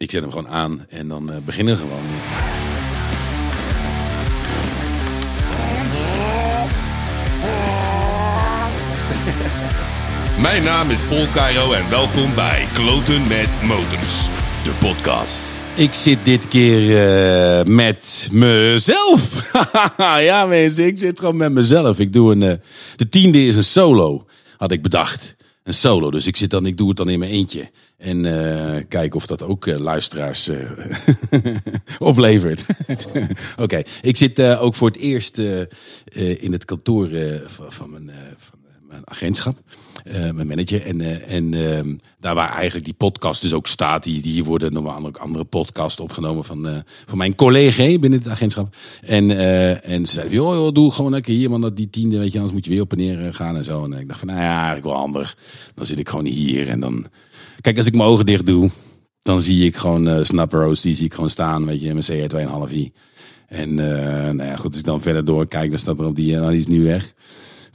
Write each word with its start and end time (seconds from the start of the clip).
Ik 0.00 0.10
zet 0.10 0.22
hem 0.22 0.30
gewoon 0.30 0.48
aan 0.48 0.86
en 0.88 1.08
dan 1.08 1.30
uh, 1.30 1.36
beginnen 1.44 1.74
we 1.74 1.80
gewoon. 1.80 2.00
Mijn 10.42 10.62
naam 10.62 10.90
is 10.90 11.02
Paul 11.02 11.26
Cairo 11.34 11.72
en 11.72 11.90
welkom 11.90 12.34
bij 12.34 12.66
Kloten 12.74 13.22
met 13.28 13.48
Motors, 13.62 14.28
de 14.64 14.76
podcast. 14.80 15.42
Ik 15.74 15.94
zit 15.94 16.24
dit 16.24 16.48
keer 16.48 16.80
uh, 16.80 17.64
met 17.74 18.28
mezelf. 18.32 19.50
ja 20.30 20.46
mensen, 20.46 20.86
ik 20.86 20.98
zit 20.98 21.18
gewoon 21.18 21.36
met 21.36 21.52
mezelf. 21.52 21.98
Ik 21.98 22.12
doe 22.12 22.32
een, 22.32 22.42
uh, 22.42 22.52
de 22.96 23.08
tiende 23.08 23.46
is 23.46 23.56
een 23.56 23.64
solo, 23.64 24.26
had 24.56 24.72
ik 24.72 24.82
bedacht. 24.82 25.36
Een 25.62 25.74
solo, 25.74 26.10
dus 26.10 26.26
ik, 26.26 26.36
zit 26.36 26.50
dan, 26.50 26.66
ik 26.66 26.76
doe 26.76 26.88
het 26.88 26.96
dan 26.96 27.08
in 27.08 27.18
mijn 27.18 27.30
eentje. 27.30 27.70
En 28.00 28.24
uh, 28.24 28.76
kijken 28.88 29.16
of 29.16 29.26
dat 29.26 29.42
ook 29.42 29.66
luisteraars 29.66 30.50
oplevert. 31.98 32.64
Oké, 33.56 33.82
ik 34.02 34.16
zit 34.16 34.40
ook 34.40 34.74
voor 34.74 34.88
het 34.88 34.98
eerst 34.98 35.38
in 36.38 36.52
het 36.52 36.64
kantoor 36.64 37.08
van, 37.46 37.72
van, 37.72 37.90
mijn, 37.90 38.10
van 38.36 38.58
mijn 38.88 39.02
agentschap. 39.04 39.58
Uh, 40.04 40.30
mijn 40.30 40.46
manager. 40.46 40.82
En, 40.82 41.00
uh, 41.00 41.32
en 41.32 41.52
uh, 41.52 41.94
daar 42.20 42.34
waar 42.34 42.52
eigenlijk 42.52 42.84
die 42.84 42.94
podcast 42.94 43.42
dus 43.42 43.52
ook 43.52 43.66
staat. 43.66 44.04
Die, 44.04 44.22
die 44.22 44.32
hier 44.32 44.44
worden 44.44 44.72
normaal 44.72 45.06
ook 45.06 45.16
andere 45.16 45.44
podcasts 45.44 46.00
opgenomen 46.00 46.44
van, 46.44 46.84
van 47.06 47.18
mijn 47.18 47.34
collega 47.34 47.98
binnen 47.98 48.18
het 48.18 48.28
agentschap. 48.28 48.74
En, 49.00 49.30
en 49.82 50.06
ze 50.06 50.12
zeiden, 50.12 50.34
joh, 50.34 50.54
joh, 50.54 50.72
doe 50.72 50.90
gewoon 50.90 51.10
lekker 51.10 51.32
hier, 51.32 51.50
man, 51.50 51.60
dat 51.60 51.76
die 51.76 51.90
tiende, 51.90 52.18
weet 52.18 52.32
je, 52.32 52.38
anders 52.38 52.54
moet 52.54 52.64
je 52.64 52.70
weer 52.70 52.80
op 52.80 52.92
en 52.92 52.98
neer 52.98 53.34
gaan 53.34 53.56
en 53.56 53.64
zo. 53.64 53.84
En 53.84 53.92
ik 53.92 54.08
dacht 54.08 54.18
van, 54.18 54.28
nou 54.28 54.40
ja, 54.40 54.54
eigenlijk 54.54 54.84
wel 54.84 54.96
handig. 54.96 55.36
Dan 55.74 55.86
zit 55.86 55.98
ik 55.98 56.08
gewoon 56.08 56.26
hier 56.26 56.68
en 56.68 56.80
dan... 56.80 57.06
Kijk, 57.60 57.76
als 57.76 57.86
ik 57.86 57.94
mijn 57.94 58.08
ogen 58.08 58.26
dicht 58.26 58.46
doe, 58.46 58.70
dan 59.22 59.42
zie 59.42 59.64
ik 59.64 59.76
gewoon 59.76 60.08
uh, 60.08 60.22
Snapper 60.22 60.80
die 60.82 60.94
zie 60.94 61.04
ik 61.04 61.14
gewoon 61.14 61.30
staan, 61.30 61.66
weet 61.66 61.80
je, 61.80 61.88
in 61.88 61.98
mijn 62.06 62.30
CR2,5i. 62.30 62.98
En 63.48 63.74
nou 63.74 64.42
ja, 64.42 64.56
goed, 64.56 64.70
als 64.70 64.78
ik 64.78 64.84
dan 64.84 65.00
verder 65.00 65.24
doorkijk, 65.24 65.70
dan 65.70 65.78
staat 65.78 65.98
er 65.98 66.04
op 66.04 66.16
die, 66.16 66.36
nou, 66.36 66.50
die 66.50 66.60
is 66.60 66.66
nu 66.66 66.84
weg. 66.84 67.14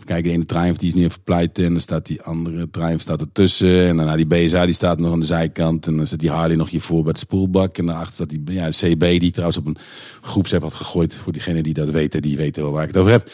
Kijk, 0.05 0.23
de 0.23 0.29
ene 0.29 0.45
Triumph 0.45 0.79
die 0.79 0.87
is 0.87 0.93
nu 0.93 1.03
even 1.03 1.23
pleiten. 1.23 1.65
En 1.65 1.71
dan 1.71 1.81
staat 1.81 2.05
die 2.05 2.21
andere 2.21 2.69
Triumph 2.69 3.01
staat 3.01 3.21
ertussen. 3.21 3.87
En 3.87 3.97
daarna 3.97 4.15
die 4.15 4.25
BSA 4.25 4.65
die 4.65 4.73
staat 4.73 4.99
nog 4.99 5.11
aan 5.11 5.19
de 5.19 5.25
zijkant. 5.25 5.88
En 5.88 5.97
dan 5.97 6.07
zit 6.07 6.19
die 6.19 6.29
Harley 6.29 6.55
nog 6.55 6.69
hiervoor 6.69 7.03
bij 7.03 7.13
de 7.13 7.19
spoelbak. 7.19 7.77
En 7.77 7.85
daarachter 7.85 8.13
staat 8.13 8.29
die 8.29 8.41
ja, 8.45 8.69
CB 8.69 9.19
die 9.19 9.31
trouwens 9.31 9.57
op 9.57 9.67
een 9.67 9.77
groepsapp 10.21 10.63
had 10.63 10.73
gegooid. 10.73 11.13
Voor 11.13 11.33
diegenen 11.33 11.63
die 11.63 11.73
dat 11.73 11.89
weten, 11.89 12.21
die 12.21 12.38
weten 12.38 12.63
wel 12.63 12.71
waar 12.71 12.81
ik 12.81 12.88
het 12.88 12.97
over 12.97 13.11
heb. 13.11 13.31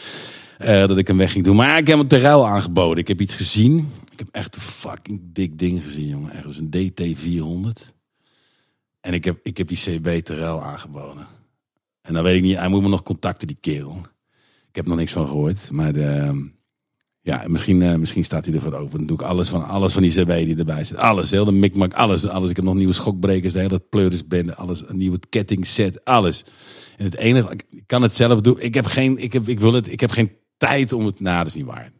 Dat 0.88 0.98
ik 0.98 1.06
hem 1.06 1.16
weg 1.16 1.32
ging 1.32 1.44
doen. 1.44 1.56
Maar 1.56 1.78
ik 1.78 1.86
heb 1.86 1.98
hem 1.98 2.08
terwijl 2.08 2.46
aangeboden. 2.46 2.98
Ik 2.98 3.08
heb 3.08 3.20
iets 3.20 3.34
gezien. 3.34 3.88
Ik 4.12 4.18
heb 4.18 4.28
echt 4.30 4.54
een 4.54 4.62
fucking 4.62 5.20
dik 5.22 5.58
ding 5.58 5.82
gezien, 5.82 6.06
jongen. 6.06 6.32
Ergens 6.32 6.58
een 6.58 6.70
DT400. 6.76 7.92
En 9.00 9.14
ik 9.14 9.24
heb, 9.24 9.38
ik 9.42 9.56
heb 9.56 9.68
die 9.68 9.78
CB 9.78 10.24
terwijl 10.24 10.62
aangeboden. 10.62 11.26
En 12.02 12.14
dan 12.14 12.22
weet 12.22 12.36
ik 12.36 12.42
niet, 12.42 12.56
hij 12.56 12.68
moet 12.68 12.82
me 12.82 12.88
nog 12.88 13.02
contacten, 13.02 13.46
die 13.46 13.58
kerel. 13.60 14.00
Ik 14.68 14.76
heb 14.76 14.86
nog 14.86 14.96
niks 14.96 15.12
van 15.12 15.26
gehoord. 15.26 15.70
Maar 15.70 15.92
de, 15.92 16.50
ja, 17.20 17.44
misschien, 17.46 17.80
uh, 17.80 17.94
misschien 17.94 18.24
staat 18.24 18.44
hij 18.44 18.54
ervoor 18.54 18.72
open. 18.72 18.98
Dan 18.98 19.06
doe 19.06 19.16
ik 19.16 19.22
alles 19.22 19.48
van, 19.48 19.66
alles 19.66 19.92
van 19.92 20.02
die 20.02 20.10
CB 20.10 20.44
die 20.44 20.56
erbij 20.56 20.84
zit. 20.84 20.96
Alles, 20.96 21.30
heel 21.30 21.44
de 21.44 21.52
mikmak, 21.52 21.94
alles, 21.94 22.28
alles. 22.28 22.50
Ik 22.50 22.56
heb 22.56 22.64
nog 22.64 22.74
nieuwe 22.74 22.92
schokbrekers, 22.92 23.52
de 23.52 23.58
hele 23.58 23.78
pleurisbende, 23.78 24.54
alles. 24.54 24.88
Een 24.88 24.96
nieuwe 24.96 25.18
kettingset, 25.28 26.04
alles. 26.04 26.44
En 26.96 27.04
het 27.04 27.16
enige, 27.16 27.52
ik 27.70 27.82
kan 27.86 28.02
het 28.02 28.14
zelf 28.14 28.40
doen. 28.40 28.60
Ik 28.60 28.74
heb 28.74 28.84
geen, 28.84 29.18
ik 29.18 29.32
heb, 29.32 29.48
ik 29.48 29.60
wil 29.60 29.72
het, 29.72 29.92
ik 29.92 30.00
heb 30.00 30.10
geen 30.10 30.32
tijd 30.56 30.92
om 30.92 31.06
het, 31.06 31.20
nou 31.20 31.38
dat 31.38 31.46
is 31.46 31.54
niet 31.54 31.64
waar. 31.66 31.92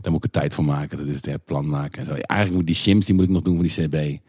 Daar 0.00 0.12
moet 0.12 0.24
ik 0.24 0.34
er 0.34 0.40
tijd 0.40 0.54
voor 0.54 0.64
maken. 0.64 0.98
Dat 0.98 1.06
is 1.06 1.24
het 1.24 1.44
plan 1.44 1.68
maken 1.68 2.00
en 2.00 2.06
zo. 2.06 2.12
Eigenlijk 2.12 2.58
moet 2.58 2.66
die 2.66 2.74
shims, 2.74 3.06
die 3.06 3.14
moet 3.14 3.24
ik 3.24 3.30
nog 3.30 3.42
doen 3.42 3.56
van 3.56 3.66
die 3.66 3.88
CB. 3.88 4.20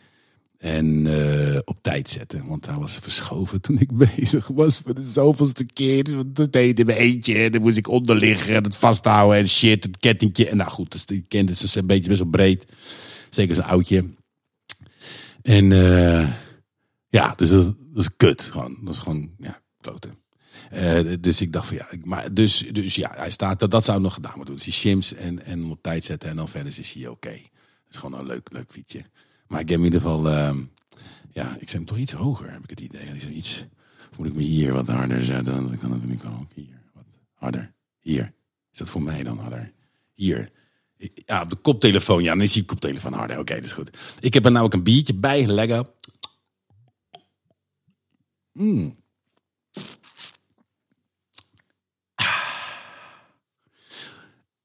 En 0.57 1.05
uh, 1.05 1.59
op 1.65 1.77
tijd 1.81 2.09
zetten. 2.09 2.47
Want 2.47 2.65
hij 2.65 2.75
was 2.75 2.99
verschoven 3.01 3.61
toen 3.61 3.79
ik 3.79 3.97
bezig 4.15 4.47
was 4.47 4.81
voor 4.83 4.95
de 4.95 5.03
zoveelste 5.03 5.65
keer. 5.65 6.23
Dat 6.25 6.53
deed 6.53 6.79
in 6.79 6.85
mijn 6.85 6.97
eentje. 6.97 7.49
Dan 7.49 7.61
moest 7.61 7.77
ik 7.77 7.87
onderliggen 7.87 8.55
en 8.55 8.63
het 8.63 8.75
vasthouden 8.75 9.37
en 9.37 9.49
shit. 9.49 9.83
Het 9.83 9.97
kettingje. 9.97 10.49
En 10.49 10.57
nou 10.57 10.69
goed, 10.69 10.91
dus 10.91 11.03
je 11.05 11.23
kent 11.27 11.49
het. 11.49 11.57
Ze 11.57 11.79
een 11.79 11.87
beetje 11.87 12.09
best 12.09 12.21
wel 12.21 12.29
breed. 12.29 12.65
Zeker 13.29 13.55
zo'n 13.55 13.63
oudje. 13.63 14.05
En 15.41 15.71
uh, 15.71 16.29
ja, 17.09 17.33
dus 17.35 17.49
dat, 17.49 17.65
dat, 17.65 18.03
is 18.03 18.15
kut. 18.17 18.41
Gewoon. 18.41 18.77
Dat 18.83 18.93
is 18.93 18.99
gewoon, 18.99 19.29
ja, 19.37 19.61
kloten. 19.81 20.17
Uh, 20.73 21.15
dus 21.19 21.41
ik 21.41 21.53
dacht 21.53 21.67
van 21.67 21.77
ja, 21.77 21.87
maar 22.03 22.33
dus, 22.33 22.57
dus 22.57 22.95
ja, 22.95 23.11
hij 23.15 23.29
staat, 23.29 23.59
dat, 23.59 23.71
dat 23.71 23.85
zou 23.85 24.01
nog 24.01 24.13
gedaan 24.13 24.33
moeten 24.35 24.55
doen. 24.55 24.63
Dus 24.63 24.73
die 24.73 24.73
shims 24.73 25.13
en, 25.13 25.45
en 25.45 25.65
op 25.65 25.81
tijd 25.81 26.03
zetten 26.03 26.29
en 26.29 26.35
dan 26.35 26.49
verder 26.49 26.79
is 26.79 26.93
hij 26.93 27.07
oké. 27.07 27.31
Dat 27.31 27.89
is 27.89 27.97
gewoon 27.97 28.19
een 28.19 28.25
leuk, 28.25 28.51
leuk 28.51 28.71
fietsje. 28.71 29.05
Maar 29.47 29.59
ik 29.59 29.69
heb 29.69 29.79
in 29.79 29.85
ieder 29.85 30.01
geval, 30.01 30.27
uh, 30.27 30.57
ja, 31.31 31.53
ik 31.59 31.69
zet 31.69 31.71
hem 31.71 31.85
toch 31.85 31.97
iets 31.97 32.11
hoger, 32.11 32.51
heb 32.51 32.63
ik 32.63 32.69
het 32.69 32.79
idee. 32.79 33.07
Is 33.15 33.27
iets, 33.27 33.65
moet 34.17 34.27
ik 34.27 34.33
me 34.33 34.41
hier 34.41 34.73
wat 34.73 34.87
harder 34.87 35.23
zetten? 35.23 35.67
Dan 35.67 35.77
kan 35.77 35.89
natuurlijk 35.89 36.25
ook 36.25 36.53
hier 36.53 36.81
wat 36.93 37.05
harder. 37.33 37.73
Hier. 37.99 38.33
Is 38.71 38.77
dat 38.77 38.89
voor 38.89 39.01
mij 39.01 39.23
dan 39.23 39.37
harder? 39.37 39.73
Hier. 40.13 40.51
Ja, 41.25 41.41
op 41.41 41.49
de 41.49 41.55
koptelefoon. 41.55 42.23
Ja, 42.23 42.33
dan 42.33 42.41
is 42.41 42.53
die 42.53 42.65
koptelefoon 42.65 43.13
harder. 43.13 43.39
Oké, 43.39 43.55
dat 43.55 43.63
is 43.63 43.73
goed. 43.73 43.97
Ik 44.19 44.33
heb 44.33 44.45
er 44.45 44.51
nou 44.51 44.65
ook 44.65 44.73
een 44.73 44.83
biertje 44.83 45.13
bij. 45.13 45.47
Lekker. 45.47 45.85
Mm. 48.51 49.00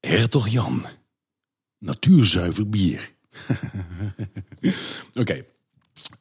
Hertog 0.07 0.47
Jan. 0.47 0.85
Natuurzuiver 1.77 2.69
bier. 2.69 3.13
Oké. 5.21 5.45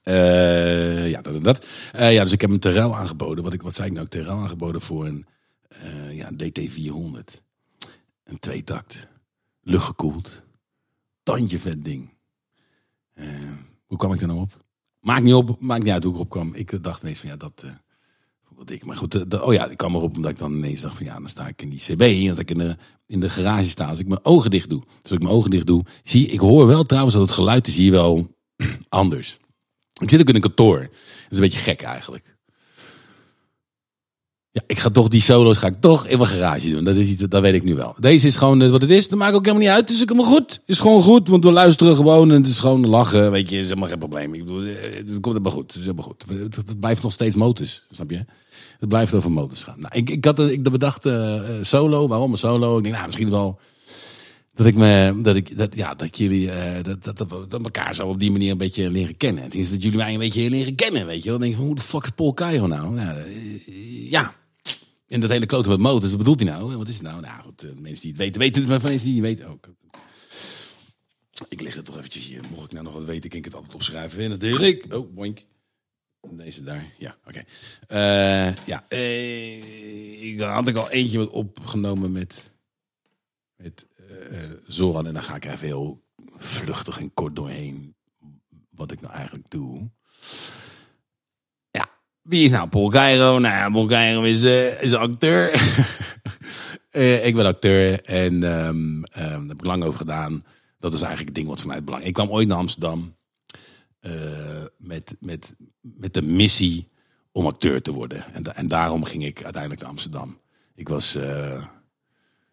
Uh, 0.05 1.11
ja, 1.11 1.23
dat. 1.23 1.43
dat. 1.43 1.67
Uh, 1.95 2.13
ja, 2.13 2.23
dus 2.23 2.33
ik 2.33 2.41
heb 2.41 2.51
hem 2.51 2.61
terwijl 2.61 2.97
aangeboden. 2.97 3.45
Wat, 3.45 3.53
ik, 3.53 3.63
wat 3.63 3.75
zei 3.75 3.89
ik 3.89 3.95
nou? 3.95 4.09
Terwijl 4.09 4.39
aangeboden 4.39 4.81
voor 4.81 5.07
een, 5.07 5.27
uh, 5.83 6.17
ja, 6.17 6.29
een 6.29 6.39
DT400. 6.39 7.41
Een 8.25 8.39
tweetakt. 8.39 9.07
Luchtgekoeld. 9.61 10.43
Tandje 11.23 11.59
vet 11.59 11.85
ding. 11.85 12.11
hoe 13.87 13.99
kwam 13.99 14.13
ik 14.13 14.21
er 14.21 14.27
nou 14.27 14.41
op? 14.41 14.65
Maakt 15.01 15.23
niet 15.23 15.35
op. 15.35 15.61
Maakt 15.61 15.83
niet 15.83 15.93
uit 15.93 16.05
hoe 16.05 16.15
ik 16.15 16.21
op 16.21 16.31
kwam. 16.31 16.55
Ik 16.55 16.83
dacht 16.83 17.03
ineens 17.03 17.21
van 17.21 17.29
ja, 17.29 17.37
dat... 17.37 17.65
Wat 18.55 18.71
ik, 18.71 18.85
maar 18.85 18.97
goed, 18.97 19.41
oh 19.43 19.53
ja, 19.53 19.67
ik 19.67 19.77
kwam 19.77 19.95
erop 19.95 20.17
omdat 20.17 20.31
ik 20.31 20.39
dan 20.39 20.53
ineens 20.53 20.81
dacht 20.81 20.97
van 20.97 21.07
ja, 21.07 21.15
dan 21.15 21.29
sta 21.29 21.47
ik 21.47 21.63
in 21.63 21.69
die 21.69 21.79
CB. 21.79 22.29
Dat 22.29 22.39
ik 22.39 22.51
in 22.51 22.59
de, 22.59 22.77
in 23.07 23.21
de 23.21 23.31
garage 23.31 23.69
sta. 23.69 23.89
Als 23.89 23.99
ik 23.99 24.09
mijn 24.09 24.25
ogen 24.25 24.51
dicht 24.51 24.69
doe. 24.69 24.81
Dus 24.81 25.03
als 25.03 25.13
ik 25.13 25.23
mijn 25.23 25.35
ogen 25.35 25.51
dicht 25.51 25.67
doe, 25.67 25.85
zie 26.03 26.27
ik 26.27 26.41
hoor 26.41 26.67
wel 26.67 26.85
trouwens 26.85 27.15
dat 27.15 27.25
het 27.25 27.35
geluid 27.35 27.67
is 27.67 27.77
hier 27.77 27.91
wel 27.91 28.37
anders. 28.89 29.39
Ik 30.01 30.11
zit 30.11 30.21
ook 30.21 30.29
in 30.29 30.35
een 30.35 30.41
kantoor. 30.41 30.79
Dat 30.79 30.91
is 31.29 31.37
een 31.37 31.43
beetje 31.43 31.59
gek 31.59 31.83
eigenlijk. 31.83 32.36
Ja, 34.57 34.63
ik 34.67 34.79
ga 34.79 34.91
toch 34.91 35.09
die 35.09 35.21
solo's 35.21 35.59
ga 35.59 35.67
ik 35.67 35.81
toch 35.81 36.07
in 36.07 36.19
mijn 36.19 36.31
garage 36.31 36.71
doen. 36.71 36.85
Dat, 36.85 36.97
is 36.97 37.09
iets, 37.09 37.23
dat 37.23 37.43
weet 37.43 37.55
ik 37.55 37.65
nu 37.65 37.75
wel. 37.75 37.95
Deze 37.99 38.27
is 38.27 38.37
gewoon 38.37 38.71
wat 38.71 38.81
het 38.81 38.91
is. 38.91 39.09
Dat 39.09 39.19
maakt 39.19 39.35
ook 39.35 39.45
helemaal 39.45 39.67
niet 39.67 39.75
uit. 39.75 39.81
Het 39.81 39.91
is 39.91 39.99
helemaal 39.99 40.25
goed. 40.25 40.61
Is 40.67 40.79
gewoon 40.79 41.03
goed, 41.03 41.29
want 41.29 41.45
we 41.45 41.51
luisteren 41.51 41.97
gewoon 41.97 42.31
en 42.31 42.37
het 42.41 42.51
is 42.51 42.59
gewoon 42.59 42.87
lachen. 42.87 43.31
Weet 43.31 43.51
je, 43.51 43.59
is 43.59 43.69
helemaal 43.69 43.89
geen 43.89 43.99
probleem. 43.99 44.35
Ik 44.35 44.45
bedoel, 44.45 44.63
het 44.63 45.21
komt 45.21 45.27
helemaal 45.27 45.53
goed. 45.53 45.67
Het 45.67 45.75
is 45.75 45.81
helemaal 45.81 46.05
goed. 46.05 46.25
Het, 46.57 46.81
blijft 46.81 47.03
nog 47.03 47.13
steeds 47.13 47.37
motors, 47.37 47.83
snap 47.91 48.11
je? 48.11 48.25
Het 48.79 48.89
blijft 48.89 49.15
over 49.15 49.33
motors 49.33 49.63
gaan. 49.63 49.81
Nou, 49.81 49.95
ik, 49.97 50.11
ik 50.11 50.25
had 50.25 50.39
ik 50.39 50.63
bedacht 50.63 51.07
uh, 51.07 51.43
solo. 51.61 52.09
Waarom 52.09 52.33
een 52.33 52.39
solo? 52.39 52.77
Ik 52.77 52.83
denk, 52.83 52.95
nou, 52.95 53.07
misschien 53.07 53.31
wel 53.31 53.61
dat 54.55 54.67
ik 54.67 54.75
me, 54.75 55.19
dat 55.23 55.37
ik, 55.37 55.59
dat, 55.59 55.75
ja, 55.75 55.95
dat 55.95 56.19
jullie, 56.19 56.51
dat, 56.83 57.17
dat, 57.17 57.29
dat, 57.49 57.63
elkaar 57.63 57.95
zo 57.95 58.07
op 58.07 58.21
die 58.21 58.31
manier 58.31 58.51
een 58.51 58.59
beetje 58.59 58.91
leren 58.91 59.17
kennen. 59.17 59.43
Het 59.45 59.55
is 59.55 59.71
dat 59.71 59.83
jullie 59.83 59.99
mij 59.99 60.13
een 60.13 60.19
beetje 60.19 60.51
leren 60.51 60.75
kennen, 60.75 61.07
weet 61.07 61.23
je 61.23 61.31
wel. 61.31 61.39
Dan 61.39 61.41
denk 61.41 61.53
ik 61.53 61.59
van, 61.59 61.67
hoe 61.67 61.77
de 61.77 61.83
fuck 61.83 62.05
is 62.05 62.11
Paul 62.11 62.35
Cairo 62.35 62.67
nou? 62.67 63.01
Ja, 63.01 63.15
ja. 64.09 64.35
En 65.09 65.21
dat 65.21 65.31
hele 65.31 65.47
klote 65.47 65.69
met 65.69 65.79
motors, 65.79 66.11
wat 66.11 66.19
bedoelt 66.19 66.41
hij 66.41 66.51
nou? 66.51 66.77
Wat 66.77 66.89
is 66.89 66.95
het 66.95 67.03
nou? 67.03 67.21
Nou 67.21 67.43
goed, 67.43 67.63
mensen 67.81 68.01
die 68.01 68.11
het 68.11 68.17
weten, 68.17 68.41
weten 68.41 68.61
het, 68.61 68.71
maar 68.71 68.91
mensen 68.91 69.09
die 69.09 69.23
het 69.23 69.25
weten 69.25 69.49
ook. 69.49 69.69
Ik 71.49 71.61
leg 71.61 71.75
het 71.75 71.85
toch 71.85 71.97
eventjes 71.97 72.27
hier. 72.27 72.41
Mocht 72.51 72.65
ik 72.65 72.73
nou 72.73 72.85
nog 72.85 72.95
wat 72.95 73.05
weten, 73.05 73.31
kan 73.31 73.39
ik 73.39 73.45
het 73.45 73.55
altijd 73.55 73.75
opschrijven. 73.75 74.21
En 74.21 74.31
natuurlijk. 74.31 74.95
Oh, 74.95 75.15
boink. 75.15 75.45
Deze 76.31 76.63
daar. 76.63 76.93
Ja, 76.99 77.19
oké. 77.27 77.45
Uh, 77.89 78.67
ja, 78.67 78.87
uh, 78.89 80.33
ik 80.33 80.41
had 80.41 80.69
ik 80.69 80.77
al 80.77 80.91
eentje 80.91 81.19
wat 81.19 81.31
opgenomen 81.31 82.13
met, 82.13 82.53
met 83.57 83.87
uh, 84.11 84.51
Zoran. 84.67 85.07
En 85.07 85.15
dan 85.15 85.23
ga 85.23 85.35
ik 85.35 85.45
even 85.45 85.67
heel 85.67 86.03
vluchtig 86.37 86.99
en 86.99 87.15
kort 87.15 87.37
doorheen 87.37 87.95
wat 88.71 88.93
ik 88.93 89.01
nou 89.01 89.15
eigenlijk 89.15 89.51
doe. 89.51 89.91
Wie 92.27 92.43
is 92.43 92.51
nou 92.51 92.69
Paul 92.69 92.91
Cairo? 92.91 93.39
Nou 93.39 93.55
ja, 93.55 93.71
Paul 93.71 94.25
is, 94.25 94.43
is 94.81 94.95
acteur. 94.95 95.53
ik 97.29 97.35
ben 97.35 97.47
acteur 97.47 98.05
en 98.05 98.43
um, 98.43 99.05
daar 99.13 99.33
heb 99.33 99.59
ik 99.59 99.65
lang 99.65 99.85
over 99.85 99.99
gedaan. 99.99 100.45
Dat 100.79 100.93
was 100.93 101.03
eigenlijk 101.03 101.29
het 101.29 101.35
ding 101.35 101.49
wat 101.49 101.61
voor 101.61 101.69
mij 101.69 101.85
belang. 101.85 102.05
Ik 102.05 102.13
kwam 102.13 102.31
ooit 102.31 102.49
naar 102.49 102.57
Amsterdam. 102.59 103.15
Uh, 104.01 104.65
met, 104.79 105.17
met, 105.21 105.55
met 105.81 106.15
de 106.15 106.23
missie 106.23 106.89
om 107.33 107.47
acteur 107.47 107.83
te 107.83 107.93
worden. 107.93 108.25
En, 108.33 108.57
en 108.57 108.69
daarom 108.69 109.05
ging 109.05 109.25
ik 109.25 109.43
uiteindelijk 109.43 109.81
naar 109.83 109.91
Amsterdam. 109.91 110.41
Ik 110.75 110.89
was 110.89 111.17
uh, 111.17 111.65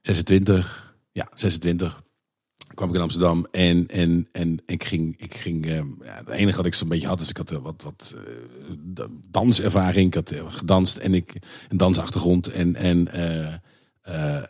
26, 0.01 0.95
ja, 1.11 1.27
26. 1.33 2.02
Kwam 2.73 2.89
ik 2.89 2.95
in 2.95 3.01
Amsterdam 3.01 3.47
en, 3.51 3.87
en, 3.87 4.27
en 4.31 4.61
ik 4.65 4.83
ging, 4.83 5.15
ik 5.17 5.35
ging 5.35 5.65
eh, 5.65 5.75
ja, 5.75 6.15
het 6.25 6.29
enige 6.29 6.57
wat 6.57 6.65
ik 6.65 6.73
zo'n 6.73 6.87
beetje 6.87 7.07
had, 7.07 7.19
is 7.19 7.29
ik 7.29 7.37
had 7.37 7.51
eh, 7.51 7.57
wat, 7.57 7.83
wat 7.83 8.15
eh, 8.17 8.33
da- 8.79 9.07
danservaring. 9.31 10.07
Ik 10.07 10.13
had 10.13 10.31
eh, 10.31 10.43
gedanst 10.47 10.97
en 10.97 11.13
ik 11.13 11.33
een 11.69 11.77
dansachtergrond 11.77 12.47
en, 12.47 12.75
en 12.75 13.07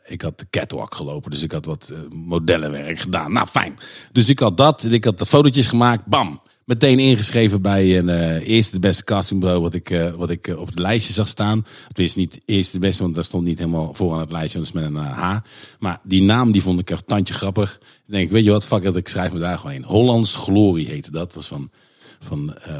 ik 0.05 0.21
had 0.21 0.39
de 0.39 0.45
catwalk 0.49 0.95
gelopen. 0.95 1.31
Dus 1.31 1.43
ik 1.43 1.51
had 1.51 1.65
wat 1.65 1.93
modellenwerk 2.09 2.99
gedaan. 2.99 3.33
Nou, 3.33 3.47
fijn. 3.47 3.77
Dus 4.11 4.29
ik 4.29 4.39
had 4.39 4.57
dat 4.57 4.83
ik 4.83 5.03
had 5.03 5.19
de 5.19 5.25
fotootjes 5.25 5.67
gemaakt. 5.67 6.05
Bam! 6.05 6.41
Meteen 6.65 6.99
ingeschreven 6.99 7.61
bij 7.61 7.97
een 7.97 8.09
eh, 8.09 8.47
eerste 8.47 8.71
de 8.71 8.79
beste 8.79 9.03
castingbureau 9.03 9.61
wat 9.61 9.73
ik, 9.73 9.89
eh, 9.89 10.13
wat 10.13 10.29
ik 10.29 10.47
eh, 10.47 10.59
op 10.59 10.67
het 10.67 10.79
lijstje 10.79 11.13
zag 11.13 11.27
staan. 11.27 11.65
Tenminste 11.87 12.19
niet 12.19 12.41
eerste 12.45 12.71
de 12.71 12.85
beste, 12.85 13.01
want 13.01 13.15
daar 13.15 13.23
stond 13.23 13.45
niet 13.45 13.57
helemaal 13.57 13.93
voor 13.93 14.13
aan 14.13 14.19
het 14.19 14.31
lijstje. 14.31 14.57
Dat 14.59 14.67
is 14.67 14.73
met 14.73 14.83
een 14.83 14.95
H. 14.95 15.37
Maar 15.79 15.99
die 16.03 16.21
naam 16.21 16.51
die 16.51 16.61
vond 16.61 16.79
ik 16.79 16.89
echt 16.89 17.07
tandje 17.07 17.33
grappig. 17.33 17.79
Ik 18.05 18.11
denk, 18.13 18.31
weet 18.31 18.43
je 18.43 18.51
wat, 18.51 18.65
fuck 18.65 18.83
it, 18.83 18.95
ik 18.95 19.07
schrijf 19.07 19.31
me 19.31 19.39
daar 19.39 19.59
gewoon 19.59 19.75
in. 19.75 19.83
Hollands 19.83 20.35
Glorie 20.35 20.87
heette 20.87 21.11
dat. 21.11 21.33
was 21.33 21.47
van, 21.47 21.71
van 22.19 22.53
eh, 22.55 22.77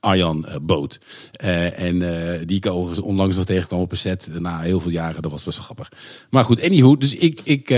Arjan 0.00 0.46
Boot. 0.62 1.00
En 1.76 1.98
die 2.46 2.56
ik 2.56 2.72
onlangs 3.02 3.36
nog 3.36 3.46
tegenkwam 3.46 3.80
op 3.80 3.90
een 3.90 3.96
set. 3.96 4.28
Na 4.38 4.60
heel 4.60 4.80
veel 4.80 4.90
jaren, 4.90 5.22
dat 5.22 5.30
was 5.30 5.44
best 5.44 5.56
wel 5.56 5.64
grappig. 5.64 5.92
Maar 6.30 6.44
goed, 6.44 6.62
anywho, 6.62 6.96
dus 6.96 7.14
ik, 7.14 7.40
ik 7.44 7.68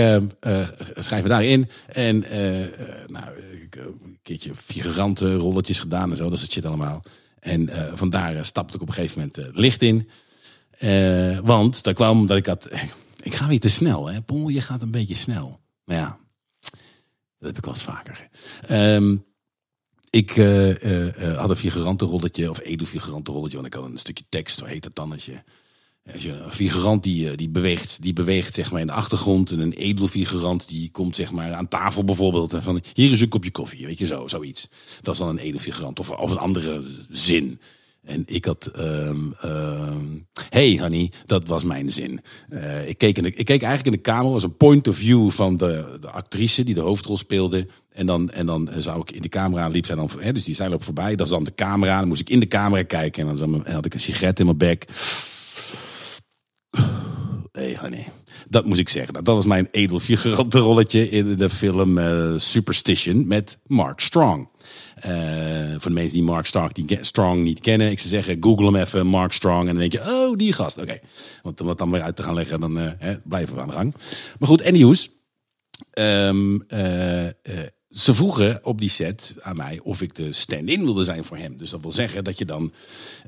schrijf 0.95 1.23
me 1.23 1.29
daarin. 1.29 1.69
En 1.87 2.19
nou, 3.07 3.25
ik 3.61 3.75
een 3.75 4.08
keertje 4.29 4.55
figurante 4.55 5.35
rolletjes 5.35 5.79
gedaan 5.79 6.11
en 6.11 6.17
zo. 6.17 6.29
Dat 6.29 6.41
het 6.41 6.51
shit 6.51 6.65
allemaal. 6.65 7.01
En 7.39 7.69
eh, 7.69 7.91
vandaar 7.95 8.35
eh, 8.35 8.43
stapte 8.43 8.75
ik 8.75 8.81
op 8.81 8.87
een 8.87 8.93
gegeven 8.93 9.19
moment 9.19 9.37
eh, 9.37 9.45
licht 9.51 9.81
in. 9.81 10.09
Want 11.43 11.83
daar 11.83 11.93
kwam 11.93 12.27
dat 12.27 12.37
ik 12.37 12.45
had... 12.45 12.69
Ik 13.21 13.33
ga 13.33 13.47
weer 13.47 13.59
te 13.59 13.69
snel, 13.69 14.07
hè. 14.07 14.21
Paul, 14.21 14.49
je 14.49 14.61
gaat 14.61 14.81
een 14.81 14.91
beetje 14.91 15.15
snel. 15.15 15.59
Maar 15.83 15.95
ja, 15.95 16.19
dat 17.37 17.47
heb 17.47 17.57
ik 17.57 17.65
wel 17.65 17.73
eens 17.73 17.83
vaker. 17.83 18.29
Ehm, 18.67 19.17
ik 20.09 20.29
had 21.35 21.49
een 21.49 21.55
figurantenrolletje, 21.55 22.49
of 22.49 22.59
edelfigurantenrolletje, 22.59 23.55
want 23.55 23.67
ik 23.67 23.73
had 23.73 23.89
een 23.89 23.97
stukje 23.97 24.23
tekst, 24.29 24.59
hoe 24.59 24.69
heet 24.69 24.83
dat 24.83 24.95
een 26.03 26.51
figurant 26.51 27.03
die, 27.03 27.29
eh, 27.29 27.37
die, 27.37 27.49
beweegt, 27.49 28.01
die 28.01 28.13
beweegt 28.13 28.55
zeg 28.55 28.71
maar 28.71 28.81
in 28.81 28.87
de 28.87 28.93
achtergrond 28.93 29.51
en 29.51 29.59
een 29.59 29.73
edelfigurant 29.73 30.67
die 30.67 30.91
komt 30.91 31.15
zeg 31.15 31.31
maar 31.31 31.53
aan 31.53 31.67
tafel 31.67 32.03
bijvoorbeeld 32.03 32.53
en 32.53 32.63
van 32.63 32.81
hier 32.93 33.11
is 33.11 33.21
een 33.21 33.29
kopje 33.29 33.51
koffie, 33.51 33.85
weet 33.85 33.99
je 33.99 34.05
zo, 34.05 34.27
zoiets. 34.27 34.67
Dat 35.01 35.13
is 35.13 35.19
dan 35.19 35.29
een 35.29 35.37
edelfigurant 35.37 35.99
of, 35.99 36.09
of 36.09 36.31
een 36.31 36.37
andere 36.37 36.83
zin. 37.09 37.59
En 38.03 38.23
ik 38.25 38.45
had, 38.45 38.65
ehm 38.65 39.17
hey 40.49 40.79
honey, 40.79 41.11
dat 41.25 41.47
was 41.47 41.63
mijn 41.63 41.91
zin. 41.91 42.21
Eh, 42.49 42.87
ik, 42.87 42.97
keek 42.97 43.17
in 43.17 43.23
de, 43.23 43.29
ik 43.29 43.45
keek 43.45 43.61
eigenlijk 43.61 43.85
in 43.85 44.03
de 44.03 44.11
kamer, 44.11 44.31
was 44.31 44.43
een 44.43 44.57
point 44.57 44.87
of 44.87 44.95
view 44.95 45.29
van 45.29 45.57
de, 45.57 45.97
de 45.99 46.09
actrice 46.09 46.63
die 46.63 46.75
de 46.75 46.81
hoofdrol 46.81 47.17
speelde. 47.17 47.67
En 47.89 48.05
dan, 48.05 48.29
en 48.29 48.45
dan 48.45 48.69
zou 48.77 49.01
ik 49.01 49.11
in 49.11 49.21
de 49.21 49.29
camera 49.29 49.67
liep 49.67 49.85
zij 49.85 49.95
dan, 49.95 50.09
hè, 50.19 50.33
dus 50.33 50.43
die 50.43 50.55
zij 50.55 50.69
loopt 50.69 50.85
voorbij, 50.85 51.15
dat 51.15 51.25
is 51.25 51.31
dan 51.31 51.43
de 51.43 51.55
camera. 51.55 51.99
Dan 51.99 52.07
moest 52.07 52.21
ik 52.21 52.29
in 52.29 52.39
de 52.39 52.47
camera 52.47 52.83
kijken 52.83 53.27
en 53.27 53.35
dan 53.35 53.65
had 53.67 53.85
ik 53.85 53.93
een 53.93 53.99
sigaret 53.99 54.39
in 54.39 54.45
mijn 54.45 54.57
bek. 54.57 54.85
Honey. 57.89 58.07
Dat 58.49 58.65
moest 58.65 58.79
ik 58.79 58.89
zeggen. 58.89 59.13
Nou, 59.13 59.25
Dat 59.25 59.35
was 59.35 59.45
mijn 59.45 59.67
edelfigurantenrolletje 59.71 61.09
in 61.09 61.35
de 61.35 61.49
film 61.49 61.97
eh, 61.97 62.33
Superstition 62.37 63.27
met 63.27 63.57
Mark 63.67 63.99
Strong. 63.99 64.47
Eh, 64.95 65.11
voor 65.71 65.81
de 65.81 65.89
mensen 65.89 66.13
die 66.13 66.23
Mark 66.23 66.45
Strong, 66.45 66.73
die 66.73 66.97
Strong 67.01 67.43
niet 67.43 67.59
kennen, 67.59 67.91
ik 67.91 67.99
zou 67.99 68.09
zeggen, 68.09 68.37
google 68.39 68.65
hem 68.65 68.75
even, 68.75 69.07
Mark 69.07 69.31
Strong. 69.31 69.59
En 69.59 69.65
dan 69.65 69.77
denk 69.77 69.91
je, 69.91 70.01
oh, 70.01 70.37
die 70.37 70.53
gast. 70.53 70.77
Oké. 70.77 70.99
Want 71.43 71.61
om 71.61 71.67
dat 71.67 71.77
dan 71.77 71.91
weer 71.91 72.01
uit 72.01 72.15
te 72.15 72.23
gaan 72.23 72.33
leggen, 72.33 72.59
dan 72.59 72.79
eh, 72.79 72.91
hè, 72.97 73.17
blijven 73.23 73.55
we 73.55 73.61
aan 73.61 73.67
de 73.67 73.73
gang. 73.73 73.95
Maar 74.39 74.49
goed, 74.49 74.63
anyhows. 74.65 75.09
Ehm, 75.93 76.59
eh, 76.67 77.25
eh, 77.25 77.33
ze 77.89 78.13
vroegen 78.13 78.59
op 78.65 78.79
die 78.79 78.89
set 78.89 79.35
aan 79.41 79.55
mij 79.55 79.79
of 79.83 80.01
ik 80.01 80.15
de 80.15 80.33
stand-in 80.33 80.83
wilde 80.83 81.03
zijn 81.03 81.23
voor 81.23 81.37
hem. 81.37 81.57
Dus 81.57 81.69
dat 81.69 81.81
wil 81.81 81.91
zeggen 81.91 82.23
dat 82.23 82.37
je 82.37 82.45
dan 82.45 82.73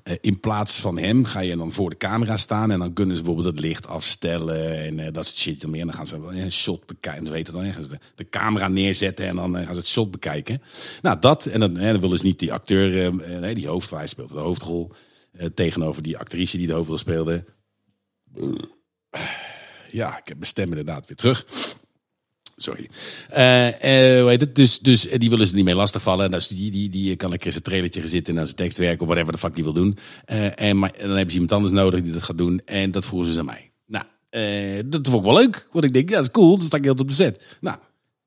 eh, 0.03 0.15
in 0.21 0.39
plaats 0.39 0.79
van 0.79 0.97
hem 0.97 1.25
ga 1.25 1.39
je 1.39 1.57
dan 1.57 1.71
voor 1.71 1.89
de 1.89 1.97
camera 1.97 2.37
staan. 2.37 2.71
En 2.71 2.79
dan 2.79 2.93
kunnen 2.93 3.15
ze 3.15 3.23
bijvoorbeeld 3.23 3.55
het 3.55 3.65
licht 3.65 3.87
afstellen 3.87 4.83
en 4.83 4.99
eh, 4.99 5.13
dat 5.13 5.25
soort 5.25 5.37
shit. 5.37 5.63
En 5.63 5.71
dan 5.71 5.93
gaan 5.93 6.07
ze 6.07 6.21
wel 6.21 6.33
een 6.33 6.51
shot 6.51 6.85
bekijken. 6.85 7.23
Dan 7.23 7.33
weten 7.33 7.53
dan, 7.53 7.63
ze 7.63 7.87
de, 7.87 7.99
de 8.15 8.29
camera 8.29 8.67
neerzetten 8.67 9.25
en 9.27 9.35
dan 9.35 9.57
eh, 9.57 9.65
gaan 9.65 9.73
ze 9.73 9.79
het 9.79 9.89
shot 9.89 10.11
bekijken. 10.11 10.61
Nou, 11.01 11.19
dat. 11.19 11.45
En 11.45 11.59
dan, 11.59 11.73
dan 11.73 11.99
willen 11.99 12.17
ze 12.17 12.25
niet 12.25 12.39
die 12.39 12.53
acteur, 12.53 12.97
eh, 12.97 13.05
eh, 13.35 13.41
nee, 13.41 13.53
die 13.53 13.67
hoofd, 13.67 13.89
hij 13.89 14.07
speelde 14.07 14.33
de 14.33 14.39
hoofdrol. 14.39 14.91
eh, 15.31 15.45
tegenover 15.45 16.01
die 16.01 16.17
actrice 16.17 16.57
die 16.57 16.67
de 16.67 16.73
hoofdrol 16.73 16.97
speelde. 16.97 17.45
Ja, 19.91 20.17
ik 20.17 20.27
heb 20.27 20.35
mijn 20.37 20.45
stem 20.49 20.69
inderdaad 20.69 21.07
weer 21.07 21.17
terug. 21.17 21.45
Sorry. 22.55 22.89
Heet 24.27 24.41
het? 24.41 24.55
Dus, 24.55 24.79
dus 24.79 25.07
eh, 25.07 25.19
die 25.19 25.29
willen 25.29 25.47
ze 25.47 25.55
niet 25.55 25.65
mee 25.65 25.75
lastigvallen. 25.75 26.31
Dus 26.31 26.47
die, 26.47 26.71
die, 26.71 26.89
die 26.89 27.15
kan 27.15 27.29
lekker 27.29 27.51
zijn 27.51 27.63
trailertje 27.63 28.07
zitten 28.07 28.33
en 28.33 28.39
aan 28.39 28.45
zijn 28.45 28.57
tekst 28.57 28.77
werken 28.77 29.01
of 29.01 29.07
whatever 29.07 29.33
de 29.33 29.39
fuck 29.39 29.55
die 29.55 29.63
wil 29.63 29.73
doen. 29.73 29.97
En, 30.25 30.77
maar, 30.79 30.91
en 30.91 31.07
dan 31.07 31.09
hebben 31.09 31.29
ze 31.29 31.33
iemand 31.33 31.51
anders 31.51 31.73
nodig 31.73 32.01
die 32.01 32.11
dat 32.11 32.23
gaat 32.23 32.37
doen. 32.37 32.61
En 32.65 32.91
dat 32.91 33.05
vroegen 33.05 33.33
ze 33.33 33.39
aan 33.39 33.45
mij. 33.45 33.71
Nou, 33.85 34.05
dat 34.85 35.07
vond 35.07 35.25
ik 35.25 35.31
wel 35.31 35.41
leuk. 35.41 35.67
Want 35.71 35.85
ik 35.85 35.93
denk, 35.93 36.09
ja, 36.09 36.15
dat 36.15 36.25
is 36.25 36.31
cool. 36.31 36.57
Dan 36.57 36.65
sta 36.65 36.77
ik 36.77 36.83
heel 36.83 36.93
op 36.93 37.07
de 37.07 37.13
set. 37.13 37.57
Nou, 37.61 37.77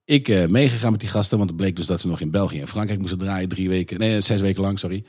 ik 0.04 0.48
meegegaan 0.48 0.90
met 0.90 1.00
die 1.00 1.08
gasten. 1.08 1.38
Want 1.38 1.50
het 1.50 1.58
bleek 1.58 1.76
dus 1.76 1.86
dat 1.86 2.00
ze 2.00 2.08
nog 2.08 2.20
in 2.20 2.30
België 2.30 2.60
en 2.60 2.68
Frankrijk 2.68 3.00
moesten 3.00 3.18
draaien. 3.18 3.48
Drie 3.48 3.68
weken, 3.68 3.98
nee, 3.98 4.20
zes 4.20 4.40
weken 4.40 4.62
lang, 4.62 4.78
sorry. 4.78 5.04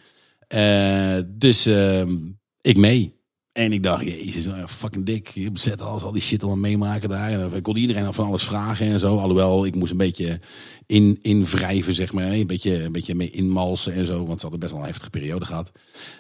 Dus 1.38 1.66
ehm, 1.66 2.18
ik 2.62 2.78
mee. 2.78 3.15
En 3.56 3.74
ik 3.74 3.84
dacht, 3.84 4.04
jezus, 4.04 4.46
nou, 4.46 4.68
fucking 4.68 5.06
dik. 5.06 5.30
Je 5.34 5.50
set 5.54 5.82
alles, 5.82 6.04
al 6.04 6.12
die 6.12 6.22
shit 6.22 6.44
allemaal 6.44 6.60
meemaken 6.60 7.10
daar. 7.10 7.32
En 7.32 7.50
dan 7.50 7.62
kon 7.62 7.76
iedereen 7.76 8.06
al 8.06 8.14
van 8.14 8.26
alles 8.26 8.44
vragen 8.44 8.88
en 8.88 9.00
zo. 9.00 9.18
Alhoewel, 9.18 9.66
ik 9.66 9.76
moest 9.76 9.92
een 9.92 9.98
beetje 9.98 10.40
in, 10.86 11.20
invrijven, 11.22 11.94
zeg 11.94 12.14
maar. 12.14 12.32
Een 12.32 12.48
beetje, 12.48 12.84
een 12.84 12.92
beetje 12.92 13.16
mee 13.16 13.30
inmalsen 13.30 13.94
en 13.94 14.06
zo. 14.06 14.26
Want 14.26 14.40
ze 14.40 14.42
hadden 14.42 14.60
best 14.60 14.72
wel 14.72 14.82
een 14.82 14.88
heftige 14.88 15.10
periode 15.10 15.46
gehad. 15.46 15.72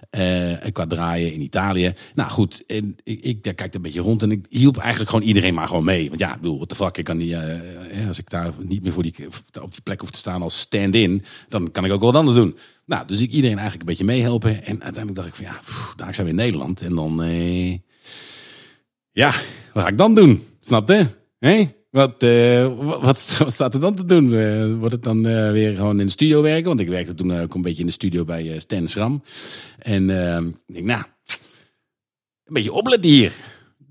Eh, 0.09 0.65
en 0.65 0.71
qua 0.71 0.87
draaien 0.87 1.33
in 1.33 1.41
Italië. 1.41 1.93
Nou 2.15 2.29
goed, 2.29 2.63
en 2.67 2.95
ik, 3.03 3.21
ik 3.21 3.43
daar 3.43 3.53
kijkte 3.53 3.77
een 3.77 3.83
beetje 3.83 4.01
rond. 4.01 4.21
En 4.21 4.31
ik 4.31 4.45
hielp 4.49 4.77
eigenlijk 4.77 5.09
gewoon 5.09 5.27
iedereen 5.27 5.53
maar 5.53 5.67
gewoon 5.67 5.83
mee. 5.83 6.07
Want 6.07 6.19
ja, 6.19 6.35
ik 6.35 6.41
bedoel, 6.41 6.59
wat 6.59 6.69
de 6.69 6.75
fuck. 6.75 6.97
Ik 6.97 7.03
kan 7.03 7.17
die, 7.17 7.35
eh, 7.35 8.01
eh, 8.01 8.07
als 8.07 8.19
ik 8.19 8.29
daar 8.29 8.53
niet 8.59 8.83
meer 8.83 8.93
voor 8.93 9.03
die, 9.03 9.15
op 9.61 9.71
die 9.71 9.81
plek 9.81 10.01
hoef 10.01 10.11
te 10.11 10.17
staan 10.17 10.41
als 10.41 10.59
stand-in. 10.59 11.23
Dan 11.47 11.71
kan 11.71 11.85
ik 11.85 11.91
ook 11.91 12.01
wel 12.01 12.11
wat 12.11 12.19
anders 12.19 12.37
doen. 12.37 12.57
Nou, 12.85 13.07
dus 13.07 13.21
ik 13.21 13.31
iedereen 13.31 13.57
eigenlijk 13.57 13.81
een 13.81 13.95
beetje 13.95 14.13
meehelpen. 14.13 14.63
En 14.63 14.83
uiteindelijk 14.83 15.15
dacht 15.15 15.27
ik 15.27 15.35
van 15.35 15.45
ja, 15.45 15.59
daar 15.95 16.15
zijn 16.15 16.27
we 16.27 16.33
in 16.33 16.39
Nederland. 16.39 16.81
En 16.81 16.95
dan, 16.95 17.23
eh, 17.23 17.71
ja, 19.11 19.33
wat 19.73 19.83
ga 19.83 19.87
ik 19.87 19.97
dan 19.97 20.15
doen? 20.15 20.47
Snap 20.61 20.87
je? 20.87 21.05
Hé? 21.39 21.67
Wat, 21.95 22.23
eh, 22.23 22.77
wat, 23.01 23.19
staat 23.47 23.73
er 23.73 23.79
dan 23.79 23.95
te 23.95 24.05
doen? 24.05 24.33
Eh, 24.33 24.77
wordt 24.77 24.93
het 24.93 25.03
dan 25.03 25.27
eh, 25.27 25.51
weer 25.51 25.75
gewoon 25.75 25.99
in 25.99 26.05
de 26.05 26.11
studio 26.11 26.41
werken? 26.41 26.67
Want 26.67 26.79
ik 26.79 26.87
werkte 26.87 27.13
toen 27.13 27.39
ook 27.39 27.53
een 27.53 27.61
beetje 27.61 27.79
in 27.79 27.85
de 27.85 27.91
studio 27.91 28.23
bij 28.23 28.59
Stan 28.59 28.87
Schram. 28.87 29.23
En 29.79 30.09
eh, 30.09 30.45
ik 30.67 30.73
denk, 30.73 30.85
nou, 30.85 31.03
een 32.45 32.53
beetje 32.53 32.73
opletten 32.73 33.09
hier. 33.09 33.31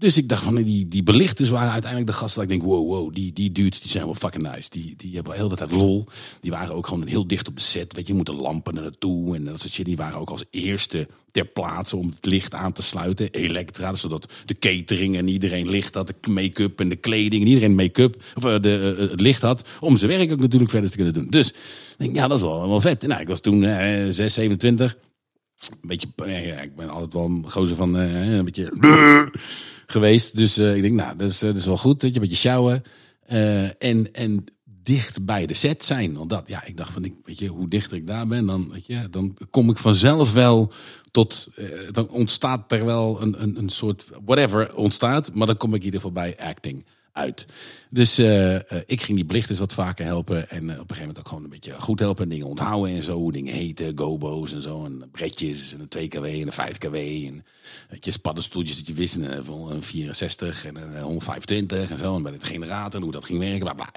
Dus 0.05 0.17
ik 0.17 0.29
dacht 0.29 0.43
van, 0.43 0.55
die, 0.55 0.89
die 0.89 1.03
belichters 1.03 1.49
waren 1.49 1.73
uiteindelijk 1.73 2.11
de 2.11 2.17
gasten. 2.17 2.43
Dat 2.43 2.51
ik 2.51 2.59
denk, 2.59 2.71
wow, 2.71 2.89
wow, 2.89 3.15
die, 3.15 3.33
die 3.33 3.53
dudes 3.53 3.81
die 3.81 3.91
zijn 3.91 4.05
wel 4.05 4.15
fucking 4.15 4.53
nice. 4.53 4.71
Die, 4.71 4.95
die 4.97 5.15
hebben 5.15 5.35
heel 5.35 5.49
de 5.49 5.57
tijd 5.57 5.71
lol. 5.71 6.07
Die 6.41 6.51
waren 6.51 6.75
ook 6.75 6.87
gewoon 6.87 7.07
heel 7.07 7.27
dicht 7.27 7.49
op 7.49 7.57
de 7.57 7.63
set. 7.63 7.93
Weet 7.93 8.07
je, 8.07 8.13
je 8.13 8.19
moet 8.19 8.27
de 8.27 8.35
lampen 8.35 8.75
naartoe 8.75 9.37
en 9.37 9.45
dat 9.45 9.61
soort 9.61 9.73
shit. 9.73 9.85
Die 9.85 9.97
waren 9.97 10.19
ook 10.19 10.31
als 10.31 10.45
eerste 10.51 11.09
ter 11.31 11.45
plaatse 11.45 11.97
om 11.97 12.09
het 12.09 12.27
licht 12.27 12.55
aan 12.55 12.73
te 12.73 12.83
sluiten. 12.83 13.31
Elektra, 13.31 13.95
zodat 13.95 14.33
de 14.45 14.59
catering 14.59 15.17
en 15.17 15.29
iedereen 15.29 15.69
licht 15.69 15.95
had. 15.95 16.07
De 16.21 16.31
make-up 16.31 16.81
en 16.81 16.89
de 16.89 16.97
kleding 16.97 17.43
en 17.43 17.49
iedereen 17.49 17.75
make-up. 17.75 18.23
Of 18.35 18.45
eh, 18.45 18.61
de, 18.61 18.95
eh, 18.99 19.11
het 19.11 19.21
licht 19.21 19.43
had. 19.43 19.69
Om 19.81 19.97
zijn 19.97 20.11
werk 20.11 20.33
ook 20.33 20.41
natuurlijk 20.41 20.71
verder 20.71 20.91
te 20.91 20.97
kunnen 20.97 21.15
doen. 21.15 21.27
Dus 21.27 21.53
denk, 21.97 22.15
ja, 22.15 22.29
dat 22.29 22.37
is 22.37 22.45
wel, 22.45 22.69
wel 22.69 22.81
vet. 22.81 23.07
Nou, 23.07 23.21
ik 23.21 23.29
was 23.29 23.41
toen 23.41 23.65
eh 23.65 24.07
6, 24.11 24.35
27 24.35 24.97
een 25.71 25.89
beetje, 25.89 26.09
eh, 26.17 26.47
ja, 26.47 26.61
ik 26.61 26.77
ben 26.77 26.89
altijd 26.89 27.13
wel 27.13 27.25
een 27.25 27.51
gozer 27.51 27.77
van 27.77 27.95
een 27.95 28.45
beetje 28.45 28.73
geweest. 29.95 30.37
Dus 30.37 30.57
eh, 30.57 30.77
ik 30.77 30.83
denk, 30.83 30.95
nou, 30.95 31.17
dat 31.17 31.31
is, 31.31 31.43
eh, 31.43 31.49
dat 31.49 31.57
is 31.57 31.67
wel 31.67 31.77
goed. 31.77 32.01
Dat 32.01 32.11
je 32.11 32.15
een 32.15 32.23
beetje 32.23 32.37
sjouwen. 32.37 32.83
Eh, 33.27 33.83
en, 33.83 34.13
en 34.13 34.45
dicht 34.83 35.25
bij 35.25 35.47
de 35.47 35.55
set 35.55 35.85
zijn. 35.85 36.15
Want 36.15 36.43
ja, 36.47 36.65
ik 36.65 36.77
dacht 36.77 36.93
van, 36.93 37.05
ik, 37.05 37.15
weet 37.25 37.39
je, 37.39 37.49
hoe 37.49 37.69
dichter 37.69 37.97
ik 37.97 38.07
daar 38.07 38.27
ben, 38.27 38.47
dan, 38.47 38.71
weet 38.73 38.87
je, 38.87 39.09
dan 39.11 39.37
kom 39.51 39.71
ik 39.71 39.79
vanzelf 39.79 40.33
wel 40.33 40.73
tot, 41.11 41.49
dan 41.91 42.09
ontstaat 42.09 42.73
er 42.73 42.85
wel 42.85 43.23
een, 43.23 43.43
een, 43.43 43.59
een 43.59 43.69
soort, 43.69 44.07
whatever 44.25 44.75
ontstaat. 44.75 45.35
Maar 45.35 45.47
dan 45.47 45.57
kom 45.57 45.75
ik 45.75 45.79
in 45.79 45.85
ieder 45.85 46.01
geval 46.01 46.15
bij 46.15 46.37
acting 46.39 46.85
uit. 47.15 47.47
Dus 47.91 48.19
eh, 48.19 48.55
eh, 48.55 48.83
ik 48.87 49.03
ging 49.03 49.17
die 49.17 49.27
belichters 49.27 49.59
wat 49.59 49.73
vaker 49.73 50.05
helpen. 50.05 50.51
En 50.51 50.57
eh, 50.57 50.61
op 50.61 50.71
een 50.71 50.75
gegeven 50.77 50.99
moment 50.99 51.19
ook 51.19 51.29
gewoon 51.29 51.45
een 51.45 51.51
beetje 51.51 51.81
goed 51.81 51.99
helpen. 51.99 52.23
En 52.25 52.31
dingen 52.31 52.47
onthouden 52.47 52.95
en 52.95 53.03
zo. 53.03 53.31
Dingen 53.31 53.55
heten, 53.55 53.99
gobo's 53.99 54.53
en 54.53 54.63
zo. 54.63 54.85
En 54.85 55.09
bretjes 55.13 55.73
en 55.73 55.81
een 55.81 56.09
2kw 56.09 56.23
en 56.23 56.23
een 56.23 56.53
5kw. 56.53 56.95
En 57.27 57.45
weet 57.89 58.05
je, 58.05 58.19
paddenstoeltjes 58.23 58.77
dat 58.77 58.87
je 58.87 58.95
wist. 58.95 59.15
En 59.15 59.37
een, 59.37 59.71
een 59.71 59.83
64 59.83 60.65
en 60.65 60.77
een 60.77 61.03
125 61.03 61.91
en 61.91 61.99
zo. 61.99 62.17
En 62.17 62.23
bij 62.23 62.33
de 62.33 62.47
generator, 62.47 63.03
hoe 63.03 63.13
dat 63.13 63.25
ging 63.25 63.39
werken. 63.39 63.61
Bla 63.61 63.75
bla. 63.75 63.89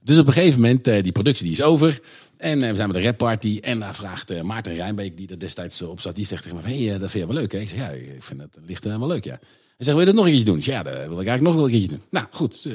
Dus 0.00 0.18
op 0.18 0.26
een 0.26 0.32
gegeven 0.32 0.60
moment, 0.60 0.84
die 0.84 1.12
productie 1.12 1.44
die 1.44 1.52
is 1.52 1.62
over. 1.62 2.00
En 2.36 2.62
eh, 2.62 2.70
we 2.70 2.76
zijn 2.76 2.88
met 2.88 2.96
de 2.96 3.02
rap 3.02 3.16
party. 3.16 3.58
En 3.62 3.78
daar 3.78 3.94
vraagt 3.94 4.30
eh, 4.30 4.42
Maarten 4.42 4.74
Rijnbeek, 4.74 5.16
die 5.16 5.28
er 5.28 5.38
destijds 5.38 5.80
eh, 5.80 5.88
op 5.88 6.00
zat. 6.00 6.14
Die 6.14 6.26
zegt 6.26 6.42
tegen 6.42 6.56
me, 6.56 6.62
hey, 6.62 6.94
eh, 6.94 7.00
dat 7.00 7.10
vind 7.10 7.24
je 7.24 7.32
wel 7.32 7.40
leuk 7.40 7.52
hè? 7.52 7.58
Ik 7.58 7.68
zeg, 7.68 7.78
ja, 7.78 7.88
ik 7.88 8.22
vind 8.22 8.40
het 8.40 8.56
licht 8.66 8.84
wel 8.84 9.06
leuk 9.06 9.24
ja. 9.24 9.38
Hij 9.76 9.84
zegt, 9.84 9.96
wil 9.96 10.06
je 10.06 10.06
dat 10.06 10.14
nog 10.14 10.24
een 10.24 10.30
keertje 10.30 10.52
doen? 10.52 10.60
Ja, 10.62 10.82
dat 10.82 10.92
wil 10.92 11.20
ik 11.20 11.26
eigenlijk 11.26 11.42
nog 11.42 11.54
wel 11.54 11.64
een 11.64 11.70
keertje 11.70 11.88
doen. 11.88 12.02
Nou, 12.10 12.26
goed. 12.30 12.66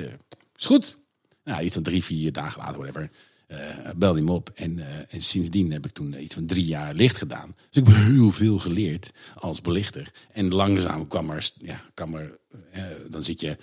is 0.55 0.65
goed. 0.65 0.97
Ja, 1.43 1.61
iets 1.61 1.73
van 1.73 1.83
drie, 1.83 2.03
vier 2.03 2.31
dagen 2.31 2.61
later, 2.61 2.77
whatever. 2.77 3.09
eh 3.47 3.57
belde 3.95 4.21
me 4.21 4.31
op. 4.31 4.51
En, 4.55 4.83
en 5.09 5.21
sindsdien 5.21 5.71
heb 5.71 5.85
ik 5.85 5.91
toen 5.91 6.23
iets 6.23 6.33
van 6.33 6.45
drie 6.45 6.65
jaar 6.65 6.93
licht 6.93 7.17
gedaan. 7.17 7.55
Dus 7.69 7.83
ik 7.83 7.87
heb 7.87 7.95
heel 7.95 8.31
veel 8.31 8.59
geleerd 8.59 9.11
als 9.35 9.61
belichter. 9.61 10.11
En 10.31 10.53
langzaam 10.53 11.07
kwam 11.07 11.29
er, 11.29 11.49
ja, 11.57 11.81
kwam 11.93 12.15
er 12.15 12.39
dan 13.07 13.23
zit 13.23 13.41
je 13.41 13.57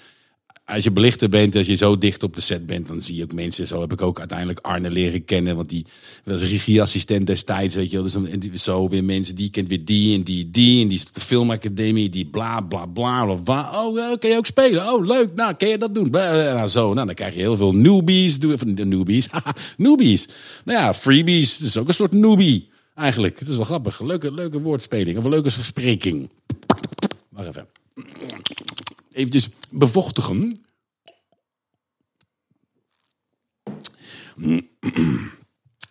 als 0.69 0.85
je 0.85 0.91
belichter 0.91 1.29
bent, 1.29 1.57
als 1.57 1.67
je 1.67 1.75
zo 1.75 1.99
dicht 1.99 2.23
op 2.23 2.35
de 2.35 2.41
set 2.41 2.67
bent, 2.67 2.87
dan 2.89 3.03
zie 3.03 3.17
je 3.17 3.23
ook 3.23 3.33
mensen. 3.33 3.67
Zo 3.67 3.81
heb 3.81 3.93
ik 3.93 4.03
ook 4.03 4.19
uiteindelijk 4.19 4.59
Arne 4.59 4.91
leren 4.91 5.25
kennen. 5.25 5.57
Want 5.57 5.69
die 5.69 5.87
was 6.25 6.43
regieassistent 6.43 7.27
destijds, 7.27 7.75
weet 7.75 7.91
je 7.91 7.95
wel. 7.95 8.05
Dus 8.05 8.13
dan, 8.13 8.27
en 8.27 8.59
zo 8.59 8.89
weer 8.89 9.05
mensen, 9.05 9.35
die 9.35 9.51
kent 9.51 9.69
weer 9.69 9.85
die 9.85 10.17
en 10.17 10.23
die, 10.23 10.51
die. 10.51 10.83
En 10.83 10.89
die 10.89 10.99
is 10.99 11.07
de 11.13 11.21
filmacademie, 11.21 12.09
die 12.09 12.27
bla, 12.27 12.61
bla, 12.61 12.87
bla. 12.87 13.35
bla. 13.35 13.85
Oh, 13.85 13.97
ja, 13.97 14.17
kan 14.17 14.31
je 14.31 14.37
ook 14.37 14.47
spelen? 14.47 14.93
Oh, 14.93 15.07
leuk. 15.07 15.35
Nou, 15.35 15.55
kan 15.55 15.69
je 15.69 15.79
dat 15.79 15.95
doen? 15.95 16.11
Nou, 16.11 16.69
zo. 16.69 16.95
Nou, 16.95 17.07
dan 17.07 17.15
krijg 17.15 17.35
je 17.35 17.41
heel 17.41 17.57
veel 17.57 17.73
newbies. 17.73 18.39
Doe 18.39 18.53
even 18.53 18.75
de 18.75 18.85
newbies. 18.85 19.29
Newbies. 19.77 20.29
Nou 20.65 20.79
ja, 20.79 20.95
freebies. 20.95 21.59
Dat 21.59 21.69
is 21.69 21.77
ook 21.77 21.89
een 21.89 21.95
soort 21.95 22.13
newbie. 22.13 22.69
Eigenlijk. 22.95 23.39
Het 23.39 23.49
is 23.49 23.57
wel 23.57 23.65
grappig. 23.65 24.01
Leuke, 24.01 24.33
leuke 24.33 24.61
woordspeling. 24.61 25.19
Of 25.19 25.25
een 25.25 25.31
leuke 25.31 25.51
verspreking. 25.51 26.31
Wacht 27.29 27.49
even. 27.49 27.67
Even 29.19 29.53
bevochtigen. 29.71 30.57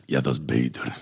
Ja, 0.06 0.22
dat 0.22 0.34
is 0.34 0.46
beter. 0.46 0.98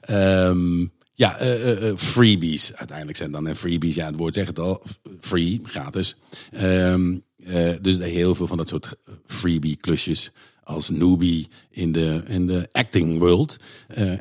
Ehm, 0.00 0.86
ja, 1.12 1.38
eh, 1.38 1.70
eh, 1.70 1.88
eh, 1.88 1.96
freebies 1.96 2.74
uiteindelijk 2.74 3.18
zijn 3.18 3.30
dan. 3.30 3.46
En 3.46 3.56
freebies, 3.56 3.94
ja, 3.94 4.06
het 4.06 4.16
woord 4.16 4.34
zegt 4.34 4.46
het 4.48 4.58
al. 4.58 4.82
Free, 5.20 5.60
gratis. 5.64 6.16
Eh, 6.50 7.74
dus 7.80 7.96
heel 7.98 8.34
veel 8.34 8.46
van 8.46 8.56
dat 8.56 8.68
soort 8.68 8.96
freebie 9.26 9.76
klusjes 9.76 10.32
als 10.62 10.88
newbie 10.88 11.48
in 11.70 11.92
de, 11.92 12.22
in 12.26 12.46
de 12.46 12.68
acting 12.72 13.18
world. 13.18 13.56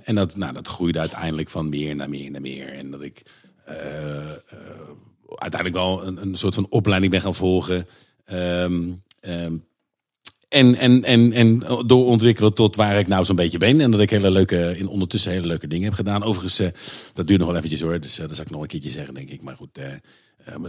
En 0.04 0.16
dat, 0.16 0.36
nou, 0.36 0.54
dat 0.54 0.68
groeide 0.68 1.00
uiteindelijk 1.00 1.50
van 1.50 1.70
meer 1.70 1.96
naar 1.96 2.10
meer 2.10 2.32
naar 2.32 2.42
meer. 2.42 2.68
En 2.68 2.92
dat 2.92 3.02
ik 3.02 3.22
uiteindelijk 5.36 5.84
wel 5.84 6.08
een, 6.08 6.36
soort 6.36 6.56
van 6.56 6.68
opleiding 6.70 7.12
ben 7.12 7.22
gaan 7.22 7.36
volgen. 7.36 7.88
Ehm, 8.26 8.92
en, 10.50 10.76
en, 10.76 11.04
en, 11.04 11.34
en 11.34 11.60
doorontwikkelen 11.86 12.54
tot 12.54 12.76
waar 12.76 13.00
ik 13.00 13.08
nou 13.08 13.26
zo'n 13.26 13.36
beetje 13.36 13.58
ben. 13.58 13.82
En 13.82 13.92
dat 13.92 14.00
ik 14.00 14.10
hele 14.10 14.32
leuke, 14.32 14.76
in 14.78 14.88
ondertussen 14.88 15.32
hele 15.32 15.48
leuke 15.48 15.68
dingen 15.68 15.86
heb 15.86 15.94
gedaan. 15.94 16.24
Overigens, 16.24 16.60
eh, 16.60 16.68
dat 17.14 17.28
duurt 17.28 17.40
nog 17.40 17.48
wel 17.48 17.58
eventjes 17.58 17.82
hoor. 17.82 18.00
Dus 18.00 18.20
eh, 18.20 18.28
dat 18.28 18.36
zal 18.36 18.46
ik 18.46 18.52
nog 18.52 18.62
een 18.62 18.68
keertje 18.68 18.90
zeggen, 18.90 19.14
denk 19.14 19.30
ik. 19.30 19.42
Maar 19.42 19.56
goed, 19.56 19.78
eh, 19.78 19.94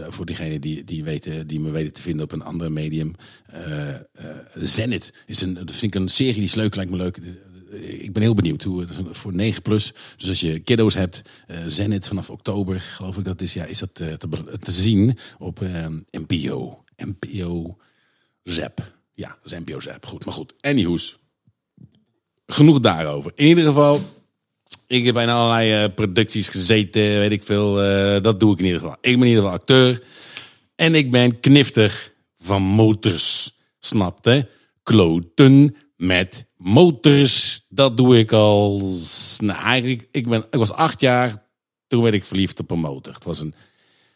voor 0.07 0.25
diegenen 0.25 0.61
die, 0.61 0.83
die, 0.83 1.03
weten, 1.03 1.47
die 1.47 1.59
me 1.59 1.71
weten 1.71 1.93
te 1.93 2.01
vinden 2.01 2.23
op 2.23 2.31
een 2.31 2.43
andere 2.43 2.69
medium. 2.69 3.15
Zenit 4.53 5.13
is 5.25 5.41
een, 5.41 5.53
dat 5.53 5.71
vind 5.71 5.95
ik 5.95 6.01
een 6.01 6.09
serie 6.09 6.33
die 6.33 6.43
is 6.43 6.55
leuk, 6.55 6.75
lijkt 6.75 6.91
me 6.91 6.97
leuk. 6.97 7.19
Eh, 7.71 8.03
Ik 8.03 8.13
ben 8.13 8.21
heel 8.21 8.33
benieuwd 8.33 8.63
hoe 8.63 8.79
het 8.79 8.91
voor 9.11 9.33
9 9.33 9.61
plus. 9.61 9.93
Dus 10.17 10.29
als 10.29 10.39
je 10.39 10.59
kiddo's 10.59 10.93
hebt, 10.93 11.21
eh 11.47 11.57
Zenit 11.67 12.07
vanaf 12.07 12.29
oktober, 12.29 12.79
geloof 12.79 13.17
ik 13.17 13.25
dat 13.25 13.41
is, 13.41 13.53
ja, 13.53 13.65
is 13.65 13.79
dat 13.79 13.99
eh, 13.99 14.13
te, 14.13 14.27
te 14.59 14.71
zien 14.71 15.17
op 15.37 15.59
NPO. 16.11 16.83
NPO 16.97 17.77
Zap. 18.43 18.91
Ja, 19.13 19.37
dat 19.43 19.61
is 19.65 19.83
Zap. 19.83 20.05
Goed, 20.05 20.25
maar 20.25 20.33
goed. 20.33 20.53
Anyhoes. 20.61 21.17
Genoeg 22.45 22.79
daarover. 22.79 23.31
In 23.35 23.47
ieder 23.47 23.63
geval, 23.63 24.01
ik 24.87 25.05
heb 25.05 25.17
in 25.17 25.29
allerlei 25.29 25.89
producties 25.89 26.47
gezeten, 26.47 27.01
weet 27.01 27.31
ik 27.31 27.43
veel. 27.43 27.73
dat 28.21 28.39
doe 28.39 28.53
ik 28.53 28.59
in 28.59 28.65
ieder 28.65 28.79
geval. 28.79 28.97
Ik 29.01 29.11
ben 29.19 29.21
in 29.21 29.27
ieder 29.27 29.43
geval 29.43 29.57
acteur. 29.57 30.03
En 30.75 30.95
ik 30.95 31.11
ben 31.11 31.39
kniftig 31.39 32.13
van 32.39 32.61
motors. 32.61 33.57
Snapte? 33.79 34.49
Kloten 34.83 35.75
met 36.01 36.45
motors. 36.57 37.65
Dat 37.69 37.97
doe 37.97 38.17
ik 38.17 38.31
al. 38.31 38.79
Nou, 39.37 39.59
eigenlijk, 39.59 40.07
ik, 40.11 40.27
ben, 40.27 40.45
ik 40.49 40.59
was 40.59 40.71
acht 40.71 40.99
jaar. 40.99 41.45
Toen 41.87 42.01
werd 42.01 42.15
ik 42.15 42.23
verliefd 42.23 42.59
op 42.59 42.71
een 42.71 42.79
motor. 42.79 43.13
Het 43.13 43.23
was 43.23 43.39
een, 43.39 43.53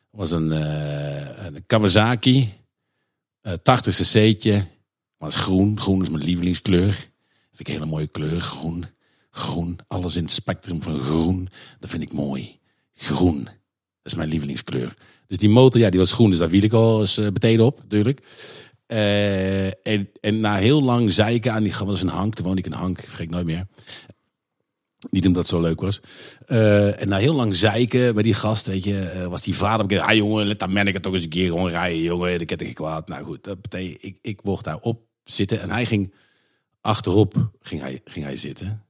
was 0.09 0.31
een, 0.31 0.51
eh, 0.51 1.45
een 1.45 1.65
Kawasaki. 1.65 2.53
eh 3.41 3.53
80 3.53 3.95
cc'tje. 3.95 4.65
Was 5.17 5.35
groen. 5.35 5.79
Groen 5.79 6.01
is 6.01 6.09
mijn 6.09 6.23
lievelingskleur. 6.23 6.93
Vind 7.51 7.59
ik 7.59 7.67
een 7.67 7.73
hele 7.73 7.85
mooie 7.85 8.07
kleur. 8.07 8.41
Groen. 8.41 8.85
Groen. 9.29 9.79
Alles 9.87 10.15
in 10.15 10.23
het 10.23 10.31
spectrum 10.31 10.81
van 10.81 10.99
groen. 10.99 11.49
Dat 11.79 11.89
vind 11.89 12.03
ik 12.03 12.13
mooi. 12.13 12.59
Groen. 12.93 13.43
Dat 13.43 14.13
is 14.13 14.15
mijn 14.15 14.29
lievelingskleur. 14.29 14.93
Dus 15.27 15.37
die 15.37 15.49
motor, 15.49 15.81
ja, 15.81 15.89
die 15.89 15.99
was 15.99 16.11
groen. 16.11 16.29
Dus 16.29 16.39
daar 16.39 16.49
viel 16.49 16.63
ik 16.63 16.73
al 16.73 17.01
eens 17.01 17.17
uh, 17.17 17.25
meteen 17.25 17.61
op, 17.61 17.81
natuurlijk. 17.81 18.21
Eh, 18.87 19.65
en, 19.65 20.09
en 20.21 20.39
na 20.39 20.55
heel 20.55 20.81
lang 20.81 21.11
zeiken 21.11 21.53
aan 21.53 21.63
die... 21.63 21.71
Dat 21.71 21.87
was 21.87 22.01
een 22.01 22.07
hank. 22.07 22.35
Toen 22.35 22.45
woonde 22.45 22.61
ik 22.61 22.65
in 22.65 22.71
Hank. 22.71 22.99
Vergeet 22.99 23.29
nooit 23.29 23.45
meer. 23.45 23.65
Niet 25.09 25.25
omdat 25.25 25.41
het 25.41 25.51
zo 25.51 25.61
leuk 25.61 25.81
was. 25.81 25.99
Eh, 26.45 27.01
en 27.01 27.07
na 27.07 27.17
heel 27.17 27.33
lang 27.33 27.55
zeiken 27.55 28.13
bij 28.13 28.23
die 28.23 28.33
gast, 28.33 28.67
weet 28.67 28.83
je, 28.83 28.99
eh, 28.99 29.25
was 29.27 29.41
die 29.41 29.55
vader 29.55 29.85
bekend. 29.85 30.07
Ah 30.07 30.15
jongen, 30.15 30.45
let 30.45 30.59
dat 30.59 30.69
manneke 30.69 30.99
toch 30.99 31.13
eens 31.13 31.23
een 31.23 31.29
keer 31.29 31.47
gewoon 31.47 31.69
rijden, 31.69 32.01
jongen. 32.01 32.37
Dat 32.37 32.47
ketting 32.47 32.73
kwaad. 32.73 33.07
Nou 33.07 33.23
goed, 33.23 33.43
dat 33.43 33.57
ik, 33.69 34.17
ik 34.21 34.43
mocht 34.43 34.63
daar 34.63 34.79
op 34.79 35.01
zitten. 35.23 35.61
En 35.61 35.71
hij 35.71 35.85
ging 35.85 36.13
achterop 36.81 37.51
ging 37.61 37.81
hij, 37.81 38.01
ging 38.03 38.25
hij 38.25 38.35
zitten. 38.35 38.84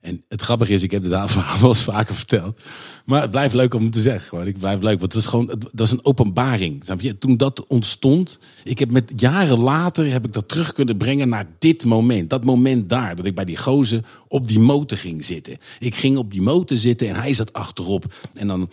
En 0.00 0.24
het 0.28 0.40
grappige 0.40 0.72
is, 0.72 0.82
ik 0.82 0.90
heb 0.90 1.02
het 1.02 1.30
verhaal 1.30 1.60
wel 1.60 1.68
eens 1.68 1.82
vaker 1.82 2.14
verteld. 2.14 2.60
Maar 3.04 3.20
het 3.20 3.30
blijft 3.30 3.54
leuk 3.54 3.74
om 3.74 3.82
het 3.82 3.92
te 3.92 4.00
zeggen. 4.00 4.28
Gewoon. 4.28 4.46
Ik 4.46 4.58
blijf 4.58 4.80
leuk, 4.80 5.00
want 5.00 5.12
het 5.12 5.22
is 5.22 5.28
gewoon, 5.28 5.46
dat 5.72 5.86
is 5.86 5.90
een 5.90 6.04
openbaring. 6.04 6.82
Je? 7.00 7.18
Toen 7.18 7.36
dat 7.36 7.66
ontstond, 7.66 8.38
ik 8.64 8.78
heb 8.78 8.90
met 8.90 9.12
jaren 9.16 9.60
later 9.60 10.10
heb 10.10 10.24
ik 10.24 10.32
dat 10.32 10.48
terug 10.48 10.72
kunnen 10.72 10.96
brengen 10.96 11.28
naar 11.28 11.46
dit 11.58 11.84
moment. 11.84 12.30
Dat 12.30 12.44
moment 12.44 12.88
daar, 12.88 13.16
dat 13.16 13.24
ik 13.24 13.34
bij 13.34 13.44
die 13.44 13.56
gozer 13.56 14.04
op 14.28 14.48
die 14.48 14.58
motor 14.58 14.98
ging 14.98 15.24
zitten. 15.24 15.56
Ik 15.78 15.94
ging 15.94 16.16
op 16.16 16.32
die 16.32 16.42
motor 16.42 16.76
zitten 16.76 17.08
en 17.08 17.14
hij 17.14 17.32
zat 17.32 17.52
achterop. 17.52 18.04
En 18.34 18.46
dan 18.46 18.70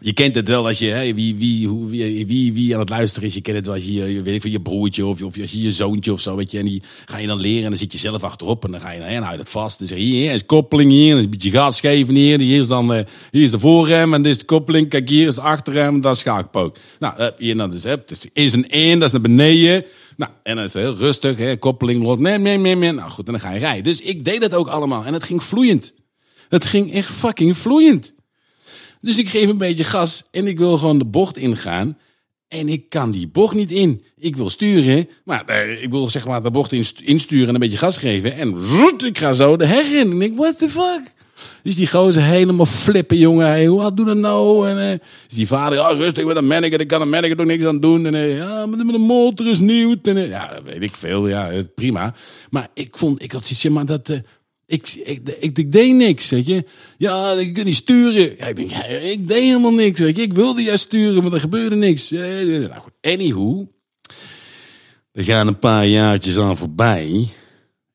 je 0.00 0.12
kent 0.12 0.34
het 0.34 0.48
wel 0.48 0.66
als 0.66 0.78
je, 0.78 0.86
hè, 0.86 1.14
wie, 1.14 1.36
wie, 1.36 1.68
hoe, 1.68 1.88
wie, 1.88 2.26
wie, 2.26 2.52
wie 2.52 2.74
aan 2.74 2.80
het 2.80 2.88
luisteren 2.88 3.28
is. 3.28 3.34
Je 3.34 3.40
kent 3.40 3.56
het 3.56 3.66
wel 3.66 3.74
als 3.74 3.84
je, 3.84 3.92
je 3.92 4.22
weet 4.22 4.34
ik, 4.34 4.40
van 4.40 4.50
je 4.50 4.60
broertje 4.60 5.06
of, 5.06 5.22
of 5.22 5.40
als 5.40 5.52
je 5.52 5.62
je 5.62 5.72
zoontje 5.72 6.12
of 6.12 6.20
zo, 6.20 6.36
weet 6.36 6.50
je. 6.50 6.58
En 6.58 6.64
die 6.64 6.82
ga 7.04 7.18
je 7.18 7.26
dan 7.26 7.40
leren 7.40 7.62
en 7.62 7.68
dan 7.68 7.78
zit 7.78 7.92
je 7.92 7.98
zelf 7.98 8.22
achterop 8.22 8.64
en 8.64 8.70
dan 8.70 8.80
ga 8.80 8.92
je, 8.92 8.98
nou, 8.98 9.12
dan 9.12 9.20
hou 9.20 9.32
je 9.32 9.38
dat 9.38 9.48
vast. 9.48 9.78
Dan 9.78 9.88
zeg 9.88 9.98
je, 9.98 10.04
hier 10.04 10.32
is 10.32 10.46
koppeling 10.46 10.90
hier, 10.90 11.12
en 11.12 11.18
is 11.18 11.24
een 11.24 11.30
beetje 11.30 11.50
gas 11.50 11.80
geven 11.80 12.14
hier. 12.14 12.38
Hier 12.38 12.60
is 12.60 12.68
dan, 12.68 12.94
eh, 12.94 13.04
hier 13.30 13.42
is 13.42 13.50
de 13.50 13.58
voorrem 13.58 14.14
en 14.14 14.22
dit 14.22 14.32
is 14.32 14.38
de 14.38 14.44
koppeling. 14.44 14.88
Kijk, 14.88 15.08
hier 15.08 15.26
is 15.26 15.34
de 15.34 15.40
achterrem 15.40 15.94
en 15.94 16.00
dat 16.00 16.14
is 16.14 16.20
schaakpook. 16.20 16.76
Nou, 16.98 17.16
eh, 17.16 17.26
hier 17.38 17.56
dan 17.56 17.70
dus, 17.70 17.82
hè, 17.82 17.90
het 17.90 18.28
is, 18.32 18.52
een 18.52 18.66
1, 18.68 18.98
dat 18.98 19.06
is 19.06 19.12
naar 19.12 19.20
beneden. 19.20 19.84
Nou, 20.16 20.32
en 20.42 20.56
dan 20.56 20.64
is 20.64 20.72
het 20.72 20.82
heel 20.82 20.96
rustig, 20.96 21.36
hè, 21.36 21.56
koppeling 21.56 22.02
los, 22.02 22.18
nee, 22.18 22.38
nee, 22.38 22.58
nee, 22.58 22.74
nee. 22.74 22.92
Nou 22.92 23.10
goed, 23.10 23.26
en 23.26 23.32
dan 23.32 23.40
ga 23.40 23.52
je 23.52 23.58
rijden. 23.58 23.84
Dus 23.84 24.00
ik 24.00 24.24
deed 24.24 24.40
dat 24.40 24.54
ook 24.54 24.68
allemaal 24.68 25.04
en 25.04 25.12
het 25.12 25.22
ging 25.22 25.42
vloeiend. 25.42 25.92
Het 26.48 26.64
ging 26.64 26.92
echt 26.92 27.10
fucking 27.10 27.56
vloeiend. 27.56 28.12
Dus 29.00 29.18
ik 29.18 29.28
geef 29.28 29.48
een 29.48 29.58
beetje 29.58 29.84
gas 29.84 30.24
en 30.30 30.46
ik 30.46 30.58
wil 30.58 30.78
gewoon 30.78 30.98
de 30.98 31.04
bocht 31.04 31.36
ingaan. 31.36 31.98
En 32.48 32.68
ik 32.68 32.88
kan 32.88 33.10
die 33.10 33.28
bocht 33.28 33.54
niet 33.54 33.72
in. 33.72 34.02
Ik 34.18 34.36
wil 34.36 34.50
sturen, 34.50 35.08
maar 35.24 35.44
eh, 35.46 35.82
ik 35.82 35.90
wil 35.90 36.10
zeg 36.10 36.26
maar 36.26 36.42
de 36.42 36.50
bocht 36.50 36.72
inst- 36.72 37.00
insturen 37.00 37.48
en 37.48 37.54
een 37.54 37.60
beetje 37.60 37.76
gas 37.76 37.96
geven. 37.98 38.34
En 38.36 38.54
zoet, 38.66 39.04
ik 39.04 39.18
ga 39.18 39.32
zo 39.32 39.56
de 39.56 39.66
heg 39.66 39.86
in. 39.92 40.10
En 40.10 40.22
ik 40.22 40.36
what 40.36 40.58
the 40.58 40.68
fuck? 40.68 41.02
Dus 41.62 41.74
die 41.76 41.86
gozer 41.86 42.22
helemaal 42.22 42.66
flippen, 42.66 43.16
jongen. 43.16 43.46
Hey, 43.46 43.68
wat 43.70 43.96
doe 43.96 44.06
dat 44.06 44.16
nou? 44.16 44.68
En 44.68 44.90
eh, 44.90 44.98
dus 45.26 45.36
die 45.36 45.46
vader, 45.46 45.78
ja, 45.78 45.88
rustig 45.88 46.24
met 46.24 46.36
een 46.36 46.46
manager. 46.46 46.80
Ik 46.80 46.88
kan 46.88 47.00
een 47.00 47.08
manager 47.08 47.36
toch 47.36 47.46
niks 47.46 47.64
aan 47.64 47.80
doen. 47.80 48.06
En 48.06 48.14
eh, 48.14 48.36
ja, 48.36 48.66
maar 48.66 48.78
de 48.78 48.98
motor 48.98 49.46
is 49.46 49.58
nieuw. 49.58 49.94
En, 50.02 50.16
eh, 50.16 50.28
ja, 50.28 50.58
weet 50.64 50.82
ik 50.82 50.94
veel. 50.96 51.28
Ja, 51.28 51.50
prima. 51.74 52.14
Maar 52.50 52.68
ik 52.74 52.96
vond, 52.96 53.22
ik 53.22 53.32
had 53.32 53.46
zoiets, 53.46 53.68
maar 53.68 53.86
dat... 53.86 54.20
ik, 54.70 54.92
ik, 55.04 55.56
ik, 55.58 55.72
deed 55.72 55.94
niks, 55.94 56.30
weet 56.30 56.46
je. 56.46 56.64
Ja, 56.98 57.32
ik 57.32 57.54
kan 57.54 57.64
niet 57.64 57.74
sturen. 57.74 58.36
Ja, 58.38 58.46
ik 58.46 58.58
ik 59.02 59.28
deed 59.28 59.42
helemaal 59.42 59.72
niks, 59.72 60.00
weet 60.00 60.16
je. 60.16 60.22
Ik 60.22 60.32
wilde 60.32 60.62
juist 60.62 60.84
sturen, 60.84 61.22
maar 61.22 61.32
er 61.32 61.40
gebeurde 61.40 61.76
niks. 61.76 62.08
Ja. 62.08 62.26
Nou 62.42 62.74
goed, 62.74 62.92
anywho. 63.00 63.68
Er 65.12 65.24
gaan 65.24 65.46
een 65.46 65.58
paar 65.58 65.86
jaartjes 65.86 66.38
aan 66.38 66.56
voorbij. 66.56 67.28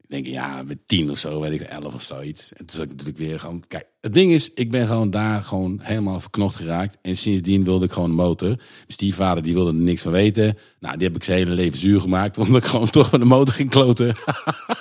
Ik 0.01 0.09
denk, 0.09 0.25
ja, 0.25 0.63
met 0.63 0.77
tien 0.85 1.11
of 1.11 1.17
zo, 1.17 1.39
weet 1.39 1.51
ik, 1.51 1.61
elf 1.61 1.93
of 1.93 2.01
zoiets. 2.01 2.53
En 2.53 2.65
toen 2.65 2.75
zat 2.75 2.83
ik 2.83 2.89
natuurlijk 2.89 3.17
weer 3.17 3.39
gewoon... 3.39 3.63
Kijk, 3.67 3.85
het 4.01 4.13
ding 4.13 4.31
is, 4.31 4.53
ik 4.53 4.71
ben 4.71 4.87
gewoon 4.87 5.09
daar 5.09 5.43
gewoon 5.43 5.79
helemaal 5.81 6.19
verknocht 6.19 6.55
geraakt. 6.55 6.97
En 7.01 7.17
sindsdien 7.17 7.63
wilde 7.63 7.85
ik 7.85 7.91
gewoon 7.91 8.09
een 8.09 8.15
motor. 8.15 8.55
Dus 8.87 8.97
die 8.97 9.15
wilde 9.15 9.71
er 9.71 9.73
niks 9.73 10.01
van 10.01 10.11
weten. 10.11 10.57
Nou, 10.79 10.97
die 10.97 11.07
heb 11.07 11.15
ik 11.15 11.23
zijn 11.23 11.37
hele 11.37 11.51
leven 11.51 11.79
zuur 11.79 12.01
gemaakt. 12.01 12.37
Omdat 12.47 12.63
ik 12.63 12.69
gewoon 12.69 12.89
toch 12.89 13.11
met 13.11 13.19
de 13.19 13.27
motor 13.27 13.53
ging 13.53 13.69
kloten. 13.69 14.15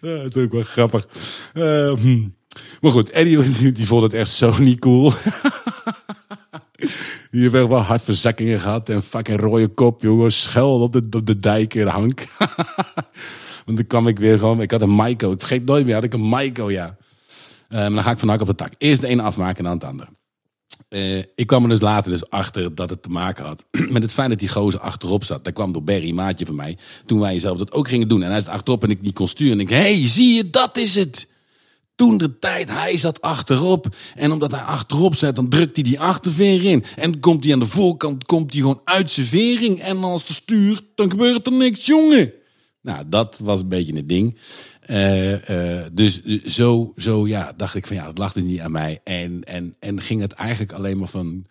Dat 0.00 0.36
is 0.36 0.42
ook 0.42 0.52
wel 0.52 0.62
grappig. 0.62 1.08
Eh, 1.52 1.92
hm. 1.92 2.28
maar 2.80 2.90
goed, 2.90 3.10
Eddie 3.10 3.72
die, 3.72 3.86
vond 3.86 4.02
het 4.02 4.14
echt 4.14 4.30
zo 4.30 4.58
niet 4.58 4.78
cool. 4.78 5.12
Die 7.30 7.40
heeft 7.40 7.54
echt 7.54 7.66
wel 7.66 7.80
hartverzakkingen 7.80 8.60
gehad 8.60 8.88
en 8.88 9.02
fucking 9.02 9.40
rode 9.40 9.68
kop, 9.68 10.02
jongen. 10.02 10.32
Schel 10.32 10.80
op 10.80 10.92
de, 10.92 11.24
de 11.24 11.38
dijk 11.40 11.74
in 11.74 11.86
hank. 11.86 12.26
Want 13.64 13.76
dan 13.76 13.86
kwam 13.86 14.08
ik 14.08 14.18
weer 14.18 14.38
gewoon, 14.38 14.60
ik 14.60 14.70
had 14.70 14.82
een 14.82 14.94
Maiko. 14.94 15.32
Ik 15.32 15.38
vergeet 15.38 15.64
nooit 15.64 15.84
meer, 15.84 15.94
had 15.94 16.04
ik 16.04 16.12
een 16.12 16.28
Maiko, 16.28 16.70
ja. 16.70 16.96
Eh, 17.68 17.78
maar 17.78 17.90
dan 17.90 18.02
ga 18.02 18.10
ik 18.10 18.18
van 18.18 18.40
op 18.40 18.46
de 18.46 18.54
tak. 18.54 18.72
Eerst 18.78 19.00
de 19.00 19.06
ene 19.06 19.22
afmaken 19.22 19.56
en 19.56 19.64
dan 19.64 19.72
het 19.72 19.84
andere. 19.84 20.08
Eh, 20.92 21.18
ik 21.18 21.46
kwam 21.46 21.62
er 21.62 21.68
dus 21.68 21.80
later 21.80 22.10
dus 22.10 22.30
achter 22.30 22.74
dat 22.74 22.90
het 22.90 23.02
te 23.02 23.08
maken 23.08 23.44
had 23.44 23.64
met 23.88 24.02
het 24.02 24.12
feit 24.12 24.28
dat 24.28 24.38
die 24.38 24.48
gozer 24.48 24.80
achterop 24.80 25.24
zat. 25.24 25.44
Dat 25.44 25.52
kwam 25.52 25.72
door 25.72 25.82
Barry, 25.82 26.10
maatje 26.10 26.46
van 26.46 26.54
mij. 26.54 26.76
Toen 27.04 27.20
wij 27.20 27.38
zelf 27.38 27.58
dat 27.58 27.72
ook 27.72 27.88
gingen 27.88 28.08
doen. 28.08 28.22
En 28.22 28.30
hij 28.30 28.40
zat 28.40 28.52
achterop 28.52 28.82
en 28.82 28.90
ik 28.90 29.00
niet 29.00 29.14
kon 29.14 29.28
sturen. 29.28 29.52
En 29.52 29.60
ik, 29.60 29.68
hey, 29.68 30.06
zie 30.06 30.34
je, 30.34 30.50
dat 30.50 30.76
is 30.76 30.94
het. 30.94 31.28
Toen 31.94 32.18
de 32.18 32.38
tijd, 32.38 32.68
hij 32.70 32.96
zat 32.96 33.20
achterop. 33.20 33.96
En 34.14 34.32
omdat 34.32 34.50
hij 34.50 34.60
achterop 34.60 35.16
zat, 35.16 35.36
dan 35.36 35.48
drukt 35.48 35.76
hij 35.76 35.84
die 35.84 36.00
achterveer 36.00 36.64
in. 36.64 36.84
En 36.96 37.20
komt 37.20 37.44
hij 37.44 37.52
aan 37.52 37.58
de 37.58 37.66
voorkant, 37.66 38.24
komt 38.24 38.52
hij 38.52 38.60
gewoon 38.60 38.80
uit 38.84 39.10
zijn 39.10 39.26
vering. 39.26 39.80
En 39.80 40.04
als 40.04 40.26
de 40.26 40.32
stuurt, 40.32 40.82
dan 40.94 41.10
gebeurt 41.10 41.46
er 41.46 41.52
niks, 41.52 41.86
jongen. 41.86 42.32
Nou, 42.82 43.04
dat 43.06 43.40
was 43.44 43.60
een 43.60 43.68
beetje 43.68 43.96
het 43.96 44.08
ding. 44.08 44.38
Uh, 44.86 45.48
uh, 45.48 45.86
dus 45.92 46.24
zo, 46.44 46.92
zo 46.96 47.26
ja, 47.26 47.52
dacht 47.56 47.74
ik 47.74 47.86
van 47.86 47.96
ja, 47.96 48.06
het 48.06 48.18
lag 48.18 48.32
dus 48.32 48.42
niet 48.42 48.60
aan 48.60 48.72
mij. 48.72 49.00
En, 49.04 49.44
en, 49.44 49.76
en 49.78 50.00
ging 50.00 50.20
het 50.20 50.32
eigenlijk 50.32 50.72
alleen 50.72 50.98
maar 50.98 51.08
van. 51.08 51.46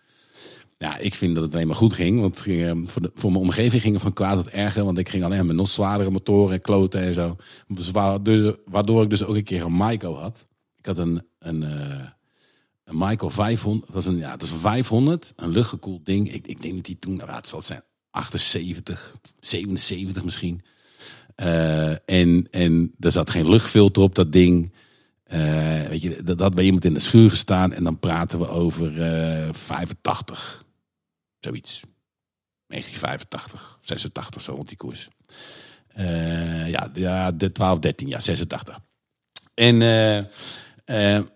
Ja, 0.78 0.98
ik 0.98 1.14
vind 1.14 1.34
dat 1.34 1.44
het 1.44 1.54
alleen 1.54 1.66
maar 1.66 1.76
goed 1.76 1.92
ging. 1.92 2.20
Want 2.20 2.40
ging, 2.40 2.62
ehm, 2.62 2.86
voor, 2.86 3.10
voor 3.14 3.30
mijn 3.30 3.42
omgeving 3.42 3.82
ging 3.82 3.94
het 3.94 4.02
van 4.02 4.12
kwaad 4.12 4.36
tot 4.36 4.52
erger. 4.52 4.84
Want 4.84 4.98
ik 4.98 5.08
ging 5.08 5.24
alleen 5.24 5.46
met 5.46 5.56
nog 5.56 5.68
zwaardere 5.68 6.10
motoren 6.10 6.54
en 6.54 6.60
kloten 6.60 7.00
en 7.00 7.14
zo. 7.14 7.36
Dus, 7.68 7.92
dus, 8.22 8.54
waardoor 8.64 9.02
ik 9.02 9.10
dus 9.10 9.24
ook 9.24 9.36
een 9.36 9.44
keer 9.44 9.64
een 9.64 9.72
Maiko 9.72 10.14
had. 10.14 10.46
Ik 10.76 10.86
had 10.86 10.98
een, 10.98 11.26
een, 11.38 11.62
uh, 11.62 12.06
een 12.84 12.96
Maiko 12.96 13.28
500. 13.28 13.86
Dat 13.86 13.94
was 13.94 14.06
een, 14.06 14.16
ja, 14.16 14.30
dat 14.30 14.42
is 14.42 14.50
een 14.50 14.58
500. 14.58 15.32
Een 15.36 15.50
luchtgekoeld 15.50 16.06
ding. 16.06 16.32
Ik, 16.32 16.46
ik 16.46 16.62
denk 16.62 16.74
dat 16.74 16.84
die 16.84 16.98
toen, 16.98 17.16
nou, 17.16 17.30
het 17.30 17.48
zal 17.48 17.62
zijn 17.62 17.82
78, 18.10 19.16
77 19.40 20.24
misschien. 20.24 20.62
Uh, 21.36 21.90
en, 21.90 22.46
en 22.50 22.94
er 23.00 23.12
zat 23.12 23.30
geen 23.30 23.48
luchtfilter 23.48 24.02
op 24.02 24.14
dat 24.14 24.32
ding. 24.32 24.72
Uh, 25.34 25.82
weet 25.82 26.02
je, 26.02 26.22
dat, 26.22 26.38
dat 26.38 26.54
bij 26.54 26.64
iemand 26.64 26.84
in 26.84 26.94
de 26.94 27.00
schuur 27.00 27.30
gestaan. 27.30 27.72
En 27.72 27.84
dan 27.84 27.98
praten 27.98 28.38
we 28.38 28.48
over 28.48 28.92
uh, 28.92 29.48
85. 29.52 30.64
Zoiets. 31.40 31.80
1985, 32.66 33.78
86, 33.80 34.42
zo 34.42 34.54
rond 34.54 34.68
die 34.68 34.76
koers. 34.76 35.08
Ja, 36.66 36.90
ja, 36.92 37.32
de 37.32 37.52
12, 37.52 37.78
13, 37.78 38.08
ja, 38.08 38.20
86. 38.20 38.78
En, 39.54 39.82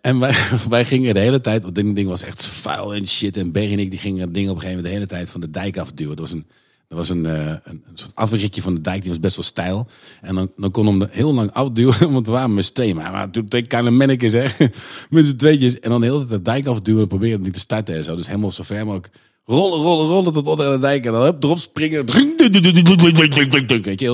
en 0.01 0.19
wij, 0.19 0.35
wij 0.69 0.85
gingen 0.85 1.15
de 1.15 1.21
hele 1.21 1.41
tijd, 1.41 1.63
want 1.63 1.75
dit 1.75 1.97
ding 1.97 2.09
was 2.09 2.23
echt 2.23 2.45
vuil 2.45 2.95
en 2.95 3.09
shit. 3.09 3.37
En 3.37 3.53
Berg 3.53 3.71
en 3.71 3.79
ik 3.79 3.91
die 3.91 3.99
gingen 3.99 4.21
het 4.21 4.35
ding 4.35 4.49
op 4.49 4.55
een 4.55 4.61
gegeven 4.61 4.83
moment 4.83 4.95
de 4.95 5.01
hele 5.01 5.21
tijd 5.21 5.31
van 5.31 5.41
de 5.41 5.51
dijk 5.51 5.79
afduwen. 5.79 6.17
Dat 6.17 6.31
was 6.31 6.39
een 6.39 6.47
er 6.89 6.97
was 6.97 7.09
een, 7.09 7.25
uh, 7.25 7.55
een, 7.65 7.85
soort 7.95 8.15
afritje 8.15 8.63
van 8.63 8.75
de 8.75 8.81
dijk, 8.81 9.01
die 9.01 9.11
was 9.11 9.21
best 9.21 9.37
wel 9.37 9.45
steil. 9.45 9.87
En 10.21 10.35
dan, 10.35 10.53
dan 10.57 10.71
kon 10.71 10.87
hem 10.87 11.09
heel 11.11 11.35
lang 11.35 11.53
afduwen, 11.53 12.13
want 12.13 12.27
we 12.27 12.33
waren 12.33 12.55
met 12.55 12.65
steen. 12.65 12.97
Maar 12.97 13.31
toen 13.31 13.47
ik 13.49 13.69
kleine 13.69 13.91
mannetjes, 13.91 14.33
hè, 14.33 14.45
met 15.11 15.27
z'n 15.27 15.37
tweetjes. 15.37 15.81
En 15.81 15.91
dan 15.91 16.01
de 16.01 16.07
hele 16.07 16.19
tijd 16.19 16.31
de 16.31 16.43
dijk 16.43 16.67
afduwen 16.67 17.03
en 17.03 17.09
proberen 17.09 17.41
niet 17.41 17.53
te 17.53 17.59
starten 17.59 17.95
en 17.95 18.05
zo. 18.05 18.17
Dus 18.17 18.27
helemaal 18.27 18.53
zo 18.53 18.63
ver 18.63 18.85
mogelijk 18.85 19.11
rollen, 19.45 19.79
rollen, 19.79 20.07
rollen 20.07 20.33
tot 20.33 20.47
onder 20.47 20.71
de 20.71 20.79
dijk. 20.79 21.05
En 21.05 21.13
dan 21.13 21.23
hup, 21.23 21.45
erop 21.45 21.59
springen. 21.59 22.07
Weet 23.85 24.01
je, 24.01 24.07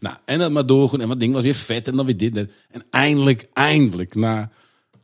Nou, 0.00 0.16
en 0.24 0.38
dan 0.38 0.52
maar 0.52 0.66
doorgaan. 0.66 1.00
En 1.00 1.08
wat 1.08 1.20
ding 1.20 1.32
was 1.32 1.42
weer 1.42 1.54
vet 1.54 1.88
en 1.88 1.96
dan 1.96 2.06
weer 2.06 2.16
dit. 2.16 2.36
En 2.70 2.84
eindelijk, 2.90 3.48
eindelijk, 3.52 4.14
na, 4.14 4.50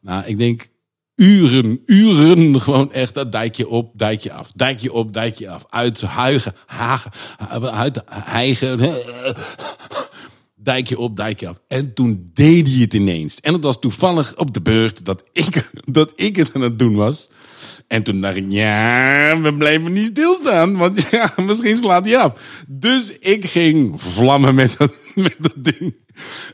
nou, 0.00 0.24
ik 0.26 0.38
denk 0.38 0.68
uren, 1.16 1.80
uren 1.84 2.60
gewoon 2.60 2.92
echt 2.92 3.14
dat 3.14 3.32
dijkje 3.32 3.68
op, 3.68 3.98
dijkje 3.98 4.32
af. 4.32 4.52
Dijkje 4.54 4.92
op, 4.92 5.12
dijkje 5.12 5.50
af. 5.50 5.64
Uit 5.68 6.00
huigen, 6.00 6.54
hagen, 6.66 7.10
uit 7.72 8.02
hijgen. 8.10 8.94
Dijkje 10.54 10.98
op, 10.98 11.16
dijkje 11.16 11.48
af. 11.48 11.60
En 11.68 11.94
toen 11.94 12.30
deed 12.32 12.68
hij 12.68 12.80
het 12.80 12.94
ineens. 12.94 13.40
En 13.40 13.52
het 13.52 13.64
was 13.64 13.78
toevallig 13.78 14.36
op 14.36 14.54
de 14.54 14.62
beurt 14.62 15.04
dat 15.04 15.24
ik, 15.32 15.70
dat 15.84 16.12
ik 16.16 16.36
het 16.36 16.50
aan 16.54 16.60
het 16.60 16.78
doen 16.78 16.94
was. 16.94 17.28
En 17.88 18.02
toen 18.02 18.20
dacht 18.20 18.36
ik, 18.36 18.44
ja, 18.48 19.40
we 19.40 19.54
blijven 19.54 19.92
niet 19.92 20.06
stilstaan. 20.06 20.76
Want 20.76 21.06
ja, 21.10 21.32
misschien 21.36 21.76
slaat 21.76 22.04
hij 22.06 22.18
af. 22.18 22.40
Dus 22.68 23.18
ik 23.18 23.46
ging 23.46 24.02
vlammen 24.02 24.54
met 24.54 24.74
dat, 24.78 24.92
met 25.26 25.36
dat 25.38 25.64
ding. 25.64 25.94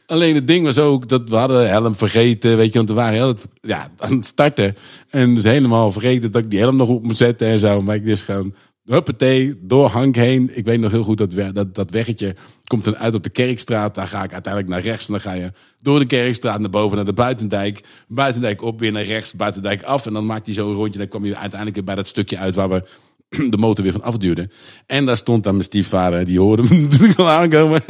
Alleen 0.06 0.34
het 0.34 0.46
ding 0.46 0.64
was 0.64 0.78
ook 0.78 1.08
dat 1.08 1.28
we 1.28 1.36
hadden 1.36 1.68
helm 1.68 1.96
vergeten, 1.96 2.56
weet 2.56 2.72
je, 2.72 2.76
want 2.76 2.88
we 2.88 2.94
waren 2.94 3.14
heel, 3.14 3.34
ja, 3.60 3.90
aan 3.98 4.16
het 4.16 4.26
starten. 4.26 4.76
En 5.10 5.34
dus 5.34 5.44
helemaal 5.44 5.92
vergeten 5.92 6.32
dat 6.32 6.44
ik 6.44 6.50
die 6.50 6.60
helm 6.60 6.76
nog 6.76 6.88
op 6.88 7.02
moet 7.02 7.16
zetten 7.16 7.48
en 7.48 7.58
zo. 7.58 7.82
Maar 7.82 7.94
ik 7.94 8.04
dus 8.04 8.22
gewoon, 8.22 8.54
huppatee, 8.84 9.58
door 9.60 9.88
Hank 9.88 10.14
heen. 10.14 10.56
Ik 10.56 10.64
weet 10.64 10.80
nog 10.80 10.90
heel 10.90 11.02
goed 11.02 11.18
dat, 11.18 11.54
dat, 11.54 11.74
dat 11.74 11.90
weggetje 11.90 12.36
komt 12.66 12.84
dan 12.84 12.96
uit 12.96 13.14
op 13.14 13.22
de 13.22 13.30
Kerkstraat. 13.30 13.94
Daar 13.94 14.08
ga 14.08 14.22
ik 14.22 14.32
uiteindelijk 14.32 14.72
naar 14.72 14.82
rechts 14.82 15.06
en 15.06 15.12
dan 15.12 15.22
ga 15.22 15.32
je 15.32 15.52
door 15.80 15.98
de 15.98 16.06
Kerkstraat 16.06 16.60
naar 16.60 16.70
boven 16.70 16.96
naar 16.96 17.06
de 17.06 17.12
Buitendijk. 17.12 17.80
Buitendijk 18.08 18.62
op, 18.62 18.80
weer 18.80 18.92
naar 18.92 19.04
rechts, 19.04 19.32
Buitendijk 19.32 19.82
af. 19.82 20.06
En 20.06 20.12
dan 20.12 20.26
maakt 20.26 20.46
hij 20.46 20.54
zo 20.54 20.68
een 20.68 20.76
rondje. 20.76 20.98
Dan 20.98 21.08
kwam 21.08 21.24
je 21.24 21.36
uiteindelijk 21.36 21.84
bij 21.84 21.94
dat 21.94 22.06
stukje 22.06 22.38
uit 22.38 22.54
waar 22.54 22.68
we 22.68 22.84
de 23.50 23.56
motor 23.56 23.84
weer 23.84 23.92
van 23.92 24.02
afduwde. 24.02 24.50
En 24.86 25.06
daar 25.06 25.16
stond 25.16 25.42
dan 25.42 25.52
mijn 25.52 25.64
stiefvader, 25.64 26.24
die 26.24 26.40
hoorde 26.40 26.62
hem 26.62 26.82
natuurlijk 26.88 27.18
al 27.18 27.28
aankomen. 27.28 27.82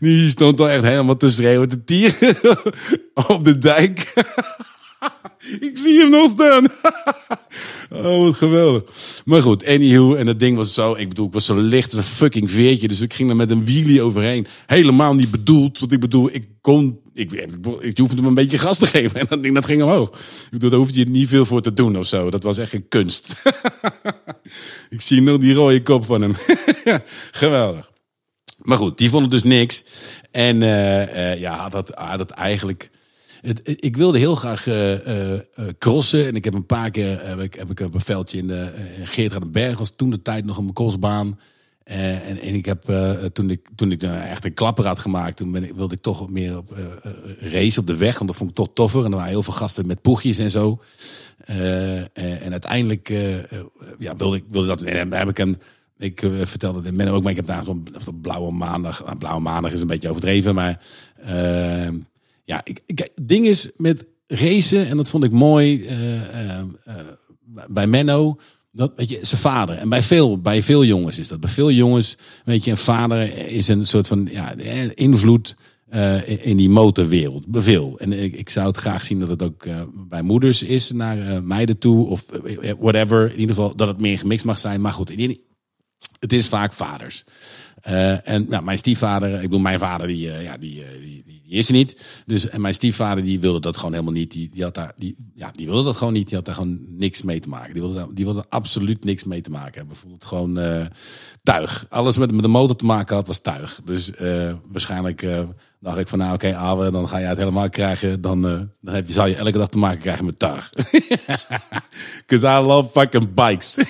Die 0.00 0.30
stond 0.30 0.58
dan 0.58 0.68
echt 0.68 0.82
helemaal 0.82 1.16
te 1.16 1.30
schreeuwen, 1.30 1.68
te 1.68 1.84
tieren 1.84 2.36
op 3.28 3.44
de 3.44 3.58
dijk. 3.58 3.98
Ik 5.60 5.78
zie 5.78 5.98
hem 5.98 6.10
nog 6.10 6.30
staan. 6.30 6.66
Oh, 7.90 8.24
wat 8.24 8.34
geweldig. 8.34 8.82
Maar 9.24 9.42
goed, 9.42 9.66
anywho, 9.66 10.14
en 10.14 10.26
dat 10.26 10.40
ding 10.40 10.56
was 10.56 10.74
zo, 10.74 10.94
ik 10.94 11.08
bedoel, 11.08 11.26
ik 11.26 11.32
was 11.32 11.44
zo 11.44 11.56
licht 11.56 11.96
als 11.96 11.96
een 11.96 12.12
fucking 12.12 12.50
veertje. 12.50 12.88
Dus 12.88 13.00
ik 13.00 13.14
ging 13.14 13.30
er 13.30 13.36
met 13.36 13.50
een 13.50 13.64
wheelie 13.64 14.02
overheen. 14.02 14.46
Helemaal 14.66 15.14
niet 15.14 15.30
bedoeld, 15.30 15.78
want 15.78 15.92
ik 15.92 16.00
bedoel, 16.00 16.28
ik 16.32 16.48
kon, 16.60 17.00
ik, 17.14 17.32
ik, 17.80 17.98
hoefde 17.98 18.16
hem 18.16 18.24
een 18.24 18.34
beetje 18.34 18.58
gas 18.58 18.78
te 18.78 18.86
geven. 18.86 19.20
En 19.20 19.26
dat 19.28 19.42
ding, 19.42 19.54
dat 19.54 19.64
ging 19.64 19.82
omhoog. 19.82 20.08
Ik 20.08 20.50
bedoel, 20.50 20.70
daar 20.70 20.78
hoefde 20.78 20.98
je 20.98 21.08
niet 21.08 21.28
veel 21.28 21.44
voor 21.44 21.62
te 21.62 21.72
doen 21.72 21.98
of 21.98 22.06
zo. 22.06 22.30
Dat 22.30 22.42
was 22.42 22.58
echt 22.58 22.72
een 22.72 22.88
kunst. 22.88 23.42
ik 24.88 25.00
zie 25.00 25.20
nog 25.20 25.38
die 25.38 25.54
rode 25.54 25.82
kop 25.82 26.04
van 26.04 26.22
hem. 26.22 26.32
Geweldig. 27.30 27.90
Maar 28.62 28.76
goed, 28.76 28.98
die 28.98 29.10
vonden 29.10 29.30
dus 29.30 29.42
niks. 29.42 29.84
En 30.30 30.60
uh, 30.60 31.06
uh, 31.06 31.40
ja, 31.40 31.56
had 31.56 31.72
dat, 31.72 31.90
had 31.94 32.18
dat 32.18 32.30
eigenlijk 32.30 32.90
het, 33.40 33.60
ik 33.64 33.96
wilde 33.96 34.18
heel 34.18 34.34
graag 34.34 34.66
uh, 34.66 35.38
crossen. 35.78 36.26
En 36.26 36.36
ik 36.36 36.44
heb 36.44 36.54
een 36.54 36.66
paar 36.66 36.90
keer 36.90 37.26
heb 37.26 37.40
ik, 37.40 37.54
heb 37.54 37.70
ik 37.70 37.80
een 37.80 37.92
veldje 37.94 38.38
in 38.38 38.46
de 38.46 38.72
uh, 38.98 39.06
Geertruidenberg. 39.06 39.78
was 39.78 39.92
toen 39.96 40.10
de 40.10 40.22
tijd 40.22 40.44
nog 40.44 40.56
een 40.56 40.72
crossbaan. 40.72 41.38
En, 41.84 42.40
en 42.40 42.54
ik 42.54 42.64
heb 42.64 42.82
toen 43.32 43.50
ik, 43.50 43.68
toen 43.74 43.92
ik 43.92 44.02
echt 44.02 44.44
een 44.44 44.54
klapper 44.54 44.86
had 44.86 44.98
gemaakt, 44.98 45.36
toen 45.36 45.74
wilde 45.74 45.94
ik 45.94 46.00
toch 46.00 46.30
meer 46.30 46.56
op 46.56 46.76
race 47.40 47.80
op 47.80 47.86
de 47.86 47.96
weg. 47.96 48.16
Want 48.18 48.30
dat 48.30 48.38
vond 48.38 48.50
ik 48.50 48.56
toch 48.56 48.70
toffer. 48.74 49.04
En 49.04 49.10
er 49.10 49.16
waren 49.16 49.30
heel 49.30 49.42
veel 49.42 49.52
gasten 49.52 49.86
met 49.86 50.00
poegjes 50.00 50.38
en 50.38 50.50
zo. 50.50 50.82
en 52.12 52.50
uiteindelijk 52.50 53.08
ja, 53.98 54.16
wilde 54.16 54.36
ik 54.36 54.44
wilde 54.50 54.66
dat. 54.66 54.82
En 54.82 55.12
heb 55.12 55.28
ik 55.28 55.38
een. 55.38 55.60
Ik 55.98 56.20
vertelde 56.42 56.78
het 56.78 56.86
in 56.86 56.96
Menno 56.96 57.14
ook, 57.14 57.22
maar 57.22 57.30
ik 57.30 57.36
heb 57.36 57.46
daar 57.46 57.64
zo'n 57.64 58.20
blauwe 58.20 58.52
maandag. 58.52 59.04
Nou, 59.04 59.18
blauwe 59.18 59.42
maandag 59.42 59.72
is 59.72 59.80
een 59.80 59.86
beetje 59.86 60.08
overdreven, 60.08 60.54
maar 60.54 60.80
ja, 62.44 62.60
ik, 62.64 63.08
ding 63.22 63.46
is 63.46 63.70
met 63.76 64.06
racen, 64.26 64.88
en 64.88 64.96
dat 64.96 65.08
vond 65.08 65.24
ik 65.24 65.30
mooi 65.30 65.88
bij 67.68 67.86
Menno. 67.86 68.38
Dat 68.74 68.92
weet 68.96 69.08
je, 69.08 69.18
zijn 69.22 69.40
vader. 69.40 69.76
En 69.76 69.88
bij 69.88 70.02
veel, 70.02 70.40
bij 70.40 70.62
veel 70.62 70.84
jongens 70.84 71.18
is 71.18 71.28
dat. 71.28 71.40
Bij 71.40 71.50
veel 71.50 71.70
jongens, 71.70 72.16
weet 72.44 72.64
je, 72.64 72.70
een 72.70 72.76
vader 72.76 73.36
is 73.48 73.68
een 73.68 73.86
soort 73.86 74.06
van 74.06 74.28
ja, 74.30 74.54
invloed 74.94 75.56
uh, 75.94 76.46
in 76.46 76.56
die 76.56 76.68
motorwereld. 76.68 77.46
Bij 77.46 77.62
veel. 77.62 77.98
En 77.98 78.12
ik, 78.12 78.34
ik 78.34 78.50
zou 78.50 78.66
het 78.66 78.76
graag 78.76 79.04
zien 79.04 79.20
dat 79.20 79.28
het 79.28 79.42
ook 79.42 79.64
uh, 79.64 79.80
bij 80.08 80.22
moeders 80.22 80.62
is 80.62 80.90
naar 80.90 81.18
uh, 81.18 81.38
meiden 81.38 81.78
toe. 81.78 82.06
Of 82.06 82.24
whatever. 82.78 83.30
In 83.32 83.40
ieder 83.40 83.54
geval 83.54 83.76
dat 83.76 83.88
het 83.88 84.00
meer 84.00 84.18
gemixt 84.18 84.44
mag 84.44 84.58
zijn. 84.58 84.80
Maar 84.80 84.92
goed, 84.92 85.12
het 86.18 86.32
is 86.32 86.48
vaak 86.48 86.72
vaders. 86.72 87.24
En 88.22 88.46
nou, 88.48 88.64
mijn 88.64 88.78
stiefvader, 88.78 89.34
ik 89.34 89.40
bedoel, 89.40 89.58
mijn 89.58 89.78
vader, 89.78 90.06
die, 90.06 90.30
ja, 90.30 90.56
die, 90.56 90.82
die, 91.00 91.41
is 91.58 91.68
er 91.68 91.74
niet. 91.74 91.96
Dus, 92.26 92.48
en 92.48 92.60
mijn 92.60 92.74
stiefvader, 92.74 93.24
die 93.24 93.40
wilde 93.40 93.60
dat 93.60 93.76
gewoon 93.76 93.92
helemaal 93.92 94.12
niet. 94.12 94.32
Die, 94.32 94.48
die, 94.48 94.62
had 94.62 94.74
daar, 94.74 94.92
die, 94.96 95.16
ja, 95.34 95.52
die 95.56 95.66
wilde 95.66 95.84
dat 95.84 95.96
gewoon 95.96 96.12
niet. 96.12 96.26
Die 96.26 96.36
had 96.36 96.44
daar 96.44 96.54
gewoon 96.54 96.80
niks 96.88 97.22
mee 97.22 97.40
te 97.40 97.48
maken. 97.48 97.72
Die 97.72 97.82
wilde, 97.82 98.08
die 98.12 98.24
wilde 98.24 98.44
absoluut 98.48 99.04
niks 99.04 99.24
mee 99.24 99.40
te 99.40 99.50
maken 99.50 99.74
hebben. 99.74 99.88
Bijvoorbeeld 99.88 100.24
gewoon 100.24 100.58
uh, 100.58 100.86
tuig. 101.42 101.86
Alles 101.88 102.16
met, 102.16 102.32
met 102.32 102.42
de 102.42 102.48
motor 102.48 102.76
te 102.76 102.84
maken 102.84 103.16
had, 103.16 103.26
was 103.26 103.38
tuig. 103.38 103.80
Dus 103.84 104.10
waarschijnlijk 104.70 105.26
dacht 105.82 105.98
ik 105.98 106.08
van, 106.08 106.18
nou 106.18 106.34
oké, 106.34 106.56
Awe, 106.56 106.90
dan 106.90 107.08
ga 107.08 107.18
je 107.18 107.26
het 107.26 107.38
helemaal 107.38 107.68
krijgen. 107.68 108.20
Dan, 108.20 108.42
dan 108.80 108.94
heb 108.94 109.06
je, 109.06 109.12
zou 109.12 109.28
je 109.28 109.36
elke 109.36 109.58
dag 109.58 109.68
te 109.68 109.78
maken 109.78 110.00
krijgen 110.00 110.24
met 110.24 110.38
tuig. 110.38 110.72
Because 112.26 112.46
I 112.46 112.66
love 112.66 112.90
fucking 112.90 113.34
bikes. 113.34 113.76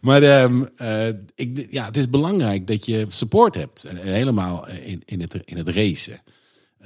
Maar 0.00 0.42
um, 0.42 0.68
uh, 0.76 1.08
ik, 1.34 1.66
ja, 1.70 1.84
het 1.84 1.96
is 1.96 2.08
belangrijk 2.08 2.66
dat 2.66 2.86
je 2.86 3.06
support 3.08 3.54
hebt. 3.54 3.84
Helemaal 3.94 4.68
in, 4.68 5.02
in, 5.04 5.20
het, 5.20 5.34
in 5.44 5.56
het 5.56 5.68
racen. 5.68 6.20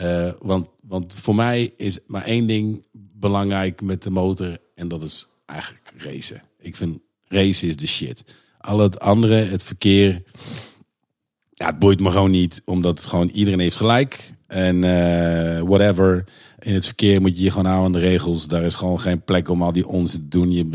Uh, 0.01 0.31
want, 0.39 0.67
want 0.81 1.15
voor 1.15 1.35
mij 1.35 1.73
is 1.77 1.99
maar 2.07 2.25
één 2.25 2.47
ding 2.47 2.87
belangrijk 2.93 3.81
met 3.81 4.03
de 4.03 4.11
motor. 4.11 4.59
En 4.75 4.89
dat 4.89 5.03
is 5.03 5.29
eigenlijk 5.47 5.93
racen. 5.97 6.43
Ik 6.59 6.77
vind 6.77 6.99
racen 7.25 7.69
is 7.69 7.77
de 7.77 7.87
shit. 7.87 8.25
Al 8.59 8.79
het 8.79 9.01
andere, 9.01 9.35
het 9.35 9.63
verkeer. 9.63 10.23
Ja, 11.55 11.67
het 11.67 11.79
boeit 11.79 12.01
me 12.01 12.11
gewoon 12.11 12.31
niet. 12.31 12.63
Omdat 12.65 12.97
het 12.97 13.07
gewoon 13.07 13.29
iedereen 13.29 13.61
heeft 13.61 13.77
gelijk. 13.77 14.33
En 14.47 14.85
eh, 14.85 15.61
whatever. 15.61 16.25
In 16.59 16.75
het 16.75 16.85
verkeer 16.85 17.21
moet 17.21 17.37
je 17.39 17.45
je 17.45 17.51
gewoon 17.51 17.67
houden 17.67 17.87
aan 17.87 18.01
de 18.01 18.09
regels. 18.09 18.47
Daar 18.47 18.63
is 18.63 18.75
gewoon 18.75 19.01
geen 19.01 19.25
plek 19.25 19.49
om 19.49 19.63
al 19.63 19.73
die 19.73 19.87
onzin 19.87 20.21
te 20.21 20.29
doen. 20.29 20.53
Je 20.53 20.67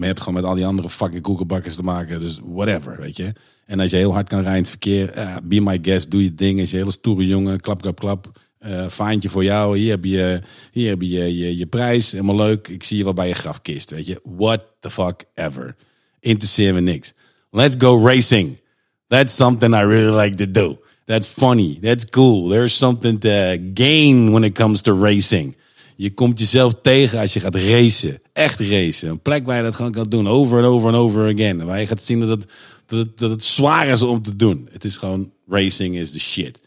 hebt, 0.00 0.20
gewoon 0.20 0.34
met 0.34 0.44
al 0.44 0.54
die 0.54 0.66
andere 0.66 0.90
fucking 0.90 1.22
koekenbakkers 1.22 1.76
te 1.76 1.82
maken. 1.82 2.20
Dus 2.20 2.40
whatever, 2.44 2.96
weet 3.00 3.16
je. 3.16 3.32
En 3.66 3.80
als 3.80 3.90
je 3.90 3.96
heel 3.96 4.12
hard 4.12 4.28
kan 4.28 4.38
rijden 4.38 4.56
in 4.56 4.62
het 4.62 4.70
verkeer, 4.70 5.10
eh, 5.10 5.36
be 5.42 5.60
my 5.60 5.78
guest, 5.82 6.10
doe 6.10 6.22
je 6.22 6.34
ding. 6.34 6.60
Als 6.60 6.70
je 6.70 6.76
hele 6.76 6.90
stoere 6.90 7.26
jongen, 7.26 7.60
klap, 7.60 7.82
klap, 7.82 7.98
klap. 7.98 8.30
Uh, 8.66 8.86
voor 9.20 9.44
jou. 9.44 9.78
Hier 9.78 9.90
heb 9.90 10.04
je, 10.04 10.40
hier 10.70 10.88
heb 10.88 11.02
je, 11.02 11.36
je 11.36 11.56
je 11.56 11.66
prijs. 11.66 12.12
Helemaal 12.12 12.36
leuk. 12.36 12.68
Ik 12.68 12.84
zie 12.84 12.96
je 12.96 13.04
wel 13.04 13.12
bij 13.12 13.28
je 13.28 13.34
grafkist. 13.34 13.90
Weet 13.90 14.06
je. 14.06 14.20
What 14.24 14.66
the 14.80 14.90
fuck 14.90 15.24
ever. 15.34 15.76
Interesseer 16.20 16.74
me 16.74 16.80
niks. 16.80 17.12
Let's 17.50 17.74
go 17.78 18.06
racing. 18.06 18.60
That's 19.08 19.34
something 19.34 19.74
I 19.74 19.82
really 19.82 20.22
like 20.22 20.36
to 20.36 20.50
do. 20.50 20.78
That's 21.04 21.28
funny. 21.28 21.78
That's 21.80 22.04
cool. 22.04 22.48
There's 22.48 22.76
something 22.76 23.20
to 23.20 23.58
gain 23.74 24.32
when 24.32 24.44
it 24.44 24.54
comes 24.54 24.82
to 24.82 24.94
racing. 24.94 25.56
Je 25.96 26.10
komt 26.10 26.38
jezelf 26.38 26.74
tegen 26.82 27.18
als 27.18 27.32
je 27.32 27.40
gaat 27.40 27.54
racen. 27.54 28.20
Echt 28.32 28.60
racen. 28.60 29.08
Een 29.08 29.20
plek 29.20 29.46
waar 29.46 29.56
je 29.56 29.62
dat 29.62 29.74
gewoon 29.74 29.92
kan 29.92 30.08
doen. 30.08 30.28
Over 30.28 30.58
en 30.58 30.64
over 30.64 30.88
en 30.88 30.94
over 30.94 31.32
again. 31.32 31.64
Waar 31.64 31.80
je 31.80 31.86
gaat 31.86 32.02
zien 32.02 32.20
dat 32.20 32.28
het, 32.28 32.46
dat 32.86 32.98
het, 32.98 33.18
dat 33.18 33.30
het 33.30 33.44
zwaar 33.44 33.88
is 33.88 34.02
om 34.02 34.22
te 34.22 34.36
doen. 34.36 34.68
Het 34.72 34.84
is 34.84 34.96
gewoon, 34.96 35.32
racing 35.48 35.96
is 35.96 36.10
the 36.10 36.20
shit. 36.20 36.60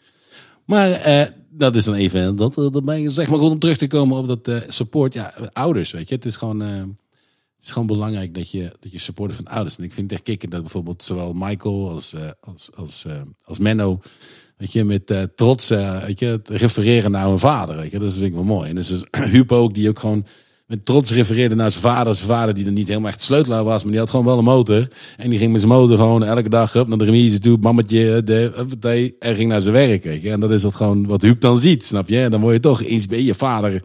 Maar 0.65 1.07
uh, 1.07 1.25
dat 1.49 1.75
is 1.75 1.85
dan 1.85 1.93
even, 1.93 2.35
dat, 2.35 2.55
dat 2.55 2.85
ben 2.85 3.01
je, 3.01 3.09
zeg 3.09 3.29
maar 3.29 3.39
goed 3.39 3.51
om 3.51 3.59
terug 3.59 3.77
te 3.77 3.87
komen 3.87 4.17
op 4.17 4.27
dat 4.27 4.47
uh, 4.47 4.57
support. 4.67 5.13
Ja, 5.13 5.33
ouders, 5.53 5.91
weet 5.91 6.09
je. 6.09 6.15
Het 6.15 6.25
is 6.25 6.35
gewoon... 6.35 6.63
Uh, 6.63 6.83
het 7.59 7.67
is 7.67 7.73
gewoon 7.73 7.87
belangrijk 7.87 8.33
dat 8.33 8.51
je, 8.51 8.71
dat 8.79 8.91
je 8.91 8.99
supporter 8.99 9.35
van 9.35 9.47
ouders. 9.47 9.77
En 9.77 9.83
ik 9.83 9.93
vind 9.93 10.09
het 10.09 10.19
echt 10.19 10.27
kicken 10.27 10.49
dat 10.49 10.61
bijvoorbeeld 10.61 11.03
zowel 11.03 11.33
Michael 11.33 11.89
als, 11.89 12.13
uh, 12.13 12.21
als, 12.41 12.69
als, 12.75 13.03
uh, 13.07 13.13
als 13.43 13.57
Menno, 13.57 13.99
weet 14.57 14.71
je, 14.71 14.83
met 14.83 15.11
uh, 15.11 15.21
trots, 15.35 15.67
weet 15.67 16.19
je, 16.19 16.39
refereren 16.43 17.11
naar 17.11 17.27
hun 17.27 17.39
vader. 17.39 17.75
Weet 17.75 17.91
je, 17.91 17.99
dat 17.99 18.13
vind 18.13 18.25
ik 18.25 18.33
wel 18.33 18.43
mooi. 18.43 18.69
En 18.69 18.75
dus 18.75 18.91
is 18.91 19.03
Hupo 19.11 19.57
ook, 19.57 19.73
die 19.73 19.89
ook 19.89 19.99
gewoon 19.99 20.25
met 20.69 20.85
trots 20.85 21.11
refereerde 21.11 21.55
naar 21.55 21.71
zijn 21.71 21.83
vader. 21.83 22.15
Zijn 22.15 22.27
vader 22.27 22.53
die 22.53 22.65
er 22.65 22.71
niet 22.71 22.87
helemaal 22.87 23.09
echt 23.09 23.21
sleutelaar 23.21 23.63
was, 23.63 23.81
maar 23.81 23.91
die 23.91 23.99
had 23.99 24.09
gewoon 24.09 24.25
wel 24.25 24.37
een 24.37 24.43
motor. 24.43 24.87
En 25.17 25.29
die 25.29 25.39
ging 25.39 25.51
met 25.51 25.61
zijn 25.61 25.73
motor 25.73 25.97
gewoon 25.97 26.23
elke 26.23 26.49
dag 26.49 26.75
op 26.75 26.87
naar 26.87 26.97
de 26.97 27.05
remise 27.05 27.39
toe, 27.39 27.57
mammetje, 27.57 28.23
de, 28.23 29.15
en 29.19 29.35
ging 29.35 29.49
naar 29.49 29.61
zijn 29.61 29.73
werk. 29.73 30.03
Weet 30.03 30.21
je. 30.21 30.31
En 30.31 30.39
dat 30.39 30.51
is 30.51 30.63
wat 30.63 30.75
gewoon 30.75 31.07
wat 31.07 31.21
Huub 31.21 31.41
dan 31.41 31.57
ziet, 31.57 31.85
snap 31.85 32.09
je? 32.09 32.19
En 32.19 32.31
dan 32.31 32.41
word 32.41 32.53
je 32.53 32.59
toch 32.59 32.83
eens 32.83 33.05
bij 33.05 33.23
je 33.23 33.33
vader. 33.33 33.83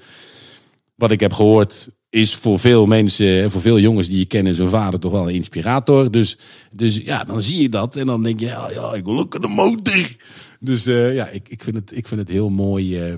Wat 0.95 1.11
ik 1.11 1.21
heb 1.21 1.33
gehoord, 1.33 1.89
is 2.15 2.35
voor 2.35 2.59
veel 2.59 2.87
mensen, 2.87 3.51
voor 3.51 3.61
veel 3.61 3.79
jongens 3.79 4.09
die 4.09 4.19
je 4.19 4.25
kennen, 4.25 4.55
zijn 4.55 4.69
vader 4.69 5.01
toch 5.01 5.13
wel 5.13 5.29
een 5.29 5.35
inspirator. 5.35 6.11
Dus, 6.11 6.39
dus 6.75 6.97
ja, 6.97 7.25
dan 7.25 7.43
zie 7.43 7.63
je 7.63 7.69
dat 7.69 7.97
en 7.97 8.07
dan 8.07 8.23
denk 8.23 8.41
je, 8.41 8.47
ja, 8.47 8.95
ik 8.95 9.05
wil 9.05 9.19
ook 9.19 9.35
een 9.35 9.51
motor. 9.51 10.17
Dus 10.61 10.87
uh, 10.87 11.15
ja, 11.15 11.29
ik, 11.29 11.49
ik, 11.49 11.63
vind 11.63 11.77
het, 11.77 11.97
ik 11.97 12.09
vind 12.09 12.21
het 12.21 12.29
heel 12.29 12.49
mooi, 12.49 13.07
uh, 13.07 13.15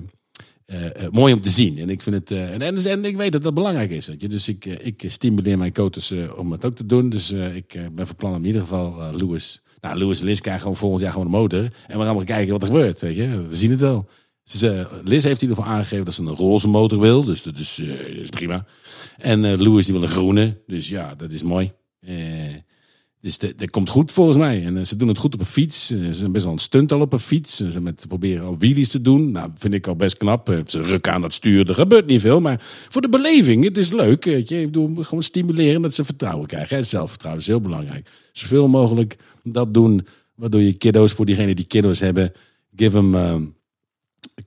uh, 0.65 1.09
mooi 1.11 1.33
om 1.33 1.41
te 1.41 1.49
zien. 1.49 1.77
En 1.77 1.89
ik 1.89 2.01
vind 2.01 2.15
het, 2.15 2.31
en, 2.31 2.61
en, 2.61 2.77
en, 2.77 3.05
ik 3.05 3.17
weet 3.17 3.31
dat 3.31 3.43
dat 3.43 3.53
belangrijk 3.53 3.91
is. 3.91 4.07
Weet 4.07 4.21
je? 4.21 4.27
Dus 4.27 4.47
ik, 4.47 4.65
ik 4.65 5.03
stimuleer 5.07 5.57
mijn 5.57 5.73
coaches 5.73 6.13
om 6.35 6.51
het 6.51 6.65
ook 6.65 6.75
te 6.75 6.85
doen. 6.85 7.09
Dus 7.09 7.31
ik 7.31 7.79
ben 7.93 8.07
van 8.07 8.15
plan 8.15 8.31
om 8.31 8.39
in 8.39 8.45
ieder 8.45 8.61
geval 8.61 9.15
Lewis, 9.15 9.61
nou, 9.81 9.97
Lewis 9.97 10.41
en 10.41 10.59
gewoon 10.59 10.75
volgend 10.75 11.01
jaar 11.01 11.11
gewoon 11.11 11.25
een 11.25 11.39
motor. 11.39 11.67
En 11.87 11.99
we 11.99 12.05
gaan 12.05 12.15
maar 12.15 12.25
kijken 12.25 12.51
wat 12.51 12.61
er 12.61 12.67
gebeurt. 12.67 13.01
Weet 13.01 13.15
je? 13.15 13.47
We 13.49 13.55
zien 13.55 13.71
het 13.71 13.79
wel. 13.79 14.07
Uh, 14.55 14.85
Liz 15.03 15.23
heeft 15.23 15.41
in 15.41 15.47
ieder 15.47 15.63
geval 15.63 15.73
aangegeven 15.73 16.05
dat 16.05 16.13
ze 16.13 16.21
een 16.21 16.35
roze 16.35 16.67
motor 16.67 16.99
wil. 16.99 17.23
Dus 17.23 17.43
dat 17.43 17.57
is, 17.57 17.75
dat 17.75 18.07
is 18.07 18.29
prima. 18.29 18.65
En 19.17 19.43
uh, 19.43 19.53
Louis 19.57 19.85
die 19.85 19.93
wil 19.93 20.03
een 20.03 20.09
groene. 20.09 20.61
Dus 20.67 20.87
ja, 20.89 21.15
dat 21.15 21.31
is 21.31 21.43
mooi. 21.43 21.71
dus 23.21 23.37
dat 23.37 23.69
komt 23.69 23.89
goed 23.89 24.11
volgens 24.11 24.37
mij. 24.37 24.65
En 24.65 24.87
ze 24.87 24.95
doen 24.95 25.07
het 25.07 25.17
goed 25.17 25.33
op 25.33 25.39
een 25.39 25.45
fiets. 25.45 25.85
ze 25.87 26.13
zijn 26.13 26.31
best 26.31 26.43
wel 26.43 26.53
een 26.53 26.59
stunt 26.59 26.91
al 26.91 27.01
op 27.01 27.13
een 27.13 27.19
fiets. 27.19 27.55
Ze 27.55 27.81
met 27.81 28.05
proberen 28.07 28.45
al 28.45 28.57
wheelies 28.57 28.89
te 28.89 29.01
doen. 29.01 29.31
Nou, 29.31 29.51
vind 29.57 29.73
ik 29.73 29.87
al 29.87 29.95
best 29.95 30.17
knap. 30.17 30.63
ze 30.65 30.81
rukken 30.81 31.13
aan 31.13 31.21
dat 31.21 31.33
stuur. 31.33 31.69
Er 31.69 31.75
gebeurt 31.75 32.05
niet 32.05 32.21
veel. 32.21 32.41
Maar 32.41 32.61
voor 32.89 33.01
de 33.01 33.09
beleving, 33.09 33.63
het 33.63 33.77
is 33.77 33.91
leuk. 33.91 34.25
Weet 34.25 34.49
je. 34.49 34.59
Ik 34.59 34.65
bedoel, 34.65 35.03
gewoon 35.03 35.23
stimuleren 35.23 35.81
dat 35.81 35.93
ze 35.93 36.05
vertrouwen 36.05 36.47
krijgen. 36.47 36.77
En 36.77 36.85
zelfvertrouwen 36.85 37.41
is 37.41 37.47
heel 37.47 37.61
belangrijk. 37.61 38.09
Zoveel 38.31 38.67
mogelijk 38.67 39.15
dat 39.43 39.73
doen. 39.73 40.07
Waardoor 40.35 40.61
je 40.61 40.73
kiddo's, 40.73 41.11
voor 41.11 41.25
diegenen 41.25 41.55
die 41.55 41.65
kiddo's 41.65 41.99
hebben, 41.99 42.31
give 42.75 42.91
them 42.91 43.55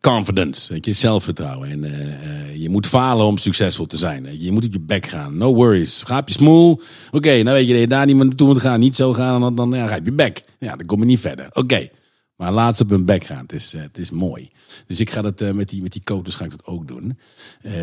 confidence, 0.01 0.73
weet 0.73 0.85
je, 0.85 0.93
zelfvertrouwen. 0.93 1.71
En 1.71 1.85
uh, 1.85 2.57
je 2.57 2.69
moet 2.69 2.87
falen 2.87 3.27
om 3.27 3.39
succesvol 3.39 3.87
te 3.87 3.97
zijn. 3.97 4.43
Je 4.43 4.53
moet 4.53 4.65
op 4.65 4.73
je 4.73 4.81
bek 4.81 5.07
gaan. 5.07 5.37
No 5.37 5.55
worries. 5.55 6.05
Op 6.05 6.29
je 6.29 6.35
smoel. 6.35 6.81
Oké, 7.11 7.43
nou 7.43 7.57
weet 7.57 7.67
je 7.67 7.73
dat 7.73 7.81
je 7.81 7.89
daar 7.89 8.07
niet 8.07 8.17
naartoe 8.17 8.47
moet 8.47 8.61
gaan. 8.61 8.81
Niet 8.81 8.97
zo 8.97 9.13
gaan, 9.13 9.41
dan, 9.41 9.55
dan 9.55 9.71
ja, 9.71 9.87
ga 9.87 9.95
je 9.95 10.05
je 10.05 10.13
bek. 10.13 10.45
Ja, 10.59 10.77
dan 10.77 10.87
kom 10.87 11.01
je 11.01 11.07
niet 11.07 11.21
verder. 11.21 11.49
Oké. 11.53 11.89
Maar 12.37 12.53
laat 12.53 12.77
ze 12.77 12.83
op 12.83 12.91
hun 12.91 13.05
bek 13.05 13.25
gaan. 13.25 13.43
Het 13.43 13.53
is, 13.53 13.75
uh, 13.75 13.83
het 13.83 13.99
is 13.99 14.11
mooi. 14.11 14.51
Dus 14.87 15.01
ik 15.01 15.11
ga 15.11 15.23
dat 15.23 15.55
met 15.55 15.69
die, 15.69 15.83
met 15.83 15.93
die 15.93 16.05
coaches 16.05 16.35
ga 16.35 16.45
ik 16.45 16.51
dat 16.51 16.67
ook 16.67 16.89
doen. 16.89 17.19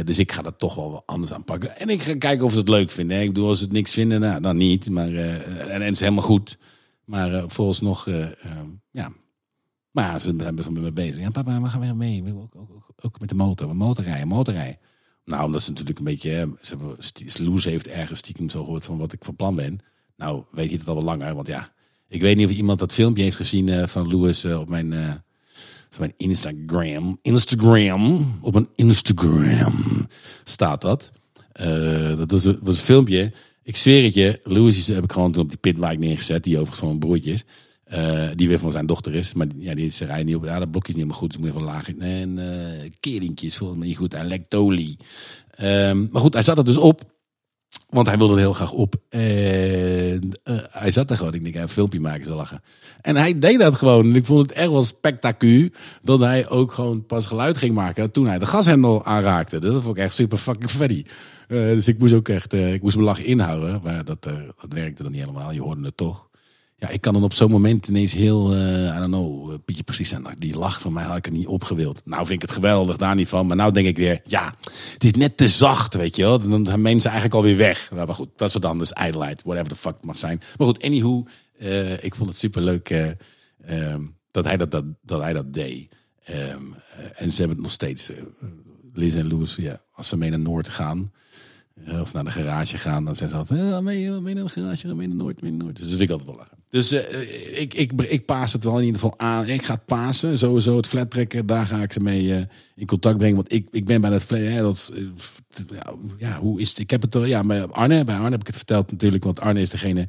dus 0.06 0.20
ik 0.20 0.32
ga 0.32 0.42
dat 0.42 0.60
toch 0.60 0.76
wel 0.76 1.04
anders 1.06 1.34
aanpakken. 1.34 1.78
En 1.80 1.90
ik 1.90 2.02
ga 2.02 2.16
kijken 2.16 2.46
of 2.46 2.52
ze 2.52 2.58
het 2.58 2.70
leuk 2.70 2.92
vinden. 2.92 3.22
Ik 3.22 3.28
bedoel, 3.28 3.50
als 3.50 3.58
ze 3.58 3.64
het 3.64 3.74
niks 3.74 3.94
vinden, 3.94 4.20
nou, 4.20 4.42
dan 4.42 4.58
niet. 4.58 4.90
Maar, 4.90 5.14
en, 5.14 5.70
en 5.70 5.82
het 5.82 5.94
is 5.94 6.00
helemaal 6.00 6.24
goed. 6.24 6.58
Maar 7.06 7.44
volgens 7.48 7.82
nog, 7.82 8.08
ja, 8.92 9.12
maar 9.98 10.22
ze 10.22 10.34
zijn 10.38 10.56
best 10.56 10.68
wel 10.68 10.82
met 10.82 10.84
me 10.84 10.92
bezig. 10.92 11.22
Ja, 11.22 11.30
papa, 11.30 11.62
we 11.62 11.70
gaan 11.70 11.80
weer 11.80 11.96
mee. 11.96 12.24
We 12.24 12.30
ook, 12.30 12.56
ook, 12.56 12.94
ook, 13.02 13.20
met 13.20 13.30
de 13.30 13.36
motor. 13.36 13.76
Motorrijden, 13.76 14.28
motorrijden. 14.28 14.80
Nou, 15.26 15.44
omdat 15.46 15.62
ze 15.62 15.70
natuurlijk 15.70 15.98
een 15.98 16.06
beetje... 16.06 16.56
Ze 16.62 16.76
hebben, 16.76 17.62
heeft 17.62 17.88
ergens 17.88 18.20
stiekem 18.20 18.50
zo 18.50 18.64
gehoord 18.64 18.86
van 18.86 18.98
wat 18.98 19.14
ik 19.14 19.26
van 19.26 19.36
plan 19.36 19.56
ben. 19.56 19.80
Nou, 20.18 20.44
weet 20.52 20.70
je 20.70 20.78
het 20.78 20.88
al 20.88 20.96
wel 20.96 21.04
langer. 21.04 21.36
Want 21.36 21.48
ja, 21.48 21.72
ik 22.08 22.22
weet 22.22 22.38
niet 22.38 22.48
of 22.48 22.56
iemand 22.56 22.80
dat 22.80 22.94
filmpje 22.94 23.24
heeft 23.24 23.36
gezien 23.36 23.68
uh, 23.68 23.88
van 23.88 24.08
Louis 24.08 24.46
uh, 24.46 24.60
op 24.60 24.70
mijn... 24.70 24.92
Uh, 24.92 25.14
mijn 26.00 26.14
Instagram. 26.18 27.20
Instagram. 27.22 28.34
Op 28.42 28.56
een 28.56 28.70
Instagram 28.76 30.08
staat 30.44 30.82
dat. 30.82 31.12
dat 32.18 32.32
was, 32.32 32.44
was 32.44 32.76
een 32.76 32.86
filmpje. 32.86 33.34
Ik 33.64 33.76
zweer 33.76 34.04
het 34.04 34.14
je. 34.14 34.40
Louis 34.44 34.88
heb 34.88 35.04
ik 35.04 35.12
gewoon 35.12 35.32
toen 35.32 35.44
op 35.44 35.50
die 35.50 35.58
pitbike 35.58 36.00
neergezet. 36.00 36.44
Die 36.44 36.54
overigens 36.54 36.80
van 36.80 36.88
mijn 36.88 37.00
broertje 37.00 37.32
is. 37.32 37.46
Uh, 37.94 38.30
die 38.36 38.48
weer 38.48 38.60
van 38.60 38.72
zijn 38.72 38.86
dochter 38.86 39.16
is. 39.16 39.34
Maar 39.34 39.48
ja, 39.56 39.76
die 39.76 39.86
is 39.86 40.00
rijden 40.00 40.26
niet 40.26 40.36
op. 40.36 40.44
Ja, 40.46 40.60
dat 40.60 40.72
blokje 40.72 40.94
is 40.94 40.96
niet 40.96 41.04
helemaal 41.04 41.18
goed. 41.18 41.32
Dus 41.32 41.40
moet 41.40 41.50
even 41.50 41.64
laag. 41.64 41.96
En 41.98 42.38
uh, 42.38 42.92
keringjes 43.00 43.58
volgens 43.58 43.80
mij 43.80 43.88
niet 43.88 43.98
goed. 43.98 44.14
Electoli. 44.14 44.98
Um, 45.62 46.10
maar 46.12 46.22
goed, 46.22 46.34
hij 46.34 46.44
zat 46.44 46.58
er 46.58 46.66
dus 46.66 46.78
op. 46.78 47.16
Want 47.90 48.08
hij 48.08 48.18
wilde 48.18 48.40
heel 48.40 48.54
graag 48.54 48.72
op. 48.72 48.96
En 49.10 50.40
uh, 50.44 50.58
hij 50.70 50.92
zat 50.92 51.10
er 51.10 51.18
gewoon. 51.18 51.34
Ik 51.34 51.44
denk, 51.44 51.56
een 51.56 51.70
filmpje 51.70 52.00
maken, 52.00 52.26
ze 52.26 52.32
lachen. 52.32 52.62
En 53.02 53.16
hij 53.16 53.40
deed 53.40 53.60
dat 53.60 53.76
gewoon. 53.76 54.06
En 54.06 54.16
ik 54.16 54.26
vond 54.26 54.50
het 54.50 54.58
echt 54.58 54.70
wel 54.70 54.84
spectaculair. 54.84 55.72
Dat 56.02 56.20
hij 56.20 56.50
ook 56.50 56.72
gewoon 56.72 57.06
pas 57.06 57.26
geluid 57.26 57.58
ging 57.58 57.74
maken. 57.74 58.12
Toen 58.12 58.28
hij 58.28 58.40
de 58.40 58.46
gashendel 58.46 59.06
aanraakte. 59.06 59.60
Dat 59.60 59.84
vond 59.84 59.98
ik 59.98 60.04
echt 60.04 60.14
super 60.14 60.38
fucking 60.38 60.70
funny. 60.70 61.06
Dus 61.48 61.88
ik 61.88 62.00
moest 62.00 62.14
ook 62.14 62.30
echt, 62.30 62.54
ik 62.54 62.82
moest 62.82 62.96
mijn 62.96 63.08
lach 63.08 63.22
inhouden. 63.22 63.80
Maar 63.84 64.06
dat, 64.06 64.24
dat 64.24 64.34
werkte 64.70 65.04
dan 65.04 65.12
niet 65.12 65.22
helemaal. 65.22 65.52
Je 65.52 65.62
hoorde 65.62 65.86
het 65.86 65.98
toch. 65.98 66.27
Ja, 66.80 66.90
ik 66.90 67.02
kan 67.02 67.14
dan 67.14 67.24
op 67.24 67.34
zo'n 67.34 67.52
moment 67.52 67.88
ineens 67.88 68.14
heel, 68.14 68.56
uh, 68.56 68.96
I 68.96 68.98
don't 68.98 69.06
know, 69.06 69.52
uh, 69.52 69.58
Pietje 69.66 69.84
precies 69.84 70.10
zijn. 70.10 70.28
Die 70.36 70.58
lach 70.58 70.82
van 70.82 70.94
mij 70.94 71.04
had 71.04 71.18
ik 71.18 71.26
er 71.26 71.32
niet 71.32 71.48
opgewild. 71.48 72.02
Nou 72.06 72.26
vind 72.26 72.42
ik 72.42 72.48
het 72.48 72.58
geweldig, 72.58 72.98
daar 72.98 73.16
niet 73.16 73.28
van. 73.28 73.48
Maar 73.48 73.56
nou 73.56 73.72
denk 73.72 73.88
ik 73.88 73.98
weer, 73.98 74.22
ja, 74.24 74.54
het 74.94 75.04
is 75.04 75.14
net 75.14 75.38
te 75.38 75.48
zacht, 75.48 75.94
weet 75.94 76.16
je 76.16 76.24
wel. 76.24 76.40
Dan 76.40 76.66
zijn 76.66 76.82
mensen 76.82 77.12
eigenlijk 77.12 77.40
alweer 77.40 77.58
weg. 77.58 77.92
Maar 77.92 78.08
goed, 78.08 78.30
dat 78.36 78.48
is 78.48 78.54
wat 78.54 78.66
anders, 78.66 78.94
ijdelheid, 78.94 79.44
whatever 79.44 79.70
the 79.70 79.76
fuck 79.76 79.96
mag 80.02 80.18
zijn. 80.18 80.42
Maar 80.58 80.68
goed, 80.68 80.84
anyhow, 80.84 81.28
uh, 81.60 82.04
ik 82.04 82.16
vond 82.16 82.30
het 82.30 82.38
super 82.38 82.62
leuk 82.62 83.16
um, 83.70 84.18
dat, 84.32 84.46
hij 84.46 84.58
dat, 84.58 84.72
dat, 84.72 84.84
dat 85.02 85.22
hij 85.22 85.34
dat 85.34 85.54
deed. 85.54 85.92
Um, 86.30 86.76
en 87.16 87.32
ze 87.32 87.38
hebben 87.38 87.56
het 87.56 87.66
nog 87.66 87.72
steeds, 87.72 88.12
Liz 88.94 89.16
en 89.16 89.28
Louis, 89.28 89.56
ja, 89.56 89.82
als 89.92 90.08
ze 90.08 90.18
mee 90.18 90.30
naar 90.30 90.40
Noord 90.40 90.70
gaan 90.70 91.12
of 92.02 92.14
naar 92.14 92.24
de 92.24 92.32
garage 92.32 92.78
gaan, 92.78 93.06
dan 93.06 93.16
zeggen 93.16 93.30
ze 93.30 93.54
altijd, 93.54 93.70
ja, 93.70 93.82
mee, 93.82 94.10
mee 94.10 94.34
naar 94.34 94.44
de 94.44 94.50
garage, 94.50 94.96
mee 94.96 95.08
naar 95.08 95.18
Noord, 95.18 95.42
mee 95.42 95.52
naar 95.52 95.64
Noord. 95.64 95.76
Dus 95.76 95.86
dat 95.86 95.98
vind 95.98 96.10
ik 96.10 96.10
altijd 96.10 96.30
wel 96.30 96.38
lachen. 96.38 96.58
Dus 96.70 96.94
uh, 96.94 97.62
ik, 97.62 97.74
ik, 97.74 97.92
ik 98.02 98.26
paas 98.26 98.54
het 98.54 98.64
wel 98.64 98.80
in 98.80 98.86
ieder 98.86 99.02
geval 99.02 99.20
aan. 99.20 99.48
Ik 99.48 99.64
ga 99.64 99.74
het 99.74 99.86
pasen, 99.86 100.38
sowieso 100.38 100.78
het 100.78 100.88
flat 100.88 101.12
trekken, 101.12 101.46
daar 101.46 101.68
ga 101.68 101.82
ik 101.82 101.94
ze 101.94 102.00
mee 102.00 102.24
uh, 102.24 102.42
in 102.76 102.86
contact 102.86 103.18
brengen. 103.18 103.36
Want 103.36 103.54
ik, 103.54 103.68
ik 103.72 103.86
ben 103.86 104.02
bij 104.02 104.10
dat 104.10 104.24
flat, 104.24 104.40
hè, 104.40 104.62
dat, 104.62 104.92
uh, 104.94 105.08
ja, 106.18 106.40
hoe 106.40 106.60
is 106.60 106.70
het? 106.70 106.80
Ik 106.80 106.90
heb 106.90 107.02
het, 107.02 107.18
ja, 107.26 107.44
bij 107.44 107.66
Arne, 107.66 108.04
bij 108.04 108.16
Arne 108.16 108.32
heb 108.32 108.40
ik 108.40 108.48
het 108.48 108.56
verteld 108.56 108.92
natuurlijk, 108.92 109.24
want 109.24 109.40
Arne 109.40 109.62
is 109.62 109.70
degene, 109.70 110.08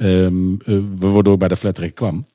um, 0.00 0.58
waardoor 0.96 1.36
bij 1.36 1.48
de 1.48 1.56
flat 1.56 1.74
trekken 1.74 1.96
kwam. 1.96 2.26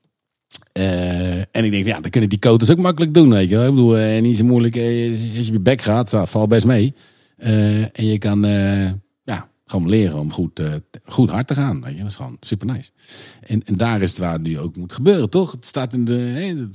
Uh, 0.74 1.38
en 1.38 1.64
ik 1.64 1.72
denk, 1.72 1.86
ja, 1.86 2.00
dan 2.00 2.10
kunnen 2.10 2.30
die 2.30 2.40
coaches 2.40 2.70
ook 2.70 2.78
makkelijk 2.78 3.14
doen, 3.14 3.30
weet 3.30 3.50
je. 3.50 3.56
Ik 3.56 3.70
bedoel, 3.70 4.00
uh, 4.00 4.22
niet 4.22 4.38
zo 4.38 4.44
moeilijk, 4.44 4.76
uh, 4.76 5.12
als 5.12 5.46
je 5.46 5.48
op 5.48 5.54
je 5.54 5.60
bek 5.60 5.82
gaat, 5.82 6.12
nou, 6.12 6.28
val 6.28 6.48
best 6.48 6.66
mee. 6.66 6.94
Uh, 7.40 7.82
en 7.82 8.06
je 8.06 8.18
kan 8.18 8.46
uh, 8.46 8.92
ja, 9.24 9.50
gewoon 9.66 9.90
leren 9.90 10.20
om 10.20 10.32
goed, 10.32 10.60
uh, 10.60 10.74
goed 11.06 11.30
hard 11.30 11.48
te 11.48 11.54
gaan. 11.54 11.82
Weet 11.82 11.94
je? 11.94 11.98
Dat 11.98 12.08
is 12.08 12.16
gewoon 12.16 12.38
super 12.40 12.68
nice. 12.68 12.90
En, 13.42 13.66
en 13.66 13.78
daar 13.78 14.02
is 14.02 14.10
het 14.10 14.20
waar 14.20 14.34
het 14.34 14.42
nu 14.42 14.60
ook 14.60 14.76
moet 14.76 14.94
gebeuren, 14.94 15.30
toch? 15.30 15.52
Het 15.52 15.68
staat 15.68 15.94
in 15.94 16.06
de. 16.06 16.14
Hey, 16.14 16.68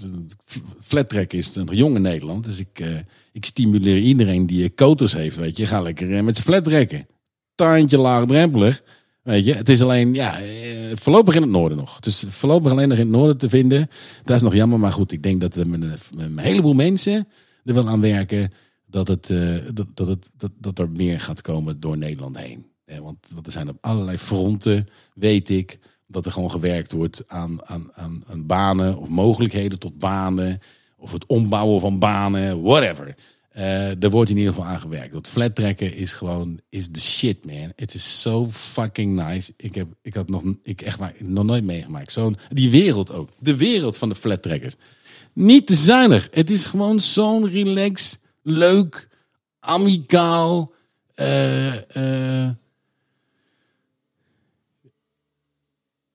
flat 0.80 1.08
track 1.08 1.32
is 1.32 1.56
een 1.56 1.68
jonge 1.70 1.98
Nederland. 1.98 2.44
Dus 2.44 2.58
ik, 2.58 3.04
ik 3.32 3.44
stimuleer 3.44 3.98
iedereen 3.98 4.46
die 4.46 4.74
coaters 4.74 5.12
heeft. 5.12 5.36
Weet 5.36 5.56
je, 5.56 5.66
ga 5.66 5.80
lekker 5.80 6.24
met 6.24 6.36
zijn 6.36 6.48
flat 6.48 6.64
trekken. 6.64 7.06
Tandje 7.54 7.98
laagdrempelig. 7.98 8.82
Weet 9.24 9.44
je, 9.44 9.54
het 9.54 9.68
is 9.68 9.82
alleen, 9.82 10.14
ja, 10.14 10.40
eh, 10.40 10.46
voorlopig 10.94 11.34
in 11.34 11.42
het 11.42 11.50
noorden 11.50 11.78
nog. 11.78 11.98
Is 12.00 12.24
voorlopig 12.28 12.70
alleen 12.70 12.88
nog 12.88 12.98
in 12.98 13.04
het 13.04 13.16
noorden 13.16 13.36
te 13.36 13.48
vinden. 13.48 13.88
Dat 14.24 14.36
is 14.36 14.42
nog 14.42 14.54
jammer, 14.54 14.78
maar 14.78 14.92
goed, 14.92 15.12
ik 15.12 15.22
denk 15.22 15.40
dat 15.40 15.54
we 15.54 15.64
met 15.64 15.82
een 16.16 16.38
heleboel 16.38 16.72
mensen 16.72 17.28
er 17.64 17.74
wel 17.74 17.88
aan 17.88 18.00
werken 18.00 18.52
dat, 18.94 19.08
het, 19.08 19.30
eh, 19.30 19.56
dat, 19.72 19.86
dat, 19.94 20.08
het, 20.08 20.28
dat, 20.36 20.50
dat 20.58 20.78
er 20.78 20.90
meer 20.90 21.20
gaat 21.20 21.40
komen 21.40 21.80
door 21.80 21.98
Nederland 21.98 22.38
heen. 22.38 22.66
Eh, 22.84 22.98
want, 22.98 23.18
want 23.34 23.46
er 23.46 23.52
zijn 23.52 23.68
op 23.68 23.78
allerlei 23.80 24.18
fronten, 24.18 24.88
weet 25.14 25.48
ik, 25.48 25.78
dat 26.06 26.26
er 26.26 26.32
gewoon 26.32 26.50
gewerkt 26.50 26.92
wordt 26.92 27.22
aan, 27.26 27.66
aan, 27.66 27.90
aan, 28.26 28.46
banen 28.46 28.98
of 28.98 29.08
mogelijkheden 29.08 29.78
tot 29.78 29.98
banen. 29.98 30.58
Of 30.96 31.12
het 31.12 31.26
ombouwen 31.26 31.80
van 31.80 31.98
banen, 31.98 32.62
whatever. 32.62 33.14
Eh 33.48 34.02
er 34.02 34.10
wordt 34.10 34.30
in 34.30 34.36
ieder 34.36 34.52
geval 34.52 34.68
aan 34.68 34.80
gewerkt. 34.80 35.12
Dat 35.12 35.28
flat 35.28 35.54
trekken 35.54 35.94
is 35.94 36.12
gewoon 36.12 36.60
is 36.68 36.88
de 36.88 37.00
shit, 37.00 37.44
man. 37.44 37.72
Het 37.76 37.94
is 37.94 38.22
zo 38.22 38.48
fucking 38.50 39.14
nice. 39.28 39.52
Ik 39.56 39.74
heb, 39.74 39.88
ik 40.02 40.14
had 40.14 40.28
nog, 40.28 40.42
ik 40.62 40.82
echt 40.82 40.98
waar, 40.98 41.14
nog 41.18 41.44
nooit 41.44 41.64
meegemaakt. 41.64 42.12
Zo'n 42.12 42.36
die 42.48 42.70
wereld 42.70 43.12
ook, 43.12 43.28
de 43.38 43.56
wereld 43.56 43.98
van 43.98 44.08
de 44.08 44.14
flat 44.14 44.42
trekkers. 44.42 44.74
Niet 45.32 45.66
te 45.66 45.74
zuinig. 45.74 46.28
Het 46.30 46.50
is 46.50 46.66
gewoon 46.66 47.00
zo'n 47.00 47.48
relax, 47.48 48.18
leuk, 48.44 49.08
amicaal. 49.60 50.72
eh 51.14 52.46
eh 52.46 52.50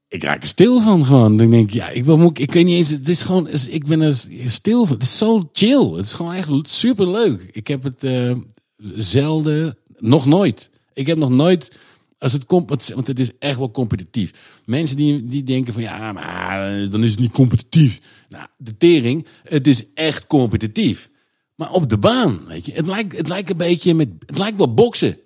ik 0.08 0.24
raak 0.24 0.42
er 0.42 0.48
stil 0.48 0.82
van 0.82 1.06
gewoon. 1.06 1.38
Dan 1.38 1.50
denk 1.50 1.68
ik, 1.68 1.74
ja, 1.74 1.90
ik, 1.90 2.04
wil, 2.04 2.32
ik 2.34 2.52
weet 2.52 2.66
niet 2.66 2.78
eens. 2.78 2.90
Het 2.90 3.10
is 3.10 3.22
gewoon, 3.22 3.48
ik 3.70 3.86
ben 3.86 4.02
er 4.02 4.28
stil 4.46 4.86
van. 4.86 4.94
Het 4.94 5.04
is 5.04 5.18
zo 5.18 5.50
chill. 5.54 5.92
Het 5.92 6.06
is 6.06 6.14
gewoon 6.14 6.34
echt 6.34 6.50
super 6.62 7.10
leuk. 7.12 7.50
Ik 7.52 7.68
heb 7.68 7.84
het 7.84 8.04
eh, 8.04 8.36
zelden, 8.96 9.78
nog 9.98 10.26
nooit. 10.26 10.70
Ik 10.94 11.08
heb 11.08 11.18
nog 11.18 11.30
nooit, 11.30 11.72
als 12.18 12.34
het 12.34 12.46
komt, 12.46 12.88
want 12.94 13.08
het 13.08 13.20
is 13.20 13.32
echt 13.40 13.58
wel 13.58 13.72
competitief. 13.72 14.32
Mensen 14.66 14.98
die, 14.98 15.26
die 15.26 15.44
denken 15.44 15.74
van 15.74 15.82
ja, 15.82 16.14
maar 16.14 16.90
dan 16.90 17.04
is 17.04 17.12
het 17.12 17.20
niet 17.20 17.32
competitief. 17.32 18.00
Nou, 18.30 18.46
de 18.58 18.78
tering, 18.78 19.28
het 19.44 19.68
is 19.68 19.84
echt 19.94 20.28
competitief. 20.28 21.10
Maar 21.60 21.72
op 21.72 21.90
de 21.90 21.98
baan, 21.98 22.40
weet 22.48 22.66
je, 22.66 22.72
het 22.72 22.88
lijkt, 22.88 23.18
het 23.18 23.28
lijkt 23.28 23.50
een 23.50 23.58
beetje 23.58 23.94
met, 23.94 24.10
het 24.26 24.38
lijkt 24.38 24.58
wel 24.58 24.74
boksen. 24.74 25.18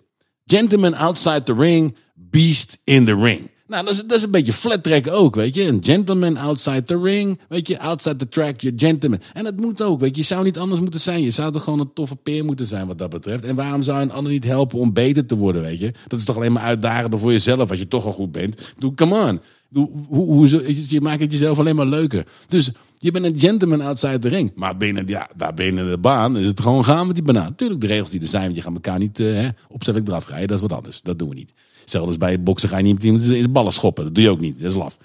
Gentleman 0.45 0.93
outside 0.93 1.43
the 1.43 1.53
ring, 1.53 1.95
beast 2.13 2.77
in 2.83 3.05
the 3.05 3.15
ring. 3.15 3.49
Nou, 3.67 3.85
dat 3.85 3.93
is, 3.93 3.99
dat 3.99 4.17
is 4.17 4.23
een 4.23 4.31
beetje 4.31 4.53
flat 4.53 4.83
track 4.83 5.07
ook, 5.07 5.35
weet 5.35 5.55
je. 5.55 5.67
Een 5.67 5.83
gentleman 5.83 6.37
outside 6.37 6.83
the 6.83 7.01
ring, 7.01 7.39
weet 7.49 7.67
je. 7.67 7.79
Outside 7.79 8.15
the 8.15 8.27
track, 8.27 8.61
je 8.61 8.73
gentleman. 8.75 9.19
En 9.33 9.43
dat 9.43 9.57
moet 9.57 9.81
ook, 9.81 9.99
weet 9.99 10.15
je. 10.15 10.21
Je 10.21 10.27
zou 10.27 10.43
niet 10.43 10.57
anders 10.57 10.81
moeten 10.81 10.99
zijn. 10.99 11.23
Je 11.23 11.31
zou 11.31 11.51
toch 11.51 11.63
gewoon 11.63 11.79
een 11.79 11.93
toffe 11.93 12.15
peer 12.15 12.45
moeten 12.45 12.65
zijn 12.65 12.87
wat 12.87 12.97
dat 12.97 13.09
betreft. 13.09 13.43
En 13.43 13.55
waarom 13.55 13.81
zou 13.81 14.01
een 14.01 14.11
ander 14.11 14.31
niet 14.31 14.43
helpen 14.43 14.79
om 14.79 14.93
beter 14.93 15.25
te 15.25 15.35
worden, 15.35 15.61
weet 15.61 15.79
je. 15.79 15.93
Dat 16.07 16.19
is 16.19 16.25
toch 16.25 16.35
alleen 16.35 16.51
maar 16.51 16.63
uitdagender 16.63 17.19
voor 17.19 17.31
jezelf 17.31 17.69
als 17.69 17.79
je 17.79 17.87
toch 17.87 18.05
al 18.05 18.11
goed 18.11 18.31
bent. 18.31 18.73
Doe, 18.77 18.93
come 18.93 19.27
on. 19.29 19.41
Doe, 19.69 19.89
hoe, 20.07 20.25
hoe, 20.25 20.87
je 20.87 21.01
maakt 21.01 21.19
het 21.19 21.31
jezelf 21.31 21.59
alleen 21.59 21.75
maar 21.75 21.85
leuker. 21.85 22.25
Dus 22.47 22.71
je 23.03 23.11
bent 23.11 23.25
een 23.25 23.39
gentleman 23.39 23.81
outside 23.81 24.19
the 24.19 24.27
ring. 24.27 24.51
Maar 24.55 24.77
binnen, 24.77 25.07
ja, 25.07 25.29
daar 25.35 25.53
binnen 25.53 25.89
de 25.89 25.97
baan 25.97 26.37
is 26.37 26.45
het 26.45 26.61
gewoon 26.61 26.85
gaan 26.85 27.05
met 27.05 27.15
die 27.15 27.23
banaan. 27.23 27.49
Natuurlijk 27.49 27.81
de 27.81 27.87
regels 27.87 28.09
die 28.09 28.21
er 28.21 28.27
zijn, 28.27 28.43
want 28.43 28.55
je 28.55 28.61
gaat 28.61 28.73
elkaar 28.73 28.99
niet 28.99 29.17
hè, 29.17 29.49
opzettelijk 29.67 30.07
eraf 30.07 30.27
rijden. 30.27 30.47
Dat 30.47 30.55
is 30.55 30.67
wat 30.67 30.73
anders. 30.73 31.01
Dat 31.01 31.19
doen 31.19 31.29
we 31.29 31.35
niet. 31.35 31.53
Zelfs 31.85 32.17
bij 32.17 32.43
boksen 32.43 32.69
ga 32.69 32.77
je 32.77 32.83
niet 32.83 32.93
met 32.93 33.03
iemand 33.03 33.51
ballen 33.51 33.73
schoppen. 33.73 34.03
Dat 34.03 34.15
doe 34.15 34.23
je 34.23 34.29
ook 34.29 34.39
niet. 34.39 34.59
Dat 34.59 34.71
is 34.71 34.77
laf. 34.77 34.97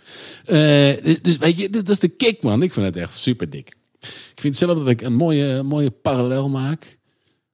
Uh, 0.47 1.17
dus 1.23 1.37
weet 1.37 1.59
je, 1.59 1.71
dat 1.71 1.89
is 1.89 1.99
de 1.99 2.09
kick, 2.09 2.43
man. 2.43 2.63
Ik 2.63 2.73
vind 2.73 2.87
het 2.87 2.97
echt 2.97 3.17
super 3.17 3.51
dik. 3.51 3.77
Ik 4.01 4.41
vind 4.41 4.57
zelf 4.57 4.79
dat 4.79 4.89
ik 4.89 5.01
een 5.01 5.15
mooie, 5.15 5.63
mooie 5.63 5.91
parallel 5.91 6.49
maak. 6.49 6.99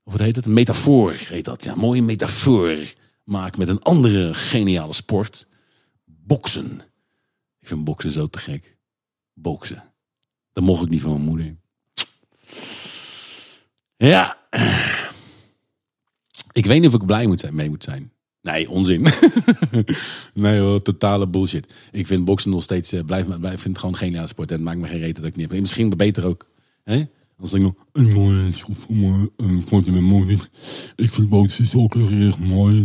Of 0.04 0.12
wat 0.12 0.20
heet 0.20 0.36
het? 0.36 0.46
Een 0.46 0.52
metafoor 0.52 1.12
heet 1.12 1.44
dat. 1.44 1.64
Ja, 1.64 1.72
een 1.72 1.78
mooie 1.78 2.02
metafoor 2.02 2.76
maak 3.24 3.56
met 3.56 3.68
een 3.68 3.82
andere 3.82 4.34
geniale 4.34 4.92
sport. 4.92 5.46
Boksen. 6.04 6.80
Ik 7.60 7.68
vind 7.68 7.84
boksen 7.84 8.12
zo 8.12 8.26
te 8.26 8.38
gek. 8.38 8.76
Boksen. 9.32 9.93
Dat 10.54 10.64
mocht 10.64 10.82
ik 10.82 10.88
niet 10.88 11.00
van 11.00 11.10
mijn 11.10 11.24
moeder. 11.24 11.56
Ja. 13.96 14.36
Ik 16.52 16.66
weet 16.66 16.80
niet 16.80 16.94
of 16.94 17.00
ik 17.00 17.06
blij 17.06 17.26
moet 17.26 17.40
zijn, 17.40 17.54
mee 17.54 17.68
moet 17.68 17.84
zijn. 17.84 18.12
Nee, 18.42 18.70
onzin. 18.70 19.06
nee 20.34 20.60
hoor, 20.60 20.82
totale 20.82 21.26
bullshit. 21.28 21.72
Ik 21.90 22.06
vind 22.06 22.24
boksen 22.24 22.50
nog 22.50 22.62
steeds, 22.62 22.92
uh, 22.92 23.04
blijf, 23.04 23.26
blijf, 23.26 23.60
vind 23.60 23.64
het 23.64 23.78
gewoon 23.78 23.96
geen 23.96 24.28
sport. 24.28 24.50
En 24.50 24.56
het 24.56 24.64
maakt 24.64 24.78
me 24.78 24.86
geen 24.86 24.98
reden 24.98 25.14
dat 25.14 25.24
ik 25.24 25.36
niet 25.36 25.50
heb. 25.50 25.60
Misschien 25.60 25.96
beter 25.96 26.24
ook. 26.24 26.48
Hè? 26.82 27.04
Als 27.38 27.52
ik 27.52 27.60
nog 27.60 27.74
een 27.92 28.12
mooie 28.12 28.52
voor 28.52 28.96
me, 28.96 29.30
een 29.36 30.26
met. 30.26 30.50
Ik 30.96 31.12
vind 31.12 31.28
boksen 31.28 31.66
zo 31.66 31.86
erg 31.90 32.38
mooi. 32.38 32.84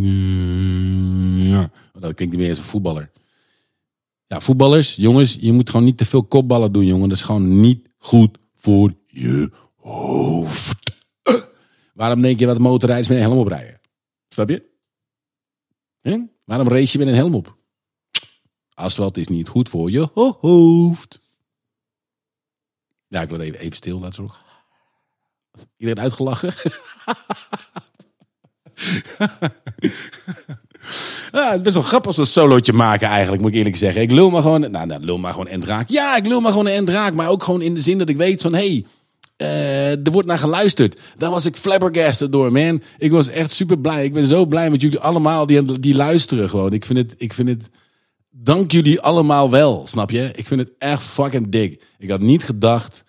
Ja. 1.50 1.72
Dat 1.94 2.14
klinkt 2.14 2.34
niet 2.34 2.38
meer 2.38 2.50
als 2.50 2.58
een 2.58 2.64
voetballer. 2.64 3.12
Ja, 4.30 4.42
voetballers, 4.42 4.96
jongens, 4.96 5.38
je 5.40 5.52
moet 5.52 5.70
gewoon 5.70 5.86
niet 5.86 5.98
te 5.98 6.06
veel 6.06 6.24
kopballen 6.24 6.72
doen, 6.72 6.86
jongen. 6.86 7.10
Dat 7.10 7.18
is 7.18 7.24
gewoon 7.24 7.60
niet 7.60 7.90
goed 7.98 8.38
voor 8.56 8.94
je 9.06 9.52
hoofd. 9.76 10.98
Waarom 11.94 12.22
denk 12.22 12.40
je 12.40 12.46
wat 12.46 12.60
motorrijders 12.60 13.08
met 13.08 13.18
een 13.18 13.24
helm 13.24 13.38
oprijden? 13.38 13.80
Snap 14.28 14.50
je? 14.50 14.68
Waarom 16.46 16.68
race 16.68 16.92
je 16.92 16.98
met 16.98 17.08
een 17.08 17.20
helm 17.20 17.36
op? 17.36 17.58
Asfalt 18.74 19.18
is 19.18 19.28
niet 19.28 19.48
goed 19.48 19.70
voor 19.70 19.92
je 19.92 20.10
hoofd. 20.14 21.20
Ja, 23.08 23.22
ik 23.22 23.30
word 23.30 23.42
even, 23.42 23.60
even 23.60 23.78
stil, 23.78 24.00
laat 24.00 24.16
zo. 24.16 24.30
Iedereen 25.78 26.04
uitgelachen? 26.04 26.54
Het 31.32 31.56
is 31.56 31.62
best 31.62 31.76
wel 31.76 31.84
grappig 31.84 32.08
als 32.08 32.18
we 32.18 32.26
solootje 32.26 32.74
maken 32.74 33.08
eigenlijk, 33.08 33.42
moet 33.42 33.52
ik 33.52 33.58
eerlijk 33.58 33.76
zeggen. 33.76 34.02
Ik 34.02 34.12
lul 34.12 34.30
maar 34.30 34.42
gewoon, 34.42 34.72
nou, 34.72 34.86
nou 34.86 35.04
lul 35.04 35.18
maar 35.18 35.32
gewoon 35.32 35.48
en 35.48 35.60
draak. 35.60 35.90
Ja, 35.90 36.16
ik 36.16 36.28
lul 36.28 36.42
maar 36.42 36.52
gewoon 36.52 36.68
en 36.68 36.86
draak, 36.86 37.14
maar 37.14 37.30
ook 37.30 37.44
gewoon 37.44 37.62
in 37.62 37.74
de 37.74 37.82
zin 37.82 37.98
dat 37.98 38.10
ik 38.10 38.18
weet 38.18 38.42
van, 38.42 38.54
hey, 38.54 38.86
uh, 39.42 39.92
er 39.92 40.12
wordt 40.12 40.28
naar 40.28 40.38
geluisterd. 40.38 41.00
Daar 41.18 41.30
was 41.30 41.46
ik 41.46 41.56
flabbergasted 41.56 42.32
door, 42.32 42.52
man. 42.52 42.82
Ik 42.98 43.12
was 43.12 43.28
echt 43.28 43.52
super 43.52 43.80
blij. 43.80 44.04
Ik 44.04 44.14
ben 44.14 44.26
zo 44.26 44.46
blij 44.46 44.70
met 44.70 44.82
jullie 44.82 45.00
allemaal 45.00 45.46
die, 45.46 45.80
die 45.80 45.96
luisteren 45.96 46.50
gewoon. 46.50 46.74
Ik 46.74 46.86
vind 46.86 47.00
het, 47.00 47.14
ik 47.18 47.34
vind 47.34 47.48
het, 47.48 47.70
dank 48.30 48.72
jullie 48.72 49.02
allemaal 49.02 49.50
wel, 49.50 49.88
snap 49.88 50.12
je? 50.12 50.32
Ik 50.36 50.48
vind 50.48 50.60
het 50.60 50.72
echt 50.78 51.04
fucking 51.04 51.50
dik. 51.50 51.84
Ik 51.98 52.10
had 52.10 52.20
niet 52.20 52.44
gedacht 52.44 53.04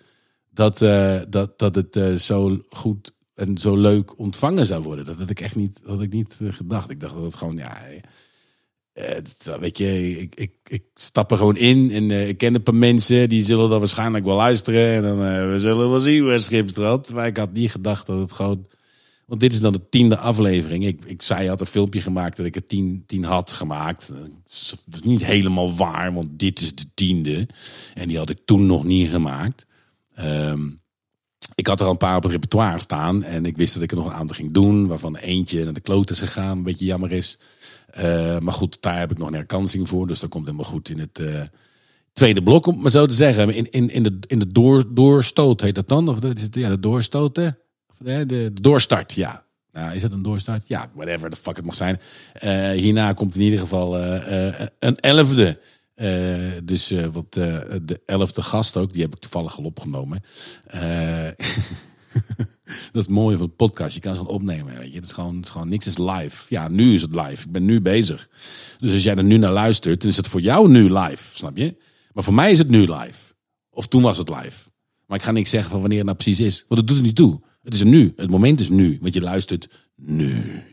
dat, 0.49 0.81
uh, 0.81 1.15
dat, 1.29 1.59
dat 1.59 1.75
het 1.75 1.95
uh, 1.95 2.15
zo 2.15 2.57
goed 2.69 3.11
en 3.41 3.57
zo 3.57 3.75
leuk 3.75 4.19
ontvangen 4.19 4.65
zou 4.65 4.83
worden. 4.83 5.05
Dat 5.05 5.17
had 5.17 5.29
ik 5.29 5.39
echt 5.39 5.55
niet, 5.55 5.81
had 5.85 6.01
ik 6.01 6.13
niet 6.13 6.37
gedacht. 6.39 6.89
Ik 6.89 6.99
dacht 6.99 7.13
dat 7.13 7.23
het 7.23 7.35
gewoon, 7.35 7.57
ja, 7.57 7.77
uh, 8.93 9.57
weet 9.59 9.77
je, 9.77 10.19
ik, 10.19 10.35
ik, 10.35 10.53
ik 10.67 10.83
stap 10.95 11.31
er 11.31 11.37
gewoon 11.37 11.57
in 11.57 11.91
en 11.91 12.27
ik 12.27 12.37
ken 12.37 12.55
een 12.55 12.63
paar 12.63 12.75
mensen 12.75 13.29
die 13.29 13.43
zullen 13.43 13.69
dan 13.69 13.79
waarschijnlijk 13.79 14.25
wel 14.25 14.35
luisteren 14.35 14.95
en 14.95 15.01
dan 15.01 15.19
uh, 15.19 15.51
we 15.51 15.59
zullen 15.59 15.89
wel 15.89 15.99
zien 15.99 16.25
waar 16.25 16.39
Schipstrand. 16.39 17.13
Maar 17.13 17.27
ik 17.27 17.37
had 17.37 17.53
niet 17.53 17.71
gedacht 17.71 18.07
dat 18.07 18.19
het 18.19 18.31
gewoon, 18.31 18.67
want 19.25 19.39
dit 19.39 19.53
is 19.53 19.61
dan 19.61 19.73
de 19.73 19.89
tiende 19.89 20.17
aflevering. 20.17 20.85
Ik, 20.85 21.05
ik 21.05 21.21
zei, 21.21 21.47
had 21.47 21.61
een 21.61 21.67
filmpje 21.67 22.01
gemaakt 22.01 22.37
dat 22.37 22.45
ik 22.45 22.55
er 22.55 22.67
tien, 22.67 23.03
tien 23.07 23.23
had 23.23 23.51
gemaakt. 23.51 24.11
Dat 24.85 24.99
is 24.99 25.01
niet 25.03 25.25
helemaal 25.25 25.75
waar, 25.75 26.13
want 26.13 26.27
dit 26.31 26.61
is 26.61 26.75
de 26.75 26.85
tiende 26.93 27.47
en 27.93 28.07
die 28.07 28.17
had 28.17 28.29
ik 28.29 28.39
toen 28.45 28.65
nog 28.65 28.83
niet 28.83 29.09
gemaakt. 29.09 29.65
Um, 30.19 30.80
ik 31.55 31.67
had 31.67 31.79
er 31.79 31.85
al 31.85 31.91
een 31.91 31.97
paar 31.97 32.15
op 32.15 32.23
het 32.23 32.31
repertoire 32.31 32.79
staan. 32.79 33.23
En 33.23 33.45
ik 33.45 33.57
wist 33.57 33.73
dat 33.73 33.83
ik 33.83 33.91
er 33.91 33.97
nog 33.97 34.05
een 34.05 34.13
aantal 34.13 34.35
ging 34.35 34.51
doen. 34.51 34.87
Waarvan 34.87 35.15
eentje 35.15 35.63
naar 35.63 35.73
de 35.73 35.79
kloot 35.79 36.09
is 36.09 36.19
gegaan. 36.19 36.57
Een 36.57 36.63
beetje 36.63 36.85
jammer 36.85 37.11
is. 37.11 37.37
Uh, 37.97 38.39
maar 38.39 38.53
goed, 38.53 38.81
daar 38.81 38.99
heb 38.99 39.11
ik 39.11 39.17
nog 39.17 39.27
een 39.27 39.33
herkansing 39.33 39.87
voor. 39.87 40.07
Dus 40.07 40.19
dat 40.19 40.29
komt 40.29 40.45
helemaal 40.45 40.65
goed 40.65 40.89
in 40.89 40.99
het 40.99 41.19
uh, 41.19 41.41
tweede 42.13 42.43
blok, 42.43 42.65
om 42.65 42.81
maar 42.81 42.91
zo 42.91 43.05
te 43.05 43.13
zeggen. 43.13 43.53
In, 43.53 43.71
in, 43.71 43.89
in 43.89 44.03
de, 44.03 44.19
in 44.27 44.39
de 44.39 44.47
door, 44.47 44.93
doorstoot 44.93 45.61
heet 45.61 45.75
dat 45.75 45.87
dan? 45.87 46.07
Of 46.07 46.23
is 46.23 46.41
het, 46.41 46.55
ja, 46.55 46.69
de 46.69 46.79
doorstoten? 46.79 47.57
Of 47.87 47.97
de, 47.97 48.25
de, 48.25 48.51
doorstart, 48.53 49.13
ja. 49.13 49.45
Nou, 49.71 49.95
is 49.95 50.01
het 50.01 50.11
een 50.11 50.21
doorstart? 50.21 50.67
Ja, 50.67 50.89
whatever 50.93 51.29
the 51.29 51.35
fuck 51.35 51.55
het 51.55 51.65
mag 51.65 51.75
zijn. 51.75 51.99
Hierna 52.77 53.13
komt 53.13 53.35
in 53.35 53.41
ieder 53.41 53.59
geval 53.59 53.99
een 54.79 54.99
elfde. 54.99 55.59
Uh, 56.01 56.51
dus 56.63 56.91
uh, 56.91 57.05
wat 57.05 57.35
uh, 57.37 57.59
de 57.81 58.01
elfde 58.05 58.41
gast 58.41 58.77
ook, 58.77 58.93
die 58.93 59.01
heb 59.01 59.13
ik 59.13 59.19
toevallig 59.19 59.57
al 59.57 59.63
opgenomen. 59.63 60.23
dat 62.91 63.03
is 63.03 63.07
mooi 63.07 63.37
van 63.37 63.45
het 63.45 63.55
podcast. 63.55 63.95
Je 63.95 64.01
kan 64.01 64.15
ze 64.15 64.27
opnemen. 64.27 64.77
Weet 64.77 64.89
je. 64.89 64.95
Het 64.95 65.05
is 65.05 65.11
gewoon, 65.11 65.35
het 65.35 65.45
is 65.45 65.51
gewoon 65.51 65.69
niks 65.69 65.87
is 65.87 65.97
live. 65.97 66.45
Ja, 66.49 66.67
nu 66.67 66.93
is 66.93 67.01
het 67.01 67.15
live. 67.15 67.45
Ik 67.45 67.51
ben 67.51 67.65
nu 67.65 67.81
bezig. 67.81 68.29
Dus 68.79 68.93
als 68.93 69.03
jij 69.03 69.15
er 69.15 69.23
nu 69.23 69.37
naar 69.37 69.51
luistert, 69.51 70.01
dan 70.01 70.09
is 70.09 70.17
het 70.17 70.27
voor 70.27 70.41
jou 70.41 70.69
nu 70.69 70.93
live. 70.93 71.23
Snap 71.33 71.57
je? 71.57 71.75
Maar 72.13 72.23
voor 72.23 72.33
mij 72.33 72.51
is 72.51 72.57
het 72.57 72.69
nu 72.69 72.79
live. 72.79 73.33
Of 73.69 73.87
toen 73.87 74.01
was 74.01 74.17
het 74.17 74.29
live. 74.29 74.69
Maar 75.05 75.17
ik 75.17 75.23
ga 75.23 75.31
niks 75.31 75.49
zeggen 75.49 75.71
van 75.71 75.79
wanneer 75.79 75.97
het 75.97 76.07
nou 76.07 76.17
precies 76.17 76.39
is. 76.39 76.65
Want 76.67 76.79
dat 76.79 76.87
doet 76.87 76.97
er 76.97 77.03
niet 77.03 77.15
toe. 77.15 77.41
Het 77.63 77.73
is 77.73 77.83
nu. 77.83 78.13
Het 78.15 78.29
moment 78.29 78.59
is 78.59 78.69
nu. 78.69 78.97
Want 79.01 79.13
je 79.13 79.21
luistert 79.21 79.69
nu. 79.95 80.63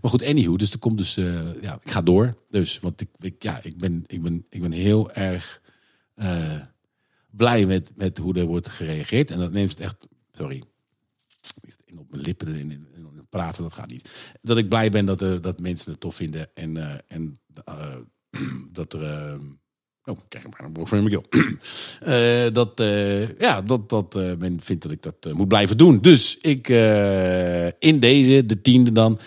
Maar 0.00 0.10
goed, 0.10 0.24
anywho, 0.24 0.56
dus 0.56 0.70
er 0.70 0.78
komt 0.78 0.98
dus, 0.98 1.16
uh, 1.16 1.62
ja, 1.62 1.78
ik 1.84 1.90
ga 1.90 2.02
door. 2.02 2.36
Dus, 2.50 2.78
want 2.78 3.00
ik, 3.00 3.08
ik, 3.18 3.42
ja, 3.42 3.60
ik 3.62 3.78
ben, 3.78 4.04
ik 4.06 4.22
ben, 4.22 4.46
ik 4.50 4.60
ben 4.60 4.72
heel 4.72 5.12
erg 5.12 5.60
uh, 6.16 6.60
blij 7.30 7.66
met, 7.66 7.90
met 7.94 8.18
hoe 8.18 8.34
er 8.34 8.46
wordt 8.46 8.68
gereageerd. 8.68 9.30
En 9.30 9.38
dat 9.38 9.52
neemt 9.52 9.80
echt, 9.80 10.06
sorry, 10.32 10.62
in 11.84 11.98
op 11.98 12.10
mijn 12.10 12.22
lippen 12.22 12.48
in, 12.48 12.70
in, 12.70 12.86
in, 12.94 13.26
praten, 13.30 13.62
dat 13.62 13.72
gaat 13.72 13.90
niet. 13.90 14.10
Dat 14.42 14.56
ik 14.56 14.68
blij 14.68 14.90
ben 14.90 15.06
dat, 15.06 15.22
uh, 15.22 15.40
dat 15.40 15.60
mensen 15.60 15.90
het 15.90 16.00
tof 16.00 16.14
vinden 16.14 16.48
en, 16.54 16.76
uh, 16.76 16.94
en 17.08 17.40
eh, 17.64 17.96
dat 18.72 18.92
er. 18.92 19.38
oh, 20.04 20.18
krijg 20.28 20.44
maar 20.48 20.64
een 20.64 20.86
voor 20.86 20.98
in 20.98 21.04
mijn 21.04 21.22
keel. 21.22 22.50
Dat, 22.52 22.72
ja, 23.38 23.62
dat, 23.62 23.88
dat 23.88 24.14
men 24.14 24.60
vindt 24.60 24.82
dat 24.82 24.92
ik 24.92 25.02
dat 25.02 25.32
moet 25.32 25.48
blijven 25.48 25.78
doen. 25.78 26.00
Dus 26.00 26.38
ik, 26.38 26.68
in 27.78 28.00
deze, 28.00 28.46
de 28.46 28.60
tiende 28.62 28.92
dan, 28.92 29.18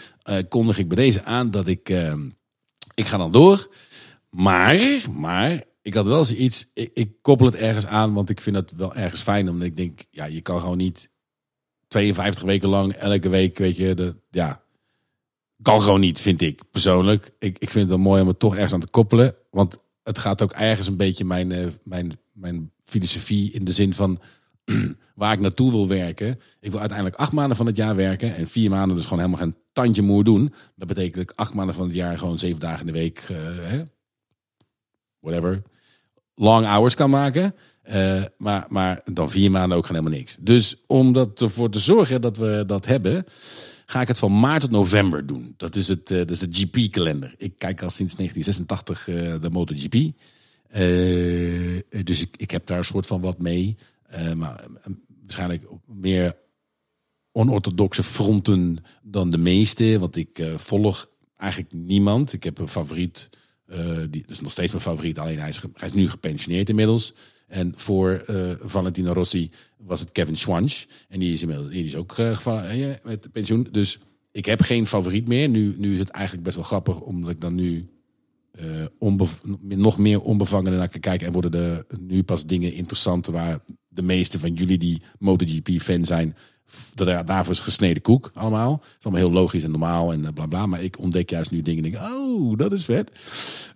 kondig 0.49 0.77
ik 0.77 0.87
bij 0.87 0.97
deze 0.97 1.23
aan 1.23 1.51
dat 1.51 1.67
ik, 1.67 1.89
eh, 1.89 2.13
ik 2.93 3.05
ga 3.05 3.17
dan 3.17 3.31
door. 3.31 3.69
Maar, 4.29 5.05
maar, 5.11 5.63
ik 5.81 5.93
had 5.93 6.05
wel 6.05 6.23
zoiets, 6.23 6.69
ik, 6.73 6.91
ik 6.93 7.11
koppel 7.21 7.45
het 7.45 7.55
ergens 7.55 7.85
aan, 7.85 8.13
want 8.13 8.29
ik 8.29 8.41
vind 8.41 8.55
het 8.55 8.73
wel 8.75 8.95
ergens 8.95 9.21
fijn. 9.21 9.49
Omdat 9.49 9.67
ik 9.67 9.77
denk, 9.77 10.05
ja, 10.09 10.25
je 10.25 10.41
kan 10.41 10.59
gewoon 10.59 10.77
niet 10.77 11.09
52 11.87 12.43
weken 12.43 12.69
lang, 12.69 12.93
elke 12.93 13.29
week, 13.29 13.57
weet 13.57 13.77
je, 13.77 13.93
de, 13.93 14.15
ja, 14.29 14.63
kan 15.61 15.81
gewoon 15.81 15.99
niet, 15.99 16.21
vind 16.21 16.41
ik 16.41 16.61
persoonlijk. 16.71 17.31
Ik, 17.39 17.57
ik 17.59 17.69
vind 17.69 17.89
het 17.89 17.89
wel 17.89 18.07
mooi 18.07 18.21
om 18.21 18.27
het 18.27 18.39
toch 18.39 18.53
ergens 18.53 18.73
aan 18.73 18.79
te 18.79 18.87
koppelen. 18.87 19.35
Want 19.51 19.77
het 20.03 20.17
gaat 20.17 20.41
ook 20.41 20.51
ergens 20.51 20.87
een 20.87 20.97
beetje 20.97 21.25
mijn, 21.25 21.51
eh, 21.51 21.67
mijn, 21.83 22.19
mijn 22.31 22.71
filosofie 22.83 23.51
in 23.51 23.65
de 23.65 23.71
zin 23.71 23.93
van 23.93 24.19
waar 25.15 25.33
ik 25.33 25.39
naartoe 25.39 25.71
wil 25.71 25.87
werken. 25.87 26.39
Ik 26.59 26.71
wil 26.71 26.79
uiteindelijk 26.79 27.17
acht 27.17 27.31
maanden 27.31 27.57
van 27.57 27.65
het 27.65 27.75
jaar 27.75 27.95
werken 27.95 28.35
en 28.35 28.47
vier 28.47 28.69
maanden 28.69 28.95
dus 28.95 29.05
gewoon 29.05 29.19
helemaal 29.19 29.45
geen 29.45 29.55
tandje 29.73 30.01
moer 30.01 30.23
doen. 30.23 30.53
Dat 30.75 30.87
betekent 30.87 31.15
dat 31.15 31.23
ik 31.23 31.31
acht 31.35 31.53
maanden 31.53 31.75
van 31.75 31.85
het 31.85 31.95
jaar 31.95 32.17
gewoon 32.17 32.37
zeven 32.37 32.59
dagen 32.59 32.87
in 32.87 32.93
de 32.93 32.99
week, 32.99 33.25
eh, 33.29 33.79
whatever, 35.19 35.61
long 36.35 36.65
hours 36.65 36.95
kan 36.95 37.09
maken. 37.09 37.55
Eh, 37.89 38.23
maar, 38.37 38.65
maar 38.69 39.01
dan 39.11 39.31
vier 39.31 39.51
maanden 39.51 39.77
ook 39.77 39.85
gewoon 39.85 40.01
helemaal 40.01 40.19
niks. 40.19 40.37
Dus 40.39 40.75
om 40.87 41.13
dat 41.13 41.41
ervoor 41.41 41.69
te 41.69 41.79
zorgen 41.79 42.21
dat 42.21 42.37
we 42.37 42.63
dat 42.67 42.85
hebben, 42.85 43.25
ga 43.85 44.01
ik 44.01 44.07
het 44.07 44.19
van 44.19 44.39
maart 44.39 44.61
tot 44.61 44.71
november 44.71 45.25
doen. 45.25 45.53
Dat 45.57 45.75
is, 45.75 45.87
het, 45.87 46.11
eh, 46.11 46.17
dat 46.17 46.29
is 46.29 46.39
de 46.39 46.47
GP-kalender. 46.51 47.33
Ik 47.37 47.53
kijk 47.57 47.81
al 47.81 47.89
sinds 47.89 48.15
1986 48.15 49.07
eh, 49.07 49.41
de 49.41 49.49
MotoGP. 49.49 49.93
Dus 52.05 52.21
ik, 52.21 52.35
ik 52.37 52.51
heb 52.51 52.65
daar 52.65 52.77
een 52.77 52.83
soort 52.83 53.07
van 53.07 53.21
wat 53.21 53.39
mee. 53.39 53.77
Eh, 54.09 54.33
maar 54.33 54.59
eh, 54.59 54.93
waarschijnlijk 55.21 55.71
op 55.71 55.81
meer 55.87 56.37
onorthodoxe 57.31 58.03
fronten 58.03 58.77
dan 59.03 59.29
de 59.29 59.37
meeste. 59.37 59.99
Want 59.99 60.15
ik 60.15 60.39
eh, 60.39 60.57
volg 60.57 61.09
eigenlijk 61.37 61.73
niemand. 61.73 62.33
Ik 62.33 62.43
heb 62.43 62.57
een 62.57 62.67
favoriet. 62.67 63.29
eh 63.65 64.03
die 64.09 64.23
is 64.27 64.41
nog 64.41 64.51
steeds 64.51 64.71
mijn 64.71 64.83
favoriet. 64.83 65.19
Alleen 65.19 65.39
hij 65.39 65.49
is, 65.49 65.61
hij 65.73 65.87
is 65.87 65.93
nu 65.93 66.09
gepensioneerd 66.09 66.69
inmiddels. 66.69 67.13
En 67.47 67.73
voor 67.75 68.11
eh, 68.11 68.51
Valentino 68.59 69.11
Rossi 69.13 69.49
was 69.77 69.99
het 69.99 70.11
Kevin 70.11 70.37
Schwanz. 70.37 70.85
En 71.07 71.19
die 71.19 71.33
is 71.33 71.41
inmiddels 71.41 71.69
die 71.69 71.85
is 71.85 71.95
ook 71.95 72.17
eh, 72.17 72.89
met 73.03 73.31
pensioen. 73.31 73.67
Dus 73.71 73.99
ik 74.31 74.45
heb 74.45 74.61
geen 74.61 74.87
favoriet 74.87 75.27
meer. 75.27 75.49
Nu, 75.49 75.75
nu 75.77 75.93
is 75.93 75.99
het 75.99 76.09
eigenlijk 76.09 76.43
best 76.43 76.55
wel 76.55 76.65
grappig. 76.65 76.99
Omdat 76.99 77.31
ik 77.31 77.41
dan 77.41 77.55
nu 77.55 77.89
nog 79.61 79.97
meer 79.97 80.21
onbevangen 80.21 80.77
naar 80.77 80.89
kan 80.89 80.99
kijken. 80.99 81.27
En 81.27 81.33
worden 81.33 81.51
de, 81.51 81.85
nu 81.99 82.23
pas 82.23 82.45
dingen 82.45 82.73
interessant 82.73 83.27
waar 83.27 83.59
de 83.87 84.01
meeste 84.01 84.39
van 84.39 84.53
jullie 84.53 84.77
die 84.77 85.01
MotoGP-fan 85.19 86.05
zijn, 86.05 86.35
er, 86.95 87.25
daarvoor 87.25 87.53
is 87.53 87.59
gesneden 87.59 88.01
koek 88.01 88.31
allemaal. 88.33 88.71
Het 88.71 88.95
is 88.99 89.05
allemaal 89.05 89.23
heel 89.23 89.31
logisch 89.31 89.63
en 89.63 89.71
normaal 89.71 90.13
en 90.13 90.25
eh, 90.25 90.33
bla 90.33 90.45
bla. 90.45 90.65
Maar 90.65 90.83
ik 90.83 90.99
ontdek 90.99 91.29
juist 91.29 91.51
nu 91.51 91.61
dingen 91.61 91.83
en 91.83 91.91
denk, 91.91 92.03
oh, 92.03 92.57
dat 92.57 92.71
is 92.71 92.85
vet. 92.85 93.11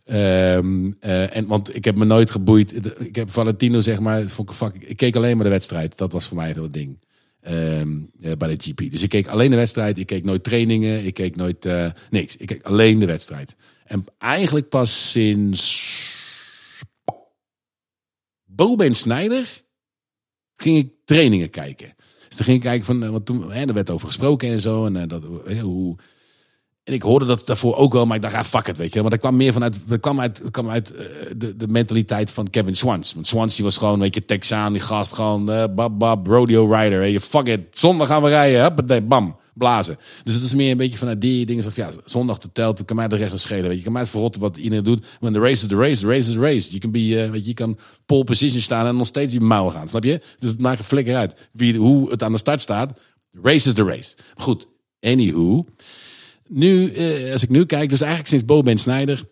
Ehm, 0.06 0.92
eh, 1.00 1.36
en, 1.36 1.48
want 1.48 1.76
ik 1.76 1.86
heb 1.86 1.96
me 1.96 2.06
nooit 2.06 2.32
geboeid. 2.32 3.00
Ik 3.00 3.16
heb 3.16 3.32
Valentino, 3.32 3.80
zeg 3.80 4.00
maar, 4.00 4.24
ik, 4.80 4.98
keek 4.98 5.16
alleen 5.16 5.36
maar 5.36 5.46
de 5.46 5.52
wedstrijd. 5.52 5.98
Dat 5.98 6.12
was 6.12 6.28
voor 6.28 6.38
mij 6.38 6.50
het 6.50 6.74
ding. 6.74 6.98
Ehm, 7.44 7.98
eh, 8.22 8.32
bij 8.38 8.56
de 8.56 8.64
GP. 8.64 8.92
Dus 8.92 9.02
ik 9.02 9.10
keek 9.10 9.28
alleen 9.28 9.50
de 9.50 9.56
wedstrijd. 9.56 9.98
Ik 9.98 10.06
keek 10.06 10.24
nooit 10.24 10.44
trainingen. 10.44 11.06
Ik 11.06 11.14
keek 11.14 11.36
nooit 11.36 11.66
eh, 11.66 11.86
niks. 12.10 12.36
Ik 12.36 12.48
keek 12.48 12.64
alleen 12.64 13.00
de 13.00 13.06
wedstrijd. 13.06 13.56
En 13.86 14.06
eigenlijk 14.18 14.70
pas 14.70 15.12
sinds 15.12 15.92
Boben 18.44 18.96
Snijder 18.96 19.64
ging 20.56 20.78
ik 20.78 20.94
trainingen 21.06 21.50
kijken. 21.50 21.94
Dus 22.28 22.36
toen 22.36 22.46
ging 22.46 22.58
ik 22.58 22.64
kijken 22.64 22.86
van, 22.86 23.04
eh, 23.04 23.10
want 23.10 23.26
toen 23.26 23.52
hè, 23.52 23.66
er 23.66 23.74
werd 23.74 23.90
over 23.90 24.08
gesproken 24.08 24.50
en 24.50 24.62
zo. 24.62 24.86
En, 24.86 24.96
eh, 24.96 25.08
dat, 25.08 25.24
eh, 25.46 25.62
hoe, 25.62 25.98
en 26.84 26.94
ik 26.94 27.02
hoorde 27.02 27.26
dat 27.26 27.46
daarvoor 27.46 27.76
ook 27.76 27.94
wel, 27.94 28.06
maar 28.06 28.16
ik 28.16 28.22
dacht, 28.22 28.34
ah, 28.34 28.44
fuck 28.44 28.68
it, 28.68 28.78
weet 28.78 28.94
je. 28.94 29.02
Maar 29.02 29.10
dat 29.10 29.20
kwam 29.20 29.36
meer 29.36 29.54
vanuit, 29.54 29.78
dat 29.86 30.00
kwam 30.00 30.20
uit, 30.20 30.42
kwam 30.52 30.70
uit 30.70 30.96
eh, 30.96 31.06
de, 31.36 31.58
de 31.58 31.68
mentaliteit 31.68 32.32
van 32.32 32.50
Kevin 32.50 32.76
Swans. 32.76 33.14
Want 33.14 33.28
Swans 33.28 33.56
die 33.56 33.66
was 33.66 33.78
gewoon, 33.78 34.00
weet 34.00 34.16
je, 34.16 34.26
Texaan, 34.26 34.74
die 34.74 34.82
gast, 34.82 35.14
gewoon, 35.14 35.52
eh 35.52 35.64
bab, 35.76 36.00
bab, 36.00 36.28
rodeo 36.28 36.74
rider. 36.74 37.00
Weet 37.00 37.12
je, 37.12 37.22
fuck 37.22 37.48
it, 37.48 37.68
zondag 37.72 38.08
gaan 38.08 38.22
we 38.22 38.30
rijden, 38.30 38.62
huppatee, 38.62 39.02
bam, 39.02 39.36
blazen. 39.54 39.98
Dus 40.24 40.34
het 40.34 40.44
is 40.44 40.54
meer 40.54 40.72
een 40.72 40.78
beetje 40.78 40.98
vanuit 40.98 41.22
die 41.22 41.46
dingen, 41.46 41.64
zeg 41.64 41.76
ja, 41.76 41.90
zondag 42.06 42.40
te 42.40 42.52
telt, 42.52 42.86
kan 42.86 42.96
mij 42.96 43.08
de 43.08 43.16
rest 43.16 43.30
wel 43.30 43.40
schelen, 43.40 43.68
weet 43.68 43.78
je. 43.78 43.84
Kan 43.84 43.92
mij 43.92 44.02
het 44.02 44.12
verrotten 44.12 44.42
wat 44.42 44.58
iedereen 44.58 44.84
doet. 44.84 45.06
When 45.20 45.34
the 45.34 45.40
race 45.40 45.64
is 45.64 45.68
the 45.68 45.76
race, 45.76 46.02
the 46.02 46.08
race 46.08 46.30
is 46.30 46.34
the 46.34 46.40
race. 46.40 46.72
Je 46.72 46.80
kan, 46.80 46.92
be, 46.92 47.24
eh, 47.24 47.30
weet 47.30 47.42
je, 47.42 47.48
je 47.48 47.54
kan 47.54 47.78
pole 48.06 48.24
position 48.24 48.62
staan 48.62 48.86
en 48.86 48.96
nog 48.96 49.08
steeds 49.08 49.32
die 49.32 49.42
mouwen 49.42 49.74
gaan, 49.74 49.88
snap 49.88 50.04
je? 50.04 50.22
Dus 50.40 50.50
het 50.50 50.60
maakt 50.60 50.80
een 50.80 50.86
flikker 50.86 51.16
uit. 51.16 51.50
Wie, 51.52 51.78
hoe 51.78 52.10
het 52.10 52.24
aan 52.24 52.32
de 52.32 52.38
start 52.38 52.62
staat, 52.62 53.00
race 53.42 53.68
is 53.68 53.74
the 53.74 53.84
race. 53.84 54.16
Goed, 54.36 54.68
anywho. 55.00 55.66
Nu, 56.48 56.92
eh, 56.92 57.32
als 57.32 57.44
ik 57.44 57.50
nu 57.50 57.66
kijk, 57.66 57.90
dus 57.90 58.02
eigenlijk 58.02 58.30
sinds 58.30 58.46
Bo 58.46 58.62
Ben 58.62 58.78
Snijder, 58.78 59.24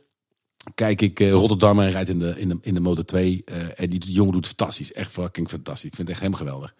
kijk 0.76 1.02
ik 1.02 1.20
eh, 1.20 1.32
Rotterdam 1.32 1.80
en 1.80 1.90
rijdt 1.90 2.10
in 2.10 2.20
de, 2.20 2.40
in 2.40 2.50
de, 2.50 2.58
in 2.62 2.74
de 2.74 2.80
Moto 2.80 3.02
2. 3.04 3.42
eh, 3.46 3.56
en 3.76 3.90
die 3.90 4.12
jongen 4.12 4.34
doet 4.34 4.48
fantastisch. 4.48 4.94
Echt 4.94 5.12
fucking 5.12 5.50
fantastisch. 5.50 5.90
Ik 5.90 5.96
vind 5.96 6.08
het 6.08 6.18
echt 6.18 6.20
helemaal 6.20 6.46
geweldig. 6.46 6.76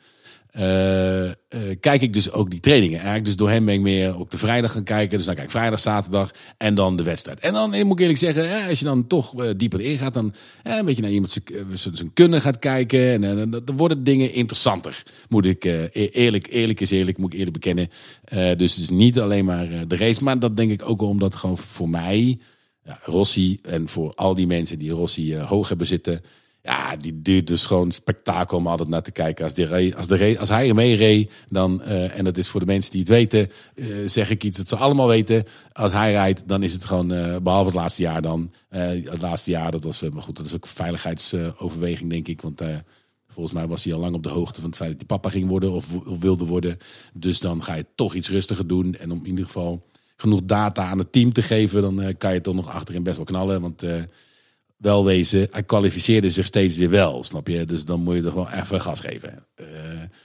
Eh, 0.52 1.26
eh, 1.30 1.34
kijk 1.80 2.02
ik 2.02 2.14
dus 2.14 2.32
ook 2.32 2.50
die 2.50 2.60
trainingen. 2.60 2.96
Eigenlijk 2.96 3.26
dus 3.26 3.36
door 3.36 3.50
hem 3.50 3.66
ben 3.66 3.74
ik 3.74 3.82
meer 3.82 4.18
op 4.18 4.32
de 4.32 4.38
vrijdag 4.38 4.72
gaan 4.72 4.84
kijken. 4.84 5.18
Dus 5.18 5.26
dan 5.26 5.36
kijk 5.36 5.46
ik 5.48 5.54
vrijdag, 5.54 5.80
zaterdag 5.80 6.32
en 6.58 6.76
dan 6.76 6.96
de 6.96 7.04
wedstrijd. 7.04 7.40
En 7.40 7.54
dan 7.54 7.74
eh, 7.74 7.84
moet 7.84 7.94
ik 7.94 8.00
eerlijk 8.00 8.20
zeggen, 8.20 8.68
als 8.68 8.80
je 8.80 8.86
dan 8.86 9.08
toch 9.08 9.54
dieper 9.56 9.82
in 9.82 9.98
gaat, 9.98 10.14
dan 10.14 10.34
een 10.64 10.86
beetje 10.86 11.02
naar 11.02 11.12
iemand 11.12 11.42
zijn- 11.74 12.14
kunnen 12.14 12.42
gaat 12.42 12.60
kijken. 12.60 13.24
En 13.24 13.52
dan 13.52 13.76
worden 13.76 14.04
dingen 14.04 14.34
interessanter. 14.34 15.04
Moet 15.30 15.46
ik 15.46 15.64
e- 15.64 15.88
eerlijk, 15.92 16.48
eerlijk 16.50 16.80
is 16.80 16.92
eerlijk, 16.92 17.18
moet 17.18 17.34
ik 17.34 17.40
eerlijk 17.40 17.60
bekennen. 17.60 17.90
Dus 18.58 18.74
het 18.76 18.84
is 18.84 18.90
niet 18.90 19.20
alleen 19.20 19.46
maar 19.46 19.88
de 19.88 19.98
race, 19.98 20.24
maar 20.24 20.40
dat 20.40 20.58
denk 20.58 20.72
ik 20.72 20.90
ook 20.90 21.00
wel 21.00 21.10
omdat 21.10 21.36
gewoon 21.36 21.58
voor 21.58 21.90
mij, 21.90 22.40
Rossi 23.04 23.60
en 23.62 23.88
voor 23.90 24.14
al 24.14 24.36
die 24.36 24.48
mensen 24.48 24.80
die 24.80 24.92
Rossi 24.92 25.38
hoog 25.38 25.68
hebben 25.70 25.88
zitten. 25.88 26.22
Ja, 26.64 26.96
die 26.96 27.22
duurt 27.22 27.48
dus 27.48 27.66
gewoon 27.66 27.92
spektakel 27.92 28.58
om 28.58 28.68
altijd 28.68 28.90
naar 28.90 29.04
te 29.04 29.12
kijken. 29.12 29.44
Als, 29.44 29.54
die 29.54 29.96
als, 29.96 30.08
de 30.08 30.36
als 30.40 30.50
hij 30.50 30.70
ermee 30.70 30.96
reed, 30.96 31.32
dan, 31.50 31.82
eh, 31.82 32.18
en 32.18 32.24
dat 32.24 32.38
is 32.38 32.48
voor 32.48 32.60
de 32.60 32.66
mensen 32.66 32.92
die 32.92 33.00
het 33.00 33.10
weten, 33.10 33.52
eh, 33.76 33.86
zeg 34.06 34.30
ik 34.30 34.44
iets 34.44 34.58
dat 34.58 34.68
ze 34.68 34.76
allemaal 34.76 35.08
weten. 35.08 35.44
Als 35.74 35.92
hij 35.92 36.12
rijdt, 36.12 36.48
dan 36.48 36.64
is 36.64 36.74
het 36.74 36.86
gewoon, 36.86 37.12
eh, 37.12 37.38
behalve 37.38 37.70
het 37.70 37.76
laatste 37.76 38.02
jaar 38.02 38.22
dan. 38.22 38.52
het 38.70 39.22
laatste 39.22 39.52
jaar, 39.52 39.72
dat 39.72 39.84
was, 39.84 40.02
maar 40.02 40.22
goed, 40.22 40.38
dat 40.38 40.46
is 40.46 40.56
ook 40.56 40.68
veiligheidsoverweging, 40.68 42.10
denk 42.10 42.28
ik. 42.28 42.42
Want 42.42 42.62
volgens 43.28 43.56
mij 43.56 43.68
was 43.68 43.84
hij 43.84 43.94
al 43.94 44.00
lang 44.00 44.16
op 44.16 44.24
de 44.24 44.30
hoogte 44.30 44.62
van 44.62 44.70
het 44.70 44.78
feit 44.78 44.90
dat 44.92 45.00
hij 45.00 45.18
papa 45.18 45.30
ging 45.30 45.50
worden 45.50 45.72
of, 45.72 45.86
of 46.06 46.20
wilde 46.20 46.46
worden. 46.46 46.78
Dus 47.14 47.40
dan 47.40 47.64
ga 47.64 47.74
je 47.74 47.86
toch 47.96 48.14
iets 48.14 48.30
rustiger 48.30 48.68
doen. 48.68 48.96
En 48.96 49.12
om 49.12 49.20
in 49.20 49.30
ieder 49.30 49.46
geval 49.46 49.86
genoeg 50.16 50.42
data 50.44 50.84
aan 50.90 50.98
het 50.98 51.12
team 51.12 51.34
te 51.34 51.42
geven, 51.42 51.82
dan 51.82 52.16
kan 52.18 52.34
je 52.34 52.42
toch 52.42 52.56
nog 52.56 52.70
achterin 52.70 53.04
best 53.04 53.16
wel 53.16 53.26
knallen. 53.26 53.62
Want 53.62 53.84
wel 54.82 55.06
wezen, 55.06 55.48
hij 55.52 55.64
kwalificeerde 55.64 56.30
zich 56.30 56.46
steeds 56.46 56.78
weer 56.78 56.90
wel, 56.90 57.24
snap 57.24 57.48
je? 57.48 57.66
Dus 57.66 57.86
dan 57.86 58.00
moet 58.04 58.16
je 58.16 58.22
er 58.24 58.32
gewoon 58.32 58.52
even 58.52 58.82
gas 58.82 59.00
geven. 59.00 59.46
Eh, 59.56 59.66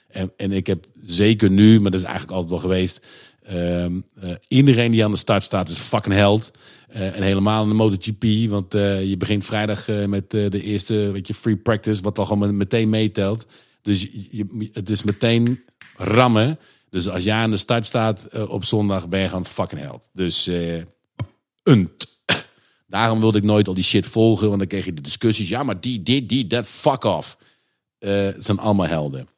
en, 0.09 0.33
en 0.37 0.53
ik 0.53 0.67
heb 0.67 0.87
zeker 1.03 1.51
nu, 1.51 1.81
maar 1.81 1.91
dat 1.91 2.01
is 2.01 2.07
eigenlijk 2.07 2.37
altijd 2.37 2.51
wel 2.51 2.71
geweest. 2.71 3.07
ehm, 3.43 4.01
eh, 4.21 4.35
iedereen 4.49 4.91
die 4.91 5.05
aan 5.05 5.11
de 5.11 5.17
start 5.17 5.43
staat 5.43 5.69
is 5.69 5.79
fucking 5.79 6.15
held. 6.15 6.51
Eh, 6.89 7.17
en 7.17 7.23
helemaal 7.23 7.63
in 7.63 7.69
de 7.69 7.75
MotoGP, 7.75 8.51
want 8.51 8.73
je 9.09 9.15
begint 9.19 9.45
vrijdag 9.45 9.87
met 10.07 10.31
de 10.31 10.63
eerste 10.63 11.11
weet 11.11 11.27
je, 11.27 11.35
free 11.35 11.57
practice, 11.57 12.03
wat 12.03 12.19
al 12.19 12.25
gewoon 12.25 12.57
meteen 12.57 12.89
meetelt. 12.89 13.47
Dus 13.83 14.09
je, 14.31 14.71
het 14.73 14.91
is 14.91 15.03
meteen 15.03 15.65
rammen. 15.97 16.59
Dus 16.91 17.09
als 17.09 17.25
jij 17.25 17.37
aan 17.37 17.51
de 17.51 17.57
start 17.57 17.87
staat 17.87 18.47
op 18.49 18.65
zondag, 18.65 19.09
ben 19.09 19.21
je 19.21 19.29
gewoon 19.29 19.47
fucking 19.47 19.81
held. 19.81 20.09
Dus 20.13 20.51
unt. 21.63 22.16
Daarom 22.87 23.21
wilde 23.21 23.39
ik 23.39 23.45
nooit 23.45 23.69
al 23.69 23.75
die 23.75 23.85
shit 23.85 24.07
volgen, 24.07 24.47
want 24.47 24.59
dan 24.59 24.69
kreeg 24.69 24.85
je 24.85 24.93
de 24.93 25.01
discussies. 25.01 25.49
Ja, 25.49 25.63
maar 25.63 25.81
die, 25.81 26.03
dit, 26.03 26.29
die, 26.29 26.47
dat, 26.47 26.67
fuck 26.67 27.05
off. 27.05 27.39
Eh, 27.99 28.11
het 28.13 28.45
zijn 28.45 28.59
allemaal 28.59 28.87
helden. 28.87 29.29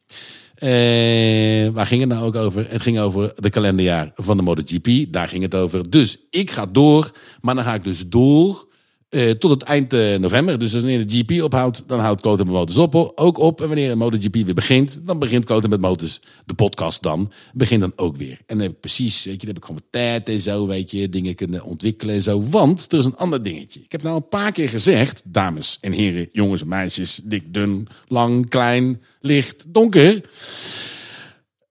Eh, 0.55 1.69
waar 1.69 1.87
ging 1.87 2.01
het 2.01 2.11
nou 2.11 2.25
ook 2.25 2.35
over? 2.35 2.71
Het 2.71 2.83
ging 2.83 2.99
over 2.99 3.33
de 3.37 3.51
kalenderjaar 3.51 4.13
van 4.15 4.37
de 4.37 4.43
MotoGP. 4.43 5.13
Daar 5.13 5.29
ging 5.29 5.43
het 5.43 5.55
over. 5.55 5.91
Dus 5.91 6.19
ik 6.31 6.51
ga 6.51 6.67
door, 6.67 7.11
maar 7.41 7.55
dan 7.55 7.65
ga 7.65 7.75
ik 7.75 7.85
dus 7.85 8.09
door 8.09 8.68
eh, 9.09 9.31
tot 9.31 9.51
het 9.51 9.63
eind 9.63 9.93
eh, 9.93 10.19
november. 10.19 10.59
Dus 10.59 10.73
wanneer 10.73 11.07
de 11.07 11.17
GP 11.17 11.43
ophoudt, 11.43 11.83
dan 11.87 12.01
houdt 12.01 12.21
Kloten 12.21 12.47
met 12.47 12.55
Motors 12.55 12.79
op, 12.79 13.13
ook 13.15 13.39
op. 13.39 13.61
En 13.61 13.67
wanneer 13.67 13.89
de 13.89 13.95
MotoGP 13.95 14.35
weer 14.35 14.55
begint, 14.55 15.07
dan 15.07 15.19
begint 15.19 15.45
Kloten 15.45 15.71
met 15.71 15.81
Motors, 15.81 16.21
de 16.47 16.55
podcast 16.55 17.03
dan, 17.03 17.33
begint 17.53 17.81
dan 17.81 17.93
ook 17.97 18.17
weer. 18.17 18.39
En 18.47 18.57
dan 18.57 18.61
heb 18.61 18.71
ik 18.71 18.81
precies, 18.81 19.25
weet 19.25 19.41
je, 19.41 19.47
dan 19.47 19.49
heb 19.49 19.57
ik 19.57 19.65
gewoon 19.65 19.83
tijd 19.91 20.29
en 20.29 20.41
zo, 20.41 20.67
weet 20.67 20.91
je, 20.91 21.09
dingen 21.09 21.35
kunnen 21.35 21.63
ontwikkelen 21.63 22.15
en 22.15 22.23
zo. 22.23 22.43
Want 22.43 22.93
er 22.93 22.99
is 22.99 23.05
een 23.05 23.17
ander 23.17 23.43
dingetje. 23.43 23.81
Ik 23.81 23.93
heb 23.93 24.03
nou 24.03 24.17
een 24.17 24.29
paar 24.29 24.53
keer 24.53 24.69
gezegd, 24.69 25.23
dames 25.25 25.79
en 25.81 25.93
heren, 25.93 26.29
jongens 26.33 26.61
en 26.61 26.69
meisjes, 26.69 27.21
dik, 27.25 27.55
dun, 27.55 27.89
lang, 28.09 28.49
klein, 28.49 29.03
licht, 29.21 29.65
donker. 29.67 30.25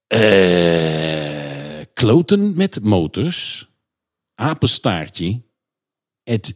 Eh, 0.07 1.85
kloten 1.93 2.55
met 2.55 2.83
motors, 2.83 3.69
apenstaartje, 4.35 5.41
at 6.23 6.53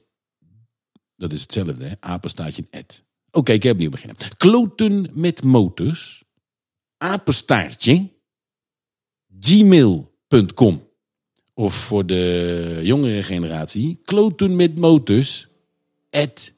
Dat 1.21 1.31
is 1.31 1.41
hetzelfde, 1.41 1.83
hè? 1.83 1.93
Apenstaartje 1.99 2.67
at. 2.71 3.03
Oké, 3.31 3.51
ik 3.51 3.63
heb 3.63 3.73
opnieuw 3.73 3.89
beginnen. 3.89 4.17
Kloten 4.37 5.09
met 5.13 5.43
motors. 5.43 6.23
Apenstaartje. 6.97 8.09
Gmail.com. 9.39 10.87
Of 11.53 11.75
voor 11.75 12.05
de 12.05 12.79
jongere 12.83 13.23
generatie. 13.23 13.99
Kloten 14.05 14.55
met 14.55 14.75
motors. 14.75 15.47
At 16.09 16.53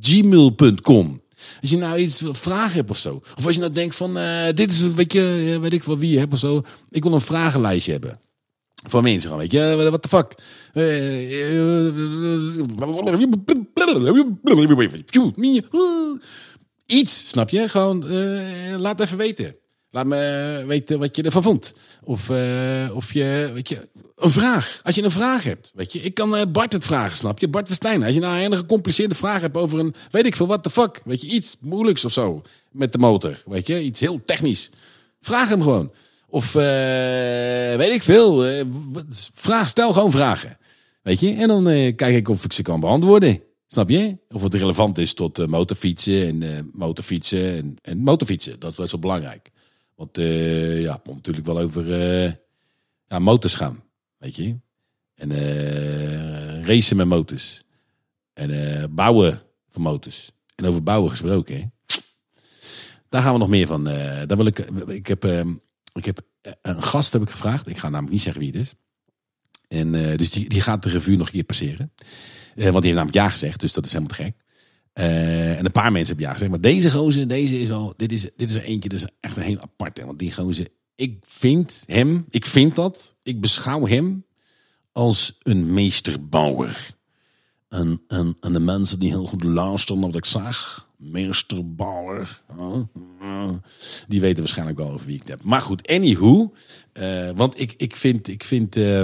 gmail.com. 0.00 1.22
Als 1.60 1.70
je 1.70 1.76
nou 1.76 1.98
iets 1.98 2.22
vragen 2.26 2.74
hebt 2.74 2.90
of 2.90 2.96
zo. 2.96 3.22
Of 3.36 3.46
als 3.46 3.54
je 3.54 3.60
nou 3.60 3.72
denkt 3.72 3.96
van, 3.96 4.16
eh, 4.16 4.54
dit 4.54 4.70
is 4.70 4.80
een 4.80 4.94
beetje, 4.94 5.58
weet 5.60 5.72
ik 5.72 5.82
wel 5.82 5.98
wie 5.98 6.10
je 6.10 6.18
hebt 6.18 6.32
of 6.32 6.38
zo. 6.38 6.62
Ik 6.90 7.02
wil 7.02 7.12
een 7.12 7.20
vragenlijstje 7.20 7.92
hebben. 7.92 8.20
Van 8.88 9.02
mensen 9.02 9.22
gewoon, 9.22 9.38
weet 9.38 9.52
je, 9.52 9.90
what 9.90 10.02
the 10.02 10.08
fuck. 10.08 10.34
Iets, 16.86 17.28
snap 17.28 17.50
je? 17.50 17.68
Gewoon, 17.68 18.06
laat 18.78 19.00
even 19.00 19.18
weten. 19.18 19.56
Laat 19.90 20.06
me 20.06 20.64
weten 20.66 20.98
wat 20.98 21.16
je 21.16 21.22
ervan 21.22 21.42
vond. 21.42 21.74
Of, 22.04 22.28
uh, 22.28 22.90
of 22.94 23.12
je, 23.12 23.50
weet 23.54 23.68
je, 23.68 23.88
een 24.16 24.30
vraag. 24.30 24.80
Als 24.82 24.94
je 24.94 25.02
een 25.02 25.10
vraag 25.10 25.42
hebt, 25.42 25.72
weet 25.74 25.92
je. 25.92 26.00
Ik 26.00 26.14
kan 26.14 26.52
Bart 26.52 26.72
het 26.72 26.84
vragen, 26.84 27.16
snap 27.16 27.38
je? 27.38 27.48
Bart 27.48 27.66
Verstijn. 27.66 28.02
Als 28.02 28.14
je 28.14 28.20
nou 28.20 28.42
een 28.42 28.56
gecompliceerde 28.56 29.14
vraag 29.14 29.40
hebt 29.40 29.56
over 29.56 29.78
een, 29.78 29.94
weet 30.10 30.26
ik 30.26 30.36
veel, 30.36 30.46
what 30.46 30.62
the 30.62 30.70
fuck. 30.70 31.00
Weet 31.04 31.20
je, 31.20 31.26
iets 31.26 31.56
moeilijks 31.60 32.04
of 32.04 32.12
zo. 32.12 32.42
Met 32.70 32.92
de 32.92 32.98
motor, 32.98 33.42
weet 33.46 33.66
je. 33.66 33.82
Iets 33.82 34.00
heel 34.00 34.20
technisch. 34.24 34.70
Vraag 35.20 35.48
hem 35.48 35.62
gewoon. 35.62 35.92
Of 36.32 36.54
uh, 36.54 36.62
weet 37.76 37.92
ik 37.92 38.02
veel. 38.02 38.64
vraag, 39.34 39.68
stel 39.68 39.92
gewoon 39.92 40.10
vragen. 40.10 40.58
Weet 41.02 41.20
je? 41.20 41.34
En 41.34 41.48
dan 41.48 41.64
kijk 41.94 42.14
ik 42.14 42.28
of 42.28 42.44
ik 42.44 42.52
ze 42.52 42.62
kan 42.62 42.80
beantwoorden. 42.80 43.42
Snap 43.68 43.88
je? 43.88 44.16
Of 44.28 44.42
het 44.42 44.54
relevant 44.54 44.98
is 44.98 45.14
tot 45.14 45.46
motorfietsen 45.46 46.42
en 46.42 46.70
motorfietsen 46.72 47.56
en, 47.56 47.76
en 47.82 47.98
motorfietsen. 47.98 48.60
Dat 48.60 48.78
is 48.78 48.90
wel 48.90 49.00
belangrijk. 49.00 49.50
Want 49.94 50.16
ja, 50.16 50.92
het 50.92 51.04
moet 51.04 51.14
natuurlijk 51.14 51.46
wel 51.46 51.58
over 51.58 51.86
ja, 53.08 53.18
motors 53.18 53.54
gaan. 53.54 53.82
Weet 54.18 54.36
je? 54.36 54.56
En 55.14 55.32
racen 56.64 56.96
met 56.96 57.06
motors. 57.06 57.62
En 58.32 58.90
bouwen 58.94 59.42
van 59.68 59.82
motors. 59.82 60.30
En 60.54 60.64
over 60.64 60.82
bouwen 60.82 61.10
gesproken. 61.10 61.54
Hè? 61.56 61.64
Daar 63.08 63.22
gaan 63.22 63.32
we 63.32 63.38
nog 63.38 63.48
meer 63.48 63.66
van. 63.66 63.84
daar 63.84 64.36
wil 64.36 64.46
ik, 64.46 64.58
ik, 64.86 65.06
heb, 65.06 65.24
ik 65.92 66.04
heb 66.04 66.20
een 66.62 66.82
gast 66.82 67.12
heb 67.12 67.22
ik 67.22 67.30
gevraagd. 67.30 67.68
Ik 67.68 67.78
ga 67.78 67.88
namelijk 67.88 68.12
niet 68.12 68.22
zeggen 68.22 68.42
wie 68.42 68.50
het 68.50 68.60
is. 68.60 68.74
En 69.68 69.92
dus 69.92 70.30
die, 70.30 70.48
die 70.48 70.60
gaat 70.60 70.82
de 70.82 70.88
revue 70.88 71.16
nog 71.16 71.30
hier 71.30 71.44
passeren. 71.44 71.92
want 72.54 72.56
die 72.56 72.72
heeft 72.72 72.82
namelijk 72.82 73.14
ja 73.14 73.28
gezegd. 73.28 73.60
Dus 73.60 73.72
dat 73.72 73.84
is 73.84 73.92
helemaal 73.92 74.16
gek. 74.16 74.34
En 74.92 75.64
een 75.64 75.72
paar 75.72 75.92
mensen 75.92 76.06
hebben 76.06 76.26
ja 76.26 76.32
gezegd. 76.32 76.50
Maar 76.50 76.60
deze 76.60 76.90
gozer, 76.90 77.28
deze 77.28 77.60
is 77.60 77.70
al, 77.70 77.94
dit 77.96 78.12
is, 78.12 78.22
dit 78.36 78.48
is 78.48 78.54
er 78.54 78.62
eentje, 78.62 78.88
dit 78.88 79.02
is 79.02 79.08
echt 79.20 79.36
een 79.36 79.42
heel 79.42 79.60
aparte. 79.60 80.06
Want 80.06 80.18
die 80.18 80.32
gozer, 80.32 80.68
ik 80.94 81.24
vind 81.26 81.82
hem, 81.86 82.26
ik 82.30 82.46
vind 82.46 82.76
dat, 82.76 83.16
ik 83.22 83.40
beschouw 83.40 83.86
hem 83.86 84.24
als 84.92 85.38
een 85.42 85.72
meesterbouwer. 85.72 86.96
En, 87.68 88.02
en, 88.08 88.36
en 88.40 88.52
de 88.52 88.60
mensen 88.60 88.98
die 88.98 89.10
heel 89.10 89.26
goed 89.26 89.42
luisteren 89.42 90.00
naar 90.00 90.10
wat 90.10 90.18
ik 90.18 90.26
zeg, 91.02 91.12
meesterbouwer, 91.12 92.42
die 94.08 94.20
weten 94.20 94.38
waarschijnlijk 94.38 94.78
wel 94.78 94.90
over 94.90 95.06
wie 95.06 95.14
ik 95.14 95.20
het 95.20 95.28
heb. 95.28 95.42
Maar 95.42 95.60
goed, 95.60 95.88
anywho, 95.88 96.52
uh, 96.92 97.30
want 97.30 97.60
ik, 97.60 97.74
ik 97.76 97.96
vind, 97.96 98.28
ik 98.28 98.44
vind 98.44 98.76
uh, 98.76 99.02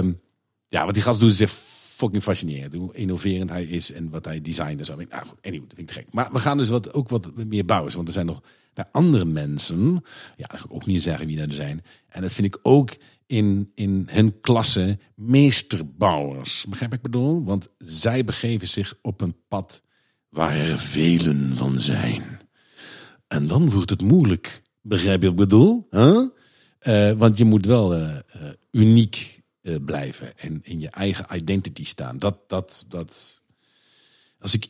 ja, 0.67 0.85
wat 0.85 0.93
die 0.93 1.03
gast 1.03 1.19
doet 1.19 1.31
is 1.31 1.41
echt 1.41 1.53
fucking 1.99 2.23
fascinerend. 2.23 2.73
Hoe 2.73 2.93
innoverend 2.93 3.49
hij 3.49 3.63
is 3.63 3.91
en 3.91 4.09
wat 4.09 4.25
hij 4.25 4.41
designt 4.41 4.79
en 4.79 4.85
zo. 4.85 4.95
Nou 4.95 5.27
goed, 5.27 5.37
anyway, 5.41 5.67
dat 5.67 5.77
ik 5.77 5.91
gek. 5.91 6.05
Maar 6.11 6.31
we 6.31 6.39
gaan 6.39 6.57
dus 6.57 6.69
wat, 6.69 6.93
ook 6.93 7.09
wat 7.09 7.45
meer 7.47 7.65
bouwen. 7.65 7.95
Want 7.95 8.07
er 8.07 8.13
zijn 8.13 8.25
nog 8.25 8.41
bij 8.73 8.85
andere 8.91 9.25
mensen, 9.25 10.03
ja, 10.37 10.53
ik 10.53 10.65
ook 10.69 10.85
niet 10.85 11.03
zeggen 11.03 11.27
wie 11.27 11.37
dat 11.37 11.53
zijn. 11.53 11.83
En 12.07 12.21
dat 12.21 12.33
vind 12.33 12.47
ik 12.47 12.59
ook 12.61 12.97
in, 13.25 13.71
in 13.75 14.07
hun 14.09 14.39
klasse 14.41 14.97
meesterbouwers. 15.15 16.65
Begrijp 16.69 16.93
ik 16.93 17.01
bedoel? 17.01 17.43
Want 17.43 17.67
zij 17.77 18.23
begeven 18.23 18.67
zich 18.67 18.95
op 19.01 19.21
een 19.21 19.35
pad 19.47 19.81
waar 20.29 20.55
er 20.55 20.79
velen 20.79 21.51
van 21.55 21.81
zijn. 21.81 22.39
En 23.27 23.47
dan 23.47 23.69
wordt 23.69 23.89
het 23.89 24.01
moeilijk. 24.01 24.61
Begrijp 24.81 25.21
je 25.21 25.33
wat 25.33 25.39
ik 25.39 25.49
bedoel? 25.49 25.87
Uh, 26.81 27.11
want 27.11 27.37
je 27.37 27.45
moet 27.45 27.65
wel 27.65 27.95
uh, 27.95 28.15
uh, 28.35 28.49
uniek 28.71 29.41
blijven 29.85 30.37
en 30.37 30.59
in 30.63 30.79
je 30.79 30.89
eigen 30.89 31.25
identity 31.35 31.85
staan. 31.85 32.19
Dat, 32.19 32.49
dat, 32.49 32.85
dat. 32.87 33.41
Als 34.39 34.53
ik 34.53 34.67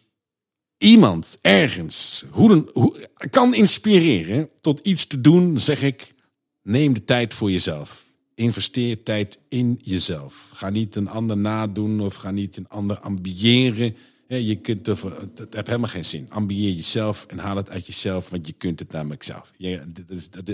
iemand 0.77 1.37
ergens 1.41 2.25
hoe, 2.29 3.09
kan 3.29 3.53
inspireren 3.53 4.49
tot 4.59 4.79
iets 4.79 5.07
te 5.07 5.21
doen, 5.21 5.59
zeg 5.59 5.81
ik: 5.81 6.13
neem 6.61 6.93
de 6.93 7.03
tijd 7.03 7.33
voor 7.33 7.51
jezelf. 7.51 8.07
Investeer 8.35 9.03
tijd 9.03 9.39
in 9.49 9.79
jezelf. 9.83 10.49
Ga 10.53 10.69
niet 10.69 10.95
een 10.95 11.09
ander 11.09 11.37
nadoen 11.37 11.99
of 11.99 12.15
ga 12.15 12.31
niet 12.31 12.57
een 12.57 12.69
ander 12.69 12.99
ambiëren. 12.99 13.95
Je 14.37 14.55
kunt 14.55 14.87
er, 14.87 14.97
dat 15.33 15.53
heeft 15.53 15.67
helemaal 15.67 15.89
geen 15.89 16.05
zin. 16.05 16.25
Ambieer 16.29 16.71
jezelf 16.71 17.25
en 17.25 17.37
haal 17.37 17.55
het 17.55 17.69
uit 17.69 17.85
jezelf, 17.85 18.29
want 18.29 18.47
je 18.47 18.53
kunt 18.53 18.79
het 18.79 18.91
namelijk 18.91 19.23
zelf. 19.23 19.51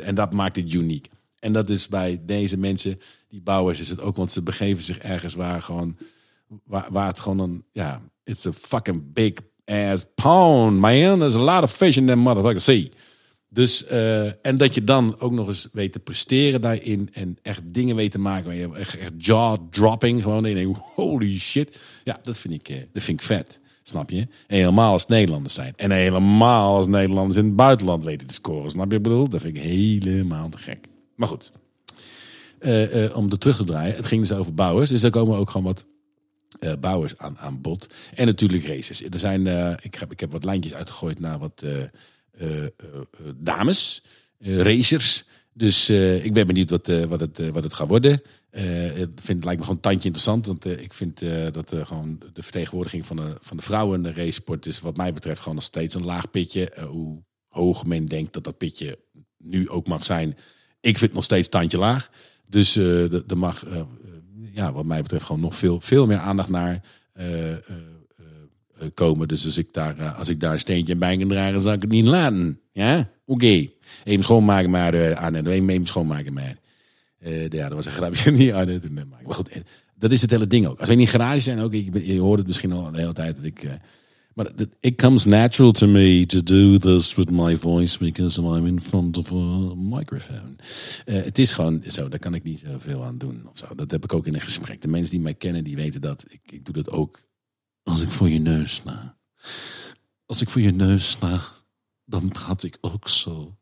en 0.01 0.15
dat 0.15 0.33
maakt 0.33 0.55
het 0.55 0.73
uniek. 0.73 1.07
En 1.39 1.53
dat 1.53 1.69
is 1.69 1.87
bij 1.87 2.21
deze 2.25 2.57
mensen, 2.57 2.99
die 3.29 3.41
bouwers, 3.41 3.79
is 3.79 3.89
het 3.89 4.01
ook, 4.01 4.15
want 4.15 4.31
ze 4.31 4.41
begeven 4.41 4.83
zich 4.83 4.97
ergens 4.97 5.33
waar 5.33 5.61
gewoon, 5.61 5.97
waar, 6.63 6.87
waar 6.91 7.07
het 7.07 7.19
gewoon 7.19 7.39
een, 7.39 7.63
ja, 7.71 8.01
it's 8.23 8.45
a 8.45 8.53
fucking 8.53 9.13
big 9.13 9.33
ass 9.65 10.05
pond, 10.15 10.77
man. 10.77 11.19
There's 11.19 11.35
a 11.35 11.39
lot 11.39 11.63
of 11.63 11.73
fish 11.73 11.97
in 11.97 12.05
that 12.05 12.17
motherfucker 12.17 12.61
sea. 12.61 12.87
Dus, 13.49 13.91
uh, 13.91 14.45
en 14.45 14.57
dat 14.57 14.75
je 14.75 14.83
dan 14.83 15.19
ook 15.19 15.31
nog 15.31 15.47
eens 15.47 15.67
weet 15.71 15.91
te 15.91 15.99
presteren 15.99 16.61
daarin 16.61 17.09
en 17.13 17.37
echt 17.41 17.61
dingen 17.65 17.95
weet 17.95 18.11
te 18.11 18.19
maken 18.19 18.45
waar 18.45 18.55
je 18.55 18.73
echt, 18.73 18.97
jaw-dropping 19.17 20.23
gewoon 20.23 20.45
in 20.45 20.75
holy 20.95 21.39
shit. 21.39 21.77
Ja, 22.03 22.19
dat 22.23 22.37
vind 22.37 22.53
ik, 22.53 22.69
uh, 22.69 22.77
dat 22.91 23.03
vind 23.03 23.19
ik 23.19 23.25
vet. 23.25 23.59
Snap 23.87 24.09
je? 24.09 24.27
En 24.47 24.57
helemaal 24.57 24.91
als 24.91 25.07
Nederlanders 25.07 25.53
zijn. 25.53 25.73
En 25.75 25.91
helemaal 25.91 26.75
als 26.75 26.87
Nederlanders 26.87 27.37
in 27.39 27.45
het 27.45 27.55
buitenland 27.55 28.03
weten 28.03 28.27
te 28.27 28.33
scoren. 28.33 28.69
Snap 28.69 28.91
je? 28.91 28.99
Bedoel, 28.99 29.29
dat 29.29 29.41
vind 29.41 29.55
ik 29.55 29.61
helemaal 29.61 30.49
te 30.49 30.57
gek. 30.57 30.87
Maar 31.15 31.27
goed, 31.27 31.51
uh, 32.59 33.03
uh, 33.03 33.17
om 33.17 33.31
er 33.31 33.37
terug 33.37 33.55
te 33.55 33.63
draaien. 33.63 33.95
Het 33.95 34.05
ging 34.05 34.21
dus 34.21 34.37
over 34.37 34.53
bouwers. 34.53 34.89
Dus 34.89 35.01
daar 35.01 35.11
komen 35.11 35.37
ook 35.37 35.49
gewoon 35.49 35.65
wat 35.65 35.85
uh, 36.59 36.73
bouwers 36.79 37.17
aan, 37.17 37.37
aan 37.37 37.61
bod. 37.61 37.89
En 38.13 38.25
natuurlijk 38.25 38.67
races. 38.67 39.03
Er 39.03 39.19
zijn, 39.19 39.47
ik, 39.81 39.95
heb, 39.95 40.11
ik 40.11 40.19
heb 40.19 40.31
wat 40.31 40.43
lijntjes 40.43 40.73
uitgegooid 40.73 41.19
naar 41.19 41.39
wat 41.39 41.65
dames, 43.35 44.03
racers. 44.39 45.23
Dus 45.53 45.89
ik 46.23 46.33
ben 46.33 46.47
benieuwd 46.47 46.69
wat, 46.69 46.87
wat, 46.87 47.19
het, 47.19 47.51
wat 47.51 47.63
het 47.63 47.73
gaat 47.73 47.87
worden. 47.87 48.21
Het 48.61 49.21
vind, 49.21 49.43
lijkt 49.43 49.59
me 49.59 49.65
gewoon 49.65 49.75
een 49.75 49.89
tandje 49.89 50.07
interessant. 50.07 50.45
Want 50.45 50.65
ik 50.65 50.93
vind 50.93 51.19
dat 51.51 51.73
gewoon 51.83 52.21
de 52.33 52.43
vertegenwoordiging 52.43 53.05
van 53.05 53.15
de, 53.15 53.37
van 53.41 53.57
de 53.57 53.63
vrouwen 53.63 53.97
in 53.97 54.03
de 54.03 54.21
racesport 54.21 54.65
is 54.65 54.79
wat 54.79 54.97
mij 54.97 55.13
betreft 55.13 55.39
gewoon 55.39 55.55
nog 55.55 55.63
steeds 55.63 55.95
een 55.95 56.05
laag 56.05 56.29
pitje. 56.29 56.73
hoe 56.87 57.23
hoog 57.47 57.85
men 57.85 58.05
denkt 58.05 58.33
dat 58.33 58.43
dat 58.43 58.57
pitje 58.57 58.99
nu 59.37 59.69
ook 59.69 59.87
mag 59.87 60.05
zijn 60.05 60.37
ik 60.85 60.97
vind 60.97 61.01
het 61.01 61.13
nog 61.13 61.23
steeds 61.23 61.49
tandje 61.49 61.77
laag. 61.77 62.09
Dus 62.47 62.75
er 62.75 63.37
mag, 63.37 63.65
ja, 64.51 64.73
wat 64.73 64.85
mij 64.85 65.01
betreft, 65.01 65.25
gewoon 65.25 65.41
nog 65.41 65.55
veel, 65.55 65.81
veel 65.81 66.05
meer 66.05 66.17
aandacht 66.17 66.49
naar 66.49 66.81
komen. 68.93 69.27
Dus 69.27 69.45
als 69.45 69.57
ik, 69.57 69.73
daar, 69.73 70.13
als 70.13 70.29
ik 70.29 70.39
daar 70.39 70.53
een 70.53 70.59
steentje 70.59 70.95
bij 70.95 71.17
kan 71.17 71.27
dragen, 71.27 71.61
zal 71.61 71.73
ik 71.73 71.81
het 71.81 71.91
niet 71.91 72.07
laten. 72.07 72.59
Ja, 72.71 72.99
oké. 72.99 73.09
Okay. 73.25 73.73
Even 74.03 74.23
schoonmaken 74.23 74.69
maar, 74.69 75.15
aan 75.15 75.35
en 75.35 75.47
even 75.47 75.85
schoonmaken 75.85 76.33
maar. 76.33 76.57
Ja, 77.49 77.67
dat 77.67 77.73
was 77.73 77.85
een 77.85 77.91
grapje. 77.91 78.31
niet 78.31 78.53
Maar 78.53 79.35
goed, 79.35 79.49
dat 79.95 80.11
is 80.11 80.21
het 80.21 80.31
hele 80.31 80.47
ding 80.47 80.67
ook. 80.67 80.77
Als 80.77 80.87
we 80.87 80.93
in 80.93 80.99
die 80.99 81.07
garage 81.07 81.39
zijn, 81.39 81.59
ook, 81.59 81.73
je 81.73 82.19
hoort 82.19 82.37
het 82.37 82.47
misschien 82.47 82.71
al 82.71 82.91
de 82.91 82.99
hele 82.99 83.13
tijd 83.13 83.35
dat 83.35 83.45
ik 83.45 83.63
maar 84.35 84.51
it 84.81 84.97
comes 84.97 85.25
natural 85.25 85.71
to 85.71 85.87
me 85.87 86.25
to 86.25 86.43
do 86.43 86.77
this 86.77 87.15
with 87.15 87.31
my 87.31 87.55
voice 87.57 87.97
because 87.97 88.41
I'm 88.41 88.65
in 88.65 88.81
front 88.81 89.17
of 89.17 89.31
a 89.31 89.75
microphone. 89.75 90.55
Het 91.05 91.39
is 91.39 91.53
gewoon 91.53 91.83
zo, 91.87 92.09
daar 92.09 92.19
kan 92.19 92.33
ik 92.33 92.43
niet 92.43 92.63
zoveel 92.65 93.03
aan 93.03 93.17
doen. 93.17 93.47
Of 93.51 93.57
zo. 93.57 93.75
Dat 93.75 93.91
heb 93.91 94.03
ik 94.03 94.13
ook 94.13 94.27
in 94.27 94.33
een 94.33 94.41
gesprek. 94.41 94.81
De 94.81 94.87
mensen 94.87 95.09
die 95.09 95.19
mij 95.19 95.33
kennen, 95.33 95.63
die 95.63 95.75
weten 95.75 96.01
dat. 96.01 96.23
Ik, 96.27 96.41
ik 96.45 96.65
doe 96.65 96.73
dat 96.73 96.89
ook 96.89 97.21
als 97.83 98.01
ik 98.01 98.09
voor 98.09 98.29
je 98.29 98.39
neus 98.39 98.73
sta. 98.73 99.17
Als 100.25 100.41
ik 100.41 100.49
voor 100.49 100.61
je 100.61 100.71
neus 100.71 101.09
sta, 101.09 101.41
dan 102.05 102.27
praat 102.29 102.63
ik 102.63 102.77
ook 102.81 103.09
zo. 103.09 103.57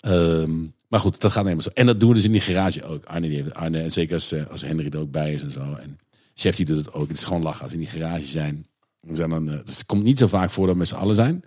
Um, 0.00 0.74
maar 0.88 1.00
goed, 1.00 1.20
dat 1.20 1.32
gaat 1.32 1.42
helemaal 1.42 1.64
zo. 1.64 1.70
En 1.74 1.86
dat 1.86 2.00
doen 2.00 2.08
we 2.08 2.14
dus 2.14 2.24
in 2.24 2.32
die 2.32 2.40
garage 2.40 2.84
ook. 2.84 3.04
Arne, 3.04 3.28
die 3.28 3.36
heeft, 3.36 3.54
Arne 3.54 3.82
en 3.82 3.92
zeker 3.92 4.14
als, 4.14 4.32
eh, 4.32 4.46
als 4.46 4.62
Henry 4.62 4.88
er 4.90 5.00
ook 5.00 5.10
bij 5.10 5.32
is 5.32 5.40
en 5.40 5.52
zo. 5.52 5.74
En 5.74 5.98
chef 6.34 6.56
die 6.56 6.66
doet 6.66 6.76
het 6.76 6.92
ook. 6.92 7.08
Het 7.08 7.16
is 7.16 7.24
gewoon 7.24 7.42
lachen 7.42 7.62
als 7.62 7.72
we 7.72 7.78
in 7.78 7.84
die 7.84 8.00
garage 8.00 8.24
zijn 8.24 8.66
we 9.00 9.16
zijn 9.16 9.30
dan, 9.30 9.48
uh, 9.48 9.54
het 9.54 9.86
komt 9.86 10.02
niet 10.02 10.18
zo 10.18 10.26
vaak 10.26 10.50
voor 10.50 10.64
dat 10.64 10.72
we 10.74 10.80
met 10.80 10.88
z'n 10.88 10.94
allen 10.94 11.14
zijn. 11.14 11.44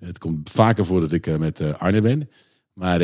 Het 0.00 0.18
komt 0.18 0.50
vaker 0.50 0.84
voor 0.84 1.00
dat 1.00 1.12
ik 1.12 1.26
uh, 1.26 1.36
met 1.36 1.78
Arne 1.78 2.00
ben. 2.00 2.30
Maar 2.72 2.98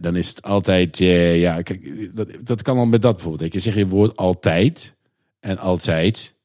dan 0.00 0.16
is 0.16 0.28
het 0.28 0.42
altijd, 0.42 0.98
ja, 0.98 1.62
kijk, 1.62 2.10
dat, 2.16 2.28
dat 2.42 2.62
kan 2.62 2.78
al 2.78 2.86
met 2.86 3.02
dat 3.02 3.14
bijvoorbeeld. 3.14 3.52
Je 3.52 3.58
zegt 3.58 3.76
je 3.76 3.86
woord 3.86 4.16
altijd 4.16 4.96
en 5.40 5.58
altijd, 5.58 6.36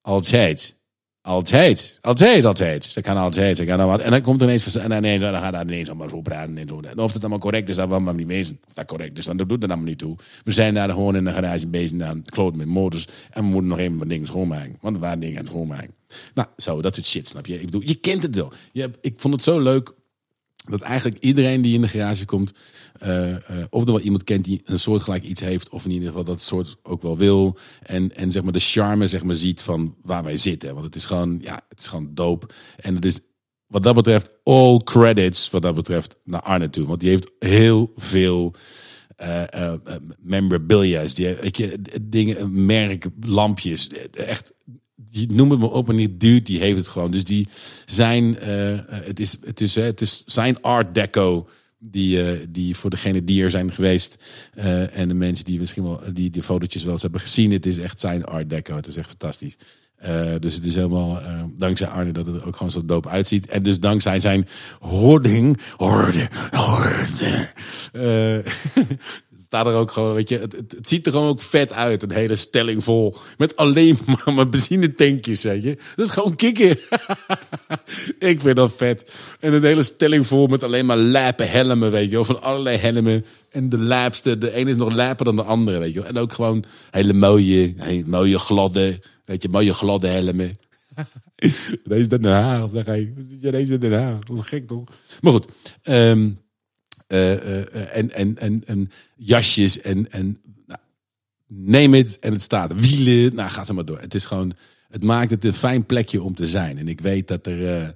altijd. 0.00 0.79
Altijd. 1.22 1.98
Altijd, 2.00 2.44
altijd. 2.44 2.94
Dat 2.94 3.04
kan 3.04 3.16
altijd. 3.16 3.64
Kan 3.64 3.78
dan 3.78 3.88
wat. 3.88 4.00
En 4.00 4.10
dan 4.10 4.22
komt 4.22 4.40
er 4.40 4.46
ineens 4.46 4.62
van, 4.62 5.00
nee, 5.00 5.18
dan 5.18 5.34
gaat 5.34 5.52
dat 5.52 5.62
ineens 5.62 5.88
allemaal 5.88 6.08
zo 6.08 6.20
praten 6.20 6.58
en. 6.58 6.68
En 6.68 6.98
of 6.98 7.12
het 7.12 7.20
allemaal 7.20 7.38
correct 7.38 7.68
is, 7.68 7.76
dat 7.76 7.88
we 7.88 7.98
maar 7.98 8.14
niet 8.14 8.26
mezen. 8.26 8.58
Of 8.66 8.72
dat 8.72 8.86
correct 8.86 9.18
is, 9.18 9.24
dat 9.24 9.48
doet 9.48 9.62
er 9.62 9.68
allemaal 9.68 9.86
niet 9.86 9.98
toe. 9.98 10.16
We 10.44 10.52
zijn 10.52 10.74
daar 10.74 10.90
gewoon 10.90 11.16
in 11.16 11.24
de 11.24 11.32
garage 11.32 11.66
bezig 11.66 12.00
aan 12.00 12.22
het 12.24 12.56
met 12.56 12.66
motors. 12.66 13.06
En 13.30 13.42
we 13.42 13.48
moeten 13.48 13.70
nog 13.70 13.78
even 13.78 13.98
wat 13.98 14.08
dingen 14.08 14.26
schoonmaken. 14.26 14.76
Want 14.80 14.94
er 14.94 15.00
waren 15.00 15.20
dingen 15.20 15.36
aan 15.36 15.42
het 15.42 15.52
schoonmaken. 15.52 15.94
Nou, 16.34 16.48
zo, 16.56 16.82
dat 16.82 16.94
soort 16.94 17.06
shit, 17.06 17.28
snap 17.28 17.46
je? 17.46 17.54
Ik 17.54 17.64
bedoel, 17.64 17.82
je 17.84 17.94
kent 17.94 18.22
het 18.22 18.36
wel. 18.36 18.52
Je 18.72 18.90
ik 19.00 19.14
vond 19.16 19.34
het 19.34 19.42
zo 19.42 19.60
leuk 19.60 19.92
dat 20.64 20.80
eigenlijk 20.80 21.22
iedereen 21.22 21.62
die 21.62 21.74
in 21.74 21.80
de 21.80 21.88
garage 21.88 22.24
komt, 22.24 22.52
uh, 23.04 23.28
uh, 23.28 23.36
of 23.70 23.82
er 23.82 23.92
wel 23.92 24.00
iemand 24.00 24.24
kent 24.24 24.44
die 24.44 24.60
een 24.64 24.78
soortgelijk 24.78 25.24
iets 25.24 25.40
heeft, 25.40 25.68
of 25.68 25.84
in 25.84 25.90
ieder 25.90 26.08
geval 26.08 26.24
dat 26.24 26.42
soort 26.42 26.76
ook 26.82 27.02
wel 27.02 27.16
wil. 27.16 27.58
En, 27.82 28.16
en 28.16 28.30
zeg 28.30 28.42
maar 28.42 28.52
de 28.52 28.58
charme 28.58 29.06
zeg 29.06 29.22
maar, 29.22 29.36
ziet 29.36 29.62
van 29.62 29.94
waar 30.02 30.24
wij 30.24 30.36
zitten. 30.36 30.72
Want 30.72 30.86
het 30.86 30.94
is 30.94 31.06
gewoon, 31.06 31.38
ja, 31.42 31.64
het 31.68 31.80
is 31.80 31.86
gewoon 31.86 32.10
doop. 32.14 32.54
En 32.76 32.94
het 32.94 33.04
is 33.04 33.20
wat 33.66 33.82
dat 33.82 33.94
betreft 33.94 34.30
all 34.44 34.76
credits, 34.84 35.50
wat 35.50 35.62
dat 35.62 35.74
betreft, 35.74 36.16
naar 36.24 36.42
Arne 36.42 36.70
toe. 36.70 36.86
Want 36.86 37.00
die 37.00 37.08
heeft 37.08 37.30
heel 37.38 37.92
veel 37.96 38.54
uh, 39.20 39.42
uh, 39.54 39.72
memorabilia's, 40.20 41.14
die, 41.14 41.34
weet 41.34 41.56
je, 41.56 41.78
dingen, 42.02 42.64
merk, 42.66 43.06
lampjes, 43.20 43.88
echt 44.12 44.52
die 45.10 45.32
noem 45.32 45.50
het 45.50 45.60
me 45.60 45.70
op 45.70 45.88
en 45.88 45.94
niet 45.94 46.20
duurt, 46.20 46.46
die 46.46 46.60
heeft 46.60 46.78
het 46.78 46.88
gewoon. 46.88 47.10
Dus 47.10 47.24
die 47.24 47.48
zijn, 47.84 48.34
het, 48.34 49.20
is, 49.20 49.36
het, 49.44 49.60
is, 49.60 49.74
het 49.74 50.00
is 50.00 50.22
zijn 50.26 50.62
art 50.62 50.94
deco 50.94 51.48
die, 51.80 52.40
uh, 52.40 52.46
die 52.48 52.76
voor 52.76 52.90
degene 52.90 53.24
die 53.24 53.42
er 53.42 53.50
zijn 53.50 53.72
geweest 53.72 54.24
uh, 54.58 54.96
en 54.96 55.08
de 55.08 55.14
mensen 55.14 55.44
die 55.44 55.60
misschien 55.60 55.82
wel 55.82 56.00
die 56.12 56.30
die 56.30 56.42
fotootjes 56.42 56.82
wel 56.82 56.92
eens 56.92 57.02
hebben 57.02 57.20
gezien, 57.20 57.52
het 57.52 57.66
is 57.66 57.78
echt 57.78 58.00
zijn 58.00 58.24
art 58.24 58.50
deco. 58.50 58.76
Het 58.76 58.86
is 58.86 58.96
echt 58.96 59.08
fantastisch. 59.08 59.56
Uh, 60.04 60.34
dus 60.38 60.54
het 60.54 60.64
is 60.64 60.74
helemaal 60.74 61.22
dankzij 61.56 61.86
Arne 61.86 62.12
dat 62.12 62.26
het 62.26 62.36
er 62.36 62.46
ook 62.46 62.56
gewoon 62.56 62.72
zo 62.72 62.84
doop 62.84 63.06
uitziet. 63.06 63.46
En 63.46 63.62
dus 63.62 63.80
dankzij 63.80 64.20
zijn 64.20 64.48
hoarding, 64.78 65.60
hoorden, 65.76 66.28
hoorden. 66.50 67.48
Uh, 67.92 68.38
staat 69.50 69.66
er 69.66 69.74
ook 69.74 69.90
gewoon, 69.90 70.14
weet 70.14 70.28
je, 70.28 70.38
het, 70.38 70.88
ziet 70.88 71.06
er 71.06 71.12
gewoon 71.12 71.28
ook 71.28 71.40
vet 71.40 71.72
uit. 71.72 72.02
Een 72.02 72.12
hele 72.12 72.36
stelling 72.36 72.84
vol. 72.84 73.16
Met 73.38 73.56
alleen 73.56 73.98
maar, 74.06 74.34
maar 74.34 74.48
benzinetankjes, 74.48 75.42
weet 75.42 75.62
je. 75.62 75.78
Dat 75.96 76.06
is 76.06 76.12
gewoon 76.12 76.36
kicken. 76.36 76.78
ik 78.32 78.40
vind 78.40 78.56
dat 78.56 78.72
vet. 78.76 79.12
En 79.40 79.52
een 79.52 79.64
hele 79.64 79.82
stelling 79.82 80.26
vol 80.26 80.46
met 80.46 80.62
alleen 80.62 80.86
maar 80.86 80.96
lijpen 80.96 81.50
helmen, 81.50 81.90
weet 81.90 82.10
je. 82.10 82.24
Van 82.24 82.42
allerlei 82.42 82.76
helmen. 82.76 83.24
En 83.50 83.68
de 83.68 83.78
lijpste, 83.78 84.38
de 84.38 84.52
ene 84.52 84.70
is 84.70 84.76
nog 84.76 84.92
lijper 84.92 85.24
dan 85.24 85.36
de 85.36 85.42
andere, 85.42 85.78
weet 85.78 85.92
je. 85.92 86.02
En 86.02 86.18
ook 86.18 86.32
gewoon 86.32 86.64
hele 86.90 87.12
mooie, 87.12 87.74
hele 87.76 88.04
mooie 88.06 88.38
gladde, 88.38 89.00
weet 89.24 89.42
je, 89.42 89.48
mooie 89.48 89.74
gladde 89.74 90.08
helmen. 90.08 90.58
Deze 91.84 92.06
Den 92.06 92.24
Haag, 92.24 92.68
zeg 92.72 92.84
hij. 92.84 93.12
Deze 93.40 93.78
Den 93.78 93.92
Haag. 93.92 94.18
Dat 94.18 94.36
is 94.36 94.46
gek, 94.46 94.66
toch? 94.66 94.84
Maar 95.20 95.32
goed, 95.32 95.46
uh, 95.84 96.26
en, 97.10 98.10
en, 98.10 98.38
en, 98.38 98.62
en 98.66 98.90
jasjes 99.16 99.80
en, 99.80 100.10
en 100.12 100.40
nou, 100.66 100.80
neem 101.46 101.94
het 101.94 102.18
en 102.18 102.32
het 102.32 102.42
staat. 102.42 102.72
Wielen, 102.74 103.34
nou 103.34 103.50
ga 103.50 103.64
ze 103.64 103.72
maar 103.72 103.84
door. 103.84 104.00
Het 104.00 104.14
is 104.14 104.24
gewoon, 104.24 104.52
het 104.88 105.02
maakt 105.02 105.30
het 105.30 105.44
een 105.44 105.54
fijn 105.54 105.86
plekje 105.86 106.22
om 106.22 106.34
te 106.34 106.46
zijn. 106.46 106.78
En 106.78 106.88
ik 106.88 107.00
weet 107.00 107.28
dat 107.28 107.46
er, 107.46 107.82
uh, 107.82 107.88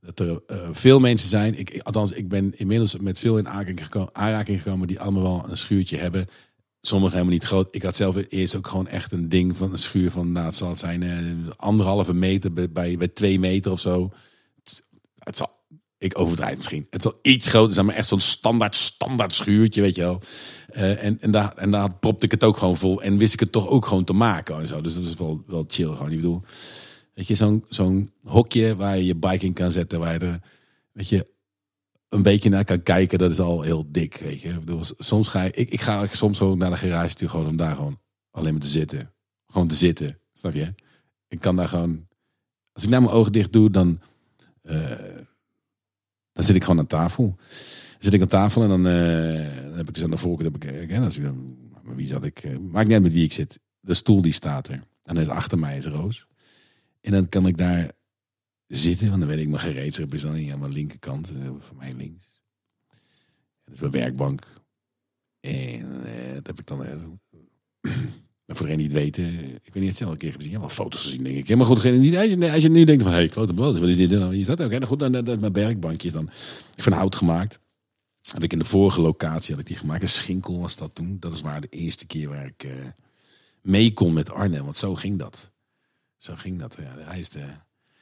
dat 0.00 0.20
er 0.20 0.42
veel 0.72 1.00
mensen 1.00 1.28
zijn. 1.28 1.58
Ik, 1.58 1.80
althans, 1.82 2.12
ik 2.12 2.28
ben 2.28 2.58
inmiddels 2.58 2.96
met 2.96 3.18
veel 3.18 3.38
in 3.38 3.48
aanraking 3.48 3.82
gekomen, 3.82 4.14
aanraking 4.14 4.62
gekomen 4.62 4.86
die 4.88 5.00
allemaal 5.00 5.22
wel 5.22 5.44
een 5.48 5.58
schuurtje 5.58 5.96
hebben. 5.96 6.26
Sommigen 6.80 7.12
helemaal 7.12 7.34
niet 7.34 7.44
groot. 7.44 7.68
Ik 7.74 7.82
had 7.82 7.96
zelf 7.96 8.16
eerst 8.28 8.54
ook 8.54 8.66
gewoon 8.66 8.88
echt 8.88 9.12
een 9.12 9.28
ding 9.28 9.56
van 9.56 9.72
een 9.72 9.78
schuur 9.78 10.10
van, 10.10 10.32
nou, 10.32 10.46
het 10.46 10.54
zal 10.54 10.76
zijn 10.76 11.04
anderhalve 11.56 12.14
meter 12.14 12.52
bij, 12.52 12.70
bij, 12.70 12.96
bij 12.96 13.08
twee 13.08 13.38
meter 13.38 13.72
of 13.72 13.80
zo. 13.80 14.12
Het 15.18 15.36
zal 15.36 15.59
ik 16.00 16.18
overdrijf 16.18 16.56
misschien. 16.56 16.86
Het 16.90 17.02
zal 17.02 17.18
iets 17.22 17.48
groter 17.48 17.74
zijn, 17.74 17.86
maar 17.86 17.94
echt 17.94 18.08
zo'n 18.08 18.20
standaard, 18.20 18.76
standaard 18.76 19.34
schuurtje, 19.34 19.80
weet 19.80 19.94
je 19.94 20.00
wel. 20.00 20.20
Uh, 20.72 21.04
en, 21.04 21.20
en, 21.20 21.30
daar, 21.30 21.56
en 21.56 21.70
daar 21.70 21.94
propte 21.94 22.24
ik 22.24 22.30
het 22.30 22.44
ook 22.44 22.56
gewoon 22.56 22.76
vol. 22.76 23.02
En 23.02 23.18
wist 23.18 23.32
ik 23.32 23.40
het 23.40 23.52
toch 23.52 23.68
ook 23.68 23.86
gewoon 23.86 24.04
te 24.04 24.12
maken 24.12 24.60
en 24.60 24.68
zo. 24.68 24.80
Dus 24.80 24.94
dat 24.94 25.04
is 25.04 25.14
wel, 25.14 25.42
wel 25.46 25.64
chill 25.68 25.86
gewoon. 25.86 26.10
Ik 26.10 26.16
bedoel, 26.16 26.42
weet 27.14 27.26
je, 27.26 27.34
zo'n 27.34 27.64
zo'n 27.68 28.12
hokje 28.24 28.76
waar 28.76 28.96
je 28.96 29.04
je 29.04 29.14
bike 29.14 29.44
in 29.44 29.52
kan 29.52 29.72
zetten. 29.72 30.00
Waar 30.00 30.12
je 30.12 30.18
er, 30.18 30.40
weet 30.92 31.08
je, 31.08 31.26
een 32.08 32.22
beetje 32.22 32.50
naar 32.50 32.64
kan 32.64 32.82
kijken. 32.82 33.18
Dat 33.18 33.30
is 33.30 33.40
al 33.40 33.62
heel 33.62 33.84
dik, 33.88 34.16
weet 34.16 34.40
je. 34.40 34.48
Ik 34.48 34.94
soms 34.98 35.28
ga 35.28 35.42
ik, 35.42 35.56
ik, 35.56 35.70
ik 35.70 35.80
ga 35.80 36.06
soms 36.06 36.40
ook 36.40 36.56
naar 36.56 36.70
de 36.70 36.76
garage 36.76 37.14
toe 37.14 37.28
gewoon 37.28 37.46
om 37.46 37.56
daar 37.56 37.74
gewoon 37.74 38.00
alleen 38.30 38.52
maar 38.52 38.62
te 38.62 38.68
zitten. 38.68 39.12
Gewoon 39.46 39.68
te 39.68 39.74
zitten, 39.74 40.18
snap 40.32 40.54
je? 40.54 40.74
Ik 41.28 41.40
kan 41.40 41.56
daar 41.56 41.68
gewoon, 41.68 42.06
als 42.72 42.84
ik 42.84 42.90
nou 42.90 43.02
mijn 43.02 43.14
ogen 43.14 43.32
dicht 43.32 43.52
doe, 43.52 43.70
dan... 43.70 44.00
Uh, 44.62 44.92
dan 46.40 46.48
zit 46.48 46.56
ik 46.56 46.64
gewoon 46.64 46.78
aan 46.78 46.86
tafel. 46.86 47.34
Dan 47.36 47.98
zit 47.98 48.12
ik 48.12 48.20
aan 48.20 48.26
tafel 48.26 48.62
en 48.62 48.68
dan, 48.68 48.86
uh, 48.86 49.64
dan 49.64 49.76
heb 49.76 49.88
ik 49.88 49.94
dus 49.94 50.02
aan 50.02 50.10
de 50.10 50.16
voorkant. 50.16 50.52
Heb 50.52 50.64
ik, 50.64 50.90
uh, 50.90 51.04
als 51.04 51.16
ik 51.16 51.24
dan, 51.24 51.56
wie 51.82 52.06
zat 52.06 52.24
ik? 52.24 52.44
Uh, 52.44 52.82
niet 52.84 53.00
met 53.00 53.12
wie 53.12 53.24
ik 53.24 53.32
zit. 53.32 53.60
De 53.80 53.94
stoel 53.94 54.22
die 54.22 54.32
staat 54.32 54.68
er. 54.68 54.74
En 55.02 55.14
dan 55.14 55.22
is 55.22 55.28
achter 55.28 55.58
mij 55.58 55.76
is 55.76 55.86
Roos. 55.86 56.26
En 57.00 57.12
dan 57.12 57.28
kan 57.28 57.46
ik 57.46 57.56
daar 57.56 57.92
zitten, 58.66 59.08
want 59.08 59.20
dan 59.20 59.28
weet 59.28 59.38
ik 59.38 59.48
mijn 59.48 59.60
gereedschap 59.60 60.14
is 60.14 60.22
dan 60.22 60.32
niet 60.32 60.52
aan 60.52 60.58
mijn 60.58 60.72
linkerkant, 60.72 61.32
van 61.58 61.76
mij 61.76 61.92
links. 61.92 62.42
Dat 63.64 63.74
is 63.74 63.80
mijn 63.80 63.92
werkbank. 63.92 64.46
En 65.40 66.02
dat 66.34 66.46
heb 66.46 66.58
ik 66.58 66.66
dan. 66.66 67.20
Maar 68.50 68.58
voor 68.58 68.68
degene 68.68 68.88
die 68.88 68.98
weten, 68.98 69.24
ik 69.44 69.72
weet 69.72 69.74
niet, 69.74 69.88
het 69.88 69.96
zelf 69.96 70.10
een 70.10 70.16
keer 70.16 70.32
gezien. 70.32 70.50
Hebt 70.50 70.62
wel 70.62 70.70
foto's 70.70 71.04
gezien, 71.04 71.22
denk 71.22 71.48
ik. 71.48 71.56
Maar 71.56 71.66
goed, 71.66 71.84
niet, 71.84 72.16
als, 72.16 72.26
je, 72.26 72.52
als 72.52 72.62
je 72.62 72.70
nu 72.70 72.84
denkt 72.84 73.02
van, 73.02 73.10
hé, 73.10 73.16
hey, 73.16 73.26
ik 73.26 73.34
wat 73.34 73.88
is 73.88 73.96
dit 73.96 74.10
nou? 74.10 74.36
Is 74.36 74.46
dat 74.46 74.60
ook? 74.60 74.66
Okay, 74.66 74.86
goed, 74.86 74.98
dan, 74.98 75.12
dan 75.12 75.40
mijn 75.40 75.52
bergbankje 75.52 76.08
is 76.08 76.14
dan 76.14 76.30
van 76.76 76.92
hout 76.92 77.14
gemaakt. 77.14 77.58
Had 78.22 78.42
ik 78.42 78.52
in 78.52 78.58
de 78.58 78.64
vorige 78.64 79.00
locatie 79.00 79.50
had 79.50 79.60
ik 79.60 79.66
die 79.66 79.76
gemaakt. 79.76 80.02
Een 80.02 80.08
schinkel 80.08 80.60
was 80.60 80.76
dat 80.76 80.94
toen. 80.94 81.16
Dat 81.20 81.32
is 81.32 81.40
waar 81.40 81.60
de 81.60 81.68
eerste 81.68 82.06
keer 82.06 82.28
waar 82.28 82.46
ik 82.46 82.64
uh, 82.64 82.72
mee 83.62 83.92
kon 83.92 84.12
met 84.12 84.30
Arnhem. 84.30 84.64
Want 84.64 84.76
zo 84.76 84.94
ging 84.94 85.18
dat. 85.18 85.50
Zo 86.18 86.34
ging 86.36 86.58
dat. 86.58 86.76
Ja, 86.78 87.04
hij 87.04 87.18
is 87.18 87.28
de... 87.28 87.44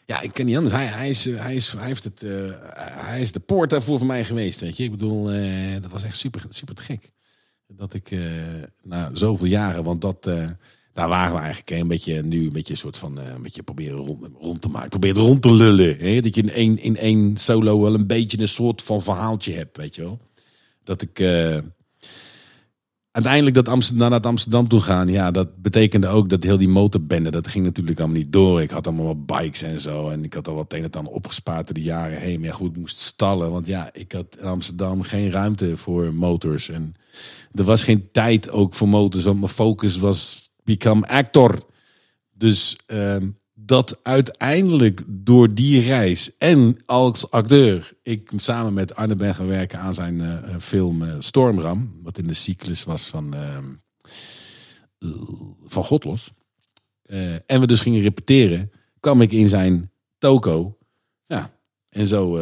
Ja, 0.07 0.21
ik 0.21 0.33
kan 0.33 0.47
niet 0.47 0.57
anders. 0.57 0.75
Hij, 0.75 0.87
hij, 0.87 1.11
is, 1.11 1.25
hij, 1.25 1.55
is, 1.55 1.73
hij, 1.73 1.87
heeft 1.87 2.05
het, 2.05 2.23
uh, 2.23 2.53
hij 3.07 3.21
is 3.21 3.33
de 3.33 3.41
poort 3.41 3.71
daarvoor 3.71 3.99
voor 3.99 4.07
mij 4.07 4.25
geweest. 4.25 4.61
Weet 4.61 4.77
je? 4.77 4.85
Ik 4.85 4.91
bedoel, 4.91 5.35
uh, 5.35 5.73
dat 5.81 5.91
was 5.91 6.03
echt 6.03 6.17
super, 6.17 6.45
super 6.49 6.75
te 6.75 6.83
gek. 6.83 7.13
Dat 7.77 7.95
ik 7.95 8.11
uh, 8.11 8.33
na 8.83 9.11
zoveel 9.13 9.47
jaren, 9.47 9.85
want 9.85 10.01
dat, 10.01 10.27
uh, 10.27 10.49
daar 10.93 11.09
waren 11.09 11.35
we 11.35 11.41
eigenlijk 11.41 11.71
een 11.71 11.89
beetje 11.89 12.23
nu 12.23 12.47
een 12.47 12.53
beetje 12.53 12.73
een 12.73 12.79
soort 12.79 12.97
van 12.97 13.19
uh, 13.19 13.27
een 13.27 13.43
beetje 13.43 13.63
proberen 13.63 13.97
rond, 13.97 14.29
rond 14.41 14.61
te 14.61 14.69
maken, 14.69 14.89
proberen 14.89 15.23
rond 15.23 15.43
te 15.43 15.53
lullen. 15.53 15.99
Hè? 15.99 16.21
Dat 16.21 16.35
je 16.35 16.43
in 16.43 16.51
één, 16.51 16.79
in 16.79 16.97
één 16.97 17.37
solo 17.37 17.81
wel 17.81 17.95
een 17.95 18.07
beetje 18.07 18.41
een 18.41 18.49
soort 18.49 18.83
van 18.83 19.03
verhaaltje 19.03 19.53
hebt, 19.53 19.77
weet 19.77 19.95
je 19.95 20.03
wel. 20.03 20.19
Dat 20.85 21.03
ik 21.03 21.19
uiteindelijk 23.19 23.55
dat 23.55 23.69
Amsterdam, 23.69 24.11
naar 24.11 24.21
Amsterdam 24.21 24.69
toe 24.69 24.81
gaan, 24.81 25.09
ja, 25.09 25.31
dat 25.31 25.63
betekende 25.63 26.07
ook 26.07 26.29
dat 26.29 26.43
heel 26.43 26.59
die 26.59 26.69
motorbende, 26.69 27.31
dat 27.31 27.49
ging 27.49 27.65
natuurlijk 27.65 27.99
allemaal 27.99 28.17
niet 28.17 28.33
door. 28.33 28.63
Ik 28.63 28.71
had 28.71 28.87
allemaal 28.87 29.07
wat 29.07 29.27
bikes 29.27 29.63
en 29.63 29.81
zo 29.81 30.09
en 30.09 30.25
ik 30.25 30.35
had 30.35 30.49
al 30.49 30.55
wat 30.55 30.73
een 30.73 30.83
en 30.83 30.91
ander 30.91 31.13
opgespaard 31.13 31.67
door 31.67 31.75
de 31.75 31.83
jaren 31.83 32.19
heen. 32.19 32.41
Maar 32.41 32.49
ja, 32.49 32.55
goed, 32.55 32.77
moest 32.77 33.01
stallen, 33.01 33.51
want 33.51 33.67
ja, 33.67 33.91
ik 33.93 34.13
had 34.13 34.37
in 34.39 34.45
Amsterdam 34.45 35.03
geen 35.03 35.31
ruimte 35.31 35.77
voor 35.77 36.15
motors 36.15 36.69
en 36.69 36.95
er 37.55 37.65
was 37.65 37.85
geen 37.85 38.09
tijd 38.13 38.51
ook 38.51 38.75
voor 38.75 38.89
motors, 38.89 39.25
want 39.25 39.39
mijn 39.39 39.53
focus 39.53 39.97
was 39.97 40.51
become 40.65 41.09
actor. 41.09 41.67
Dus 42.35 42.77
uh, 42.87 43.17
dat 43.69 43.99
uiteindelijk 44.03 45.03
door 45.07 45.55
die 45.55 45.81
reis 45.81 46.37
en 46.39 46.79
als 46.87 47.31
acteur 47.31 47.97
ik 48.03 48.33
samen 48.37 48.73
met 48.73 48.95
Arne 48.95 49.17
ben 49.17 49.35
gaan 49.35 49.47
werken 49.47 49.79
aan 49.79 49.95
zijn 49.95 50.15
uh, 50.15 50.57
film 50.61 51.03
uh, 51.03 51.17
Stormram, 51.19 51.99
wat 52.03 52.19
in 52.19 52.27
de 52.27 52.35
cyclus 52.35 52.85
was 52.85 53.07
van, 53.07 53.35
uh, 53.35 53.59
van 55.65 55.85
Godlos. 55.85 56.33
en 57.47 57.61
we 57.61 57.67
dus 57.67 57.81
gingen 57.81 58.01
repeteren, 58.01 58.71
kwam 59.01 59.21
ik 59.21 59.33
in 59.33 59.49
zijn 59.49 59.91
toko. 60.19 60.79
Ja, 61.27 61.51
en 61.89 62.07
zo, 62.07 62.41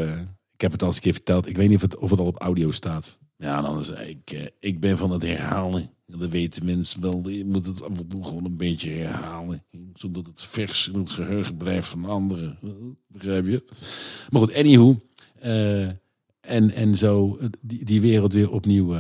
ik 0.55 0.61
heb 0.61 0.73
het 0.73 0.81
al 0.81 0.87
eens 0.87 0.97
een 0.97 1.03
keer 1.03 1.13
verteld, 1.13 1.49
ik 1.49 1.57
weet 1.57 1.69
niet 1.69 1.77
of 1.77 1.83
het, 1.83 1.97
of 1.97 2.11
het 2.11 2.19
al 2.19 2.27
op 2.27 2.41
audio 2.41 2.71
staat. 2.71 3.19
Ja, 3.37 3.63
dan 3.63 3.79
is 3.79 3.91
ik, 3.91 4.53
ik 4.61 4.81
ben 4.81 4.99
van 4.99 5.11
het 5.11 5.23
herhalen. 5.23 5.91
Dat 6.07 6.29
weten 6.29 6.65
mensen 6.65 7.01
wel. 7.01 7.29
Je 7.29 7.45
moet 7.45 7.67
het 7.67 7.83
af 7.83 7.99
en 7.99 8.09
toe 8.09 8.25
gewoon 8.25 8.45
een 8.45 8.57
beetje 8.57 8.91
herhalen. 8.91 9.65
Zodat 9.95 10.27
het 10.27 10.43
vers 10.43 10.89
in 10.89 10.99
het 10.99 11.11
geheugen 11.11 11.57
blijft 11.57 11.89
van 11.89 12.05
anderen. 12.05 12.59
Begrijp 13.07 13.47
je? 13.47 13.65
Maar 14.31 14.41
goed, 14.41 14.55
anywho. 14.55 15.01
Uh, 15.45 15.89
en, 16.41 16.71
en 16.71 16.97
zo 16.97 17.39
die, 17.61 17.85
die 17.85 18.01
wereld 18.01 18.33
weer 18.33 18.51
opnieuw, 18.51 18.97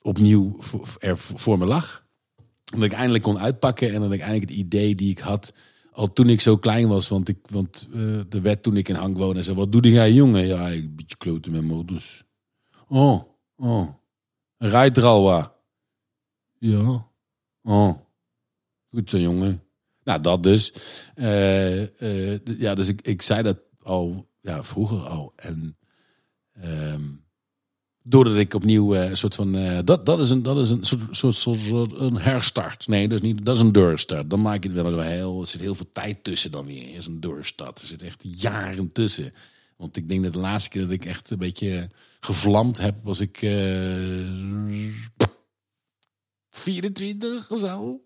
opnieuw 0.00 0.56
voor, 0.58 0.96
er 0.98 1.18
voor 1.18 1.58
me 1.58 1.64
lag. 1.64 2.06
Dat 2.64 2.82
ik 2.82 2.92
eindelijk 2.92 3.24
kon 3.24 3.38
uitpakken. 3.38 3.94
En 3.94 4.00
dat 4.00 4.12
ik 4.12 4.20
eindelijk 4.20 4.50
het 4.50 4.58
idee 4.58 4.94
die 4.94 5.10
ik 5.10 5.18
had. 5.18 5.52
Al 5.92 6.12
toen 6.12 6.28
ik 6.28 6.40
zo 6.40 6.56
klein 6.56 6.88
was. 6.88 7.08
Want, 7.08 7.28
ik, 7.28 7.38
want 7.50 7.88
de 8.28 8.40
wet 8.42 8.62
toen 8.62 8.76
ik 8.76 8.88
in 8.88 8.94
Hang 8.94 9.16
woonde. 9.16 9.42
Zei, 9.42 9.56
wat 9.56 9.72
doe 9.72 9.90
jij 9.90 10.12
jongen? 10.12 10.46
Ja, 10.46 10.68
ik 10.68 10.82
een 10.82 10.96
beetje 10.96 11.16
kloten 11.16 11.52
met 11.52 11.64
motors. 11.64 12.24
Oh, 12.88 13.22
oh. 13.56 13.88
Rijdt 14.58 14.96
er 14.96 15.04
al? 15.04 15.54
Ja. 16.66 17.08
Oh. 17.62 17.94
Goed 18.90 19.10
zo, 19.10 19.18
jongen. 19.18 19.62
Nou, 20.04 20.20
dat 20.20 20.42
dus. 20.42 20.72
Eh, 21.14 22.34
eh, 22.34 22.40
ja, 22.58 22.74
dus 22.74 22.88
ik, 22.88 23.02
ik 23.02 23.22
zei 23.22 23.42
dat 23.42 23.58
al 23.82 24.28
ja, 24.40 24.64
vroeger 24.64 24.98
al. 24.98 25.32
En 25.36 25.78
ehm, 26.52 27.02
doordat 28.02 28.36
ik 28.36 28.54
opnieuw 28.54 28.94
eh, 28.94 29.08
een 29.08 29.16
soort 29.16 29.34
van. 29.34 29.56
eh, 29.56 29.78
dat, 29.84 30.06
dat 30.06 30.18
is 30.18 30.30
een, 30.30 30.42
dat 30.42 30.58
is 30.58 30.70
een 30.70 30.84
soort, 30.84 31.16
soort, 31.16 31.34
soort, 31.34 31.92
een 31.92 32.16
herstart. 32.16 32.86
Nee, 32.86 33.08
dat 33.08 33.18
is, 33.22 33.24
niet, 33.24 33.44
dat 33.44 33.56
is 33.56 33.62
een 33.62 33.72
doorstart. 33.72 34.30
Dan 34.30 34.42
maak 34.42 34.62
je 34.62 34.68
het 34.68 34.82
wel 34.82 34.90
zo 34.90 34.98
heel. 34.98 35.40
Er 35.40 35.46
zit 35.46 35.60
heel 35.60 35.74
veel 35.74 35.90
tijd 35.92 36.24
tussen 36.24 36.50
dan 36.50 36.66
weer. 36.66 36.82
Er 36.82 36.96
is 36.96 37.06
een 37.06 37.20
doorstart. 37.20 37.80
Er 37.80 37.86
zit 37.86 38.02
echt 38.02 38.22
jaren 38.22 38.92
tussen. 38.92 39.32
Want 39.76 39.96
ik 39.96 40.08
denk 40.08 40.22
dat 40.22 40.32
de 40.32 40.38
laatste 40.38 40.70
keer 40.70 40.82
dat 40.82 40.90
ik 40.90 41.04
echt 41.04 41.30
een 41.30 41.38
beetje 41.38 41.90
gevlamd 42.20 42.78
heb, 42.78 42.96
was 43.02 43.20
ik 43.20 43.42
eh 43.42 45.25
24 46.56 47.50
of 47.50 47.60
zo. 47.60 48.00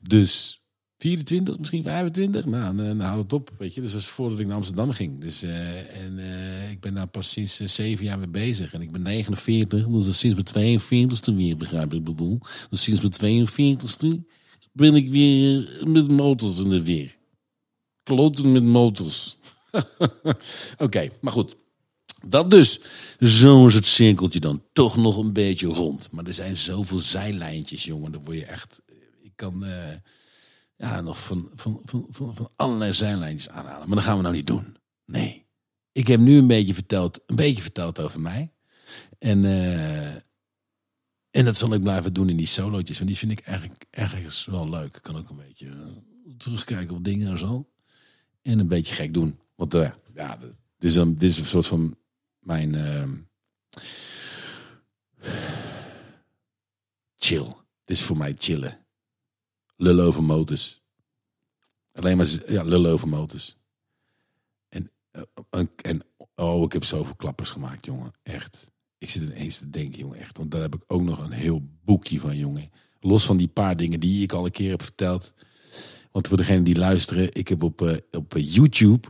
Dus 0.00 0.62
24, 1.02 1.58
misschien 1.58 1.82
25. 1.82 2.44
Nou, 2.44 2.76
dan, 2.76 2.98
dan 2.98 3.18
het 3.18 3.32
op, 3.32 3.50
weet 3.58 3.74
je. 3.74 3.80
Dus 3.80 3.92
dat 3.92 4.00
is 4.00 4.06
voordat 4.06 4.40
ik 4.40 4.46
naar 4.46 4.56
Amsterdam 4.56 4.90
ging. 4.90 5.20
Dus, 5.20 5.42
eh, 5.42 6.02
en 6.04 6.18
eh, 6.18 6.70
ik 6.70 6.80
ben 6.80 6.94
daar 6.94 7.06
pas 7.06 7.30
sinds 7.30 7.60
eh, 7.60 7.68
zeven 7.68 8.04
jaar 8.04 8.18
mee 8.18 8.28
bezig. 8.28 8.74
En 8.74 8.80
ik 8.80 8.92
ben 8.92 9.02
49, 9.02 9.86
dus 9.86 10.04
dat 10.04 10.12
is 10.12 10.18
sinds 10.18 10.52
mijn 10.52 10.80
42ste 10.80 11.34
weer, 11.34 11.56
begrijp 11.56 11.94
ik 11.94 12.04
bedoel. 12.04 12.38
Dus 12.70 12.82
sinds 12.82 13.20
mijn 13.20 13.46
42ste 13.46 14.30
ben 14.72 14.94
ik 14.94 15.10
weer 15.10 15.82
met 15.86 16.10
motors 16.10 16.58
in 16.58 16.70
de 16.70 16.82
weer. 16.82 17.16
Kloten 18.02 18.52
met 18.52 18.64
motors. 18.64 19.38
Oké, 20.78 21.08
maar 21.20 21.32
goed. 21.32 21.56
Dat 22.26 22.50
dus. 22.50 22.80
Zo 23.20 23.66
is 23.66 23.74
het 23.74 23.86
cirkeltje 23.86 24.40
dan 24.40 24.62
toch 24.72 24.96
nog 24.96 25.16
een 25.16 25.32
beetje 25.32 25.66
rond. 25.66 26.10
Maar 26.10 26.26
er 26.26 26.34
zijn 26.34 26.56
zoveel 26.56 26.98
zijlijntjes, 26.98 27.84
jongen. 27.84 28.12
Dan 28.12 28.24
word 28.24 28.36
je 28.36 28.44
echt... 28.44 28.80
Ik 29.22 29.32
kan 29.34 29.64
eh, 29.64 29.96
ja, 30.76 31.00
nog 31.00 31.24
van, 31.24 31.50
van, 31.54 31.80
van, 31.84 32.06
van, 32.10 32.34
van 32.36 32.50
allerlei 32.56 32.92
zijlijntjes 32.92 33.48
aanhalen. 33.48 33.86
Maar 33.86 33.96
dat 33.96 34.04
gaan 34.04 34.16
we 34.16 34.22
nou 34.22 34.34
niet 34.34 34.46
doen. 34.46 34.76
Nee. 35.06 35.46
Ik 35.92 36.06
heb 36.06 36.20
nu 36.20 36.36
een 36.38 36.46
beetje 36.46 36.74
verteld, 36.74 37.20
een 37.26 37.36
beetje 37.36 37.62
verteld 37.62 38.00
over 38.00 38.20
mij. 38.20 38.52
En, 39.18 39.44
eh, 39.44 40.14
en 41.30 41.44
dat 41.44 41.56
zal 41.56 41.74
ik 41.74 41.80
blijven 41.80 42.12
doen 42.12 42.28
in 42.28 42.36
die 42.36 42.46
solootjes. 42.46 42.96
Want 42.96 43.08
die 43.08 43.18
vind 43.18 43.32
ik 43.32 43.40
eigenlijk 43.40 43.84
ergens 43.90 44.44
wel 44.44 44.68
leuk. 44.68 44.96
Ik 44.96 45.02
kan 45.02 45.16
ook 45.16 45.28
een 45.28 45.36
beetje 45.36 45.66
eh, 45.66 46.32
terugkijken 46.36 46.96
op 46.96 47.04
dingen 47.04 47.30
en 47.30 47.38
zo. 47.38 47.68
En 48.42 48.58
een 48.58 48.68
beetje 48.68 48.94
gek 48.94 49.14
doen. 49.14 49.38
Want 49.54 49.74
eh, 49.74 49.90
ja, 50.14 50.36
dit 50.36 50.90
is, 50.90 50.96
een, 50.96 51.18
dit 51.18 51.30
is 51.30 51.38
een 51.38 51.46
soort 51.46 51.66
van 51.66 51.96
mijn 52.42 52.74
ehm, 52.74 53.16
chill. 57.16 57.44
Dit 57.84 57.96
is 57.96 58.02
voor 58.02 58.16
mij 58.16 58.34
chillen. 58.38 58.86
Lullen 59.76 60.04
over 60.04 60.22
motors. 60.22 60.82
Alleen 61.92 62.16
maar 62.16 62.28
ja, 62.46 62.64
over 62.64 63.08
motors. 63.08 63.56
En, 64.68 64.90
eh, 65.10 65.22
en, 65.50 65.70
en 65.82 66.02
oh, 66.34 66.62
ik 66.62 66.72
heb 66.72 66.84
zoveel 66.84 67.14
klappers 67.14 67.50
gemaakt, 67.50 67.84
jongen. 67.84 68.12
Echt. 68.22 68.70
Ik 68.98 69.10
zit 69.10 69.22
ineens 69.22 69.58
te 69.58 69.70
denken, 69.70 69.98
jongen, 69.98 70.18
echt. 70.18 70.36
Want 70.36 70.50
daar 70.50 70.60
heb 70.60 70.74
ik 70.74 70.82
ook 70.86 71.02
nog 71.02 71.18
een 71.18 71.32
heel 71.32 71.62
boekje 71.84 72.20
van, 72.20 72.36
jongen. 72.36 72.70
Los 73.00 73.24
van 73.24 73.36
die 73.36 73.48
paar 73.48 73.76
dingen 73.76 74.00
die 74.00 74.22
ik 74.22 74.32
al 74.32 74.44
een 74.44 74.50
keer 74.50 74.70
heb 74.70 74.82
verteld. 74.82 75.32
Want 76.10 76.28
voor 76.28 76.36
degenen 76.36 76.64
die 76.64 76.76
luisteren, 76.76 77.34
ik 77.34 77.48
heb 77.48 77.62
op, 77.62 77.82
eh, 77.82 77.96
op 78.10 78.34
eh, 78.34 78.54
YouTube 78.54 79.08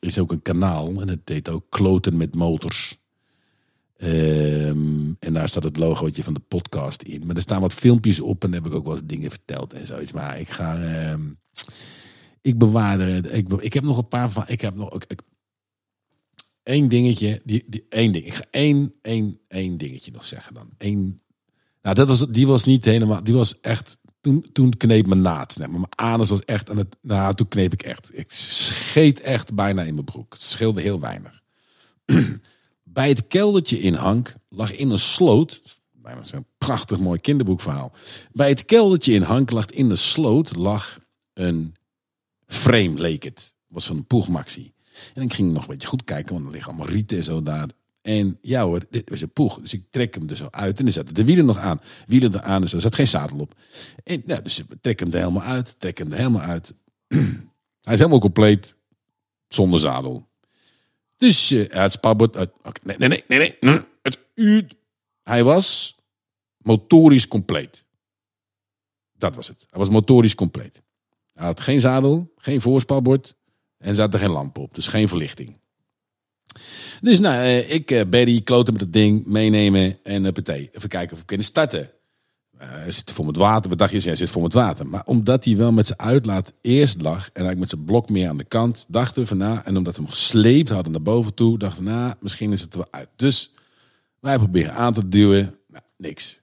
is 0.00 0.18
ook 0.18 0.32
een 0.32 0.42
kanaal 0.42 1.00
en 1.00 1.08
het 1.08 1.28
heet 1.28 1.48
ook 1.48 1.64
Kloten 1.68 2.16
met 2.16 2.34
Motors. 2.34 2.98
Ehm, 3.96 5.12
en 5.18 5.32
daar 5.32 5.48
staat 5.48 5.62
het 5.62 5.76
logootje 5.76 6.22
van 6.24 6.34
de 6.34 6.40
podcast 6.40 7.02
in. 7.02 7.26
Maar 7.26 7.36
er 7.36 7.42
staan 7.42 7.60
wat 7.60 7.74
filmpjes 7.74 8.20
op 8.20 8.44
en 8.44 8.52
heb 8.52 8.66
ik 8.66 8.74
ook 8.74 8.86
eens 8.86 9.00
dingen 9.04 9.30
verteld 9.30 9.72
en 9.72 9.86
zoiets. 9.86 10.12
Maar 10.12 10.40
ik 10.40 10.48
ga. 10.48 10.82
ehm, 10.82 11.20
ik 12.40 12.58
bewaar 12.58 13.00
er. 13.00 13.32
Ik, 13.34 13.52
ik 13.52 13.72
heb 13.72 13.84
nog 13.84 13.98
een 13.98 14.08
paar 14.08 14.30
van. 14.30 14.44
Ik 14.46 14.60
heb 14.60 14.74
nog. 14.74 14.94
Ik, 14.94 15.04
ik- 15.08 15.22
één 16.62 16.88
dingetje. 16.88 17.40
Die, 17.44 17.64
die, 17.66 17.84
één 17.88 18.12
ding. 18.12 18.24
Ik 18.26 18.34
ga 18.34 18.44
één, 18.50 18.94
één, 19.02 19.38
één 19.48 19.76
dingetje 19.78 20.10
nog 20.12 20.24
zeggen 20.24 20.54
dan. 20.54 20.68
Eén. 20.78 21.18
Nou, 21.82 21.94
dat 21.94 22.08
was, 22.08 22.26
die 22.28 22.46
was 22.46 22.64
niet 22.64 22.84
helemaal. 22.84 23.24
Die 23.24 23.34
was 23.34 23.60
echt. 23.60 23.98
Toen, 24.20 24.46
toen 24.52 24.76
kneep 24.76 25.06
mijn 25.06 25.20
naad. 25.20 25.56
Nee, 25.56 25.68
maar 25.68 25.80
mijn 25.80 26.12
anus 26.12 26.28
was 26.28 26.44
echt 26.44 26.70
aan 26.70 26.76
het. 26.76 26.96
Nou, 27.02 27.34
toen 27.34 27.48
kneep 27.48 27.72
ik 27.72 27.82
echt. 27.82 28.10
Ik 28.12 28.32
scheet 28.32 29.20
echt 29.20 29.54
bijna 29.54 29.82
in 29.82 29.94
mijn 29.94 30.04
broek. 30.04 30.32
Het 30.32 30.42
scheelde 30.42 30.80
heel 30.80 31.00
weinig. 31.00 31.42
Bij 32.82 33.08
het 33.08 33.26
keldertje 33.26 33.80
in 33.80 33.94
Hank 33.94 34.34
lag 34.48 34.72
in 34.72 34.90
een 34.90 34.98
sloot. 34.98 35.80
Bijna 35.92 36.24
zo'n 36.24 36.46
prachtig 36.58 36.98
mooi 36.98 37.20
kinderboekverhaal. 37.20 37.92
Bij 38.32 38.48
het 38.48 38.64
keldertje 38.64 39.12
in 39.12 39.22
Hank 39.22 39.50
lag 39.50 39.66
in 39.66 39.88
de 39.88 39.96
sloot 39.96 40.56
lag 40.56 40.98
een 41.32 41.74
frame, 42.46 43.00
leek 43.00 43.22
het. 43.22 43.54
was 43.66 43.86
van 43.86 43.96
een 43.96 44.06
Poegmaxi. 44.06 44.72
En 45.14 45.22
ik 45.22 45.32
ging 45.34 45.52
nog 45.52 45.62
een 45.62 45.68
beetje 45.68 45.88
goed 45.88 46.04
kijken, 46.04 46.34
want 46.34 46.46
er 46.46 46.52
liggen 46.52 46.72
allemaal 46.72 46.92
rieten 46.92 47.16
en 47.16 47.24
zo 47.24 47.42
daar. 47.42 47.68
En 48.02 48.38
ja 48.40 48.62
hoor, 48.62 48.86
dit 48.90 49.10
was 49.10 49.20
een 49.20 49.32
Poeg. 49.32 49.60
Dus 49.60 49.72
ik 49.72 49.84
trek 49.90 50.14
hem 50.14 50.28
er 50.28 50.36
zo 50.36 50.48
uit 50.50 50.78
en 50.78 50.86
er 50.86 50.92
zaten 50.92 51.14
de 51.14 51.24
wielen 51.24 51.44
nog 51.44 51.58
aan. 51.58 51.80
Wielen 52.06 52.34
er 52.34 52.42
aan, 52.42 52.60
dus 52.60 52.72
er 52.72 52.80
zat 52.80 52.94
geen 52.94 53.08
zadel 53.08 53.38
op. 53.38 53.54
En 54.04 54.22
nou, 54.24 54.42
dus 54.42 54.58
ik 54.58 54.66
trek 54.80 55.00
hem 55.00 55.12
er 55.12 55.18
helemaal 55.18 55.42
uit, 55.42 55.74
trek 55.78 55.98
hem 55.98 56.12
er 56.12 56.18
helemaal 56.18 56.42
uit. 56.42 56.74
Hij 57.80 57.92
is 57.92 57.98
helemaal 57.98 58.20
compleet, 58.20 58.74
zonder 59.48 59.80
zadel. 59.80 60.28
Dus 61.16 61.48
hij 61.48 61.68
had 61.70 61.92
sparbord 61.92 62.36
uit. 62.36 62.50
nee, 62.82 62.96
nee, 62.98 63.08
nee, 63.08 63.24
nee, 63.28 63.56
nee. 63.60 63.80
Het, 64.02 64.18
hij 65.22 65.44
was 65.44 65.96
motorisch 66.56 67.28
compleet. 67.28 67.84
Dat 69.12 69.34
was 69.34 69.48
het. 69.48 69.66
Hij 69.70 69.78
was 69.78 69.88
motorisch 69.88 70.34
compleet. 70.34 70.82
Hij 71.32 71.46
had 71.46 71.60
geen 71.60 71.80
zadel, 71.80 72.32
geen 72.36 72.60
voorsparbord 72.60 73.34
en 73.76 73.94
zat 73.94 74.12
er 74.12 74.18
geen 74.18 74.30
lamp 74.30 74.58
op. 74.58 74.74
Dus 74.74 74.86
geen 74.86 75.08
verlichting. 75.08 75.60
Dus 77.00 77.20
nou, 77.20 77.36
eh, 77.36 77.70
ik, 77.70 77.90
eh, 77.90 78.00
Betty, 78.08 78.42
kloten 78.42 78.72
met 78.72 78.82
het 78.82 78.92
ding, 78.92 79.26
meenemen 79.26 79.98
en 80.02 80.24
uh, 80.24 80.30
Even 80.46 80.88
kijken 80.88 81.12
of 81.12 81.18
we 81.18 81.24
kunnen 81.24 81.46
starten. 81.46 81.90
Hij 82.56 82.92
zit 82.92 83.10
vol 83.10 83.24
met 83.24 83.36
water. 83.36 83.68
Wat 83.68 83.78
dacht 83.78 83.92
je? 83.92 84.00
Hij 84.00 84.16
zit 84.16 84.30
vol 84.30 84.42
met 84.42 84.52
water. 84.52 84.86
Maar 84.86 85.02
omdat 85.04 85.44
hij 85.44 85.56
wel 85.56 85.72
met 85.72 85.86
zijn 85.86 85.98
uitlaat 85.98 86.52
eerst 86.60 87.02
lag 87.02 87.18
en 87.18 87.30
eigenlijk 87.32 87.58
met 87.58 87.68
zijn 87.68 87.84
blok 87.84 88.08
meer 88.08 88.28
aan 88.28 88.36
de 88.36 88.44
kant, 88.44 88.86
dachten 88.88 89.22
we 89.22 89.28
van 89.28 89.36
na. 89.36 89.64
En 89.64 89.76
omdat 89.76 89.96
we 89.96 90.02
hem 90.02 90.10
gesleept 90.10 90.68
hadden 90.68 90.92
naar 90.92 91.02
boven 91.02 91.34
toe, 91.34 91.58
dachten 91.58 91.84
we 91.84 91.90
na, 91.90 92.16
misschien 92.20 92.52
is 92.52 92.60
het 92.60 92.72
er 92.72 92.78
wel 92.78 92.88
uit. 92.90 93.08
Dus 93.16 93.50
wij 94.20 94.38
proberen 94.38 94.74
aan 94.74 94.92
te 94.92 95.08
duwen. 95.08 95.54
Nou, 95.68 95.84
niks. 95.96 96.38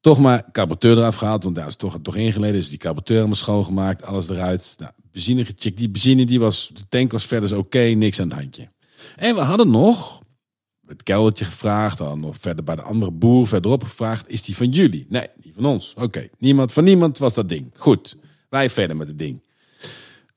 Toch 0.00 0.18
maar 0.18 0.50
carburateur 0.52 0.96
eraf 0.96 1.16
gehaald, 1.16 1.42
want 1.42 1.54
daar 1.54 1.66
is 1.66 1.76
toch, 1.76 1.98
toch 2.02 2.16
ingeleden. 2.16 2.56
Dus 2.56 2.68
die 2.68 2.78
carburateur 2.78 3.16
helemaal 3.16 3.36
schoongemaakt, 3.36 4.02
alles 4.02 4.28
eruit. 4.28 4.74
Nou, 4.76 4.92
benzine 5.12 5.44
gecheckt. 5.44 5.76
Die 5.76 5.88
benzine, 5.88 6.26
die 6.26 6.40
was, 6.40 6.70
de 6.74 6.88
tank 6.88 7.12
was 7.12 7.26
verder 7.26 7.58
oké, 7.58 7.78
niks 7.78 8.20
aan 8.20 8.30
het 8.30 8.38
handje. 8.38 8.68
En 9.16 9.34
we 9.34 9.40
hadden 9.40 9.70
nog 9.70 10.22
het 10.86 11.02
keldertje 11.02 11.44
gevraagd. 11.44 11.98
Hadden 11.98 12.20
nog 12.20 12.36
verder 12.40 12.64
bij 12.64 12.76
de 12.76 12.82
andere 12.82 13.10
boer 13.10 13.46
verderop 13.46 13.84
gevraagd. 13.84 14.28
Is 14.28 14.42
die 14.42 14.56
van 14.56 14.68
jullie? 14.68 15.06
Nee, 15.08 15.26
die 15.40 15.52
van 15.54 15.64
ons. 15.64 15.94
Oké, 15.94 16.28
niemand 16.38 16.72
van 16.72 16.84
niemand 16.84 17.18
was 17.18 17.34
dat 17.34 17.48
ding. 17.48 17.70
Goed, 17.76 18.16
wij 18.48 18.70
verder 18.70 18.96
met 18.96 19.08
het 19.08 19.18
ding. 19.18 19.42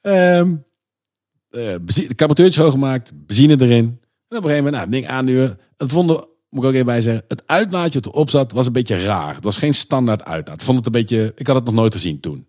Eh, 0.01 1.75
benzi- 1.81 2.07
de 2.07 2.15
carburateurtje 2.15 2.59
schoongemaakt, 2.59 3.11
benzine 3.25 3.61
erin. 3.61 3.85
En 4.27 4.37
op 4.37 4.43
een 4.43 4.49
gegeven 4.49 4.63
moment, 4.63 4.71
nou, 4.73 4.81
het 4.83 4.91
ding 4.91 5.07
aanduwen. 5.07 5.59
Het 5.77 5.91
vonden, 5.91 6.27
moet 6.49 6.63
ik 6.63 6.67
ook 6.69 6.73
even 6.73 6.85
bij 6.85 7.01
zeggen, 7.01 7.23
het 7.27 7.43
uitlaatje 7.45 7.99
wat 7.99 8.13
erop 8.13 8.29
zat, 8.29 8.51
was 8.51 8.65
een 8.65 8.73
beetje 8.73 9.03
raar. 9.03 9.35
Het 9.35 9.43
was 9.43 9.57
geen 9.57 9.73
standaard 9.73 10.23
uitlaat. 10.23 10.55
Ik 10.55 10.65
vond 10.65 10.77
het 10.77 10.85
een 10.85 10.91
beetje, 10.91 11.31
ik 11.35 11.47
had 11.47 11.55
het 11.55 11.65
nog 11.65 11.73
nooit 11.73 11.93
gezien 11.93 12.19
toen. 12.19 12.47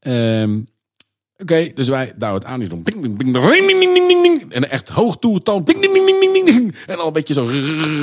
Ehm, 0.00 0.60
Oké, 1.40 1.70
dus 1.74 1.88
wij 1.88 2.12
duwen 2.16 2.34
het 2.34 2.44
aan. 2.44 2.60
Die 2.60 2.68
En 4.48 4.70
echt 4.70 4.88
hoog 4.88 5.18
toertoon. 5.18 5.64
Ding, 5.64 5.80
En 6.86 6.98
al 6.98 7.06
een 7.06 7.12
beetje 7.12 7.34
zo. 7.34 7.48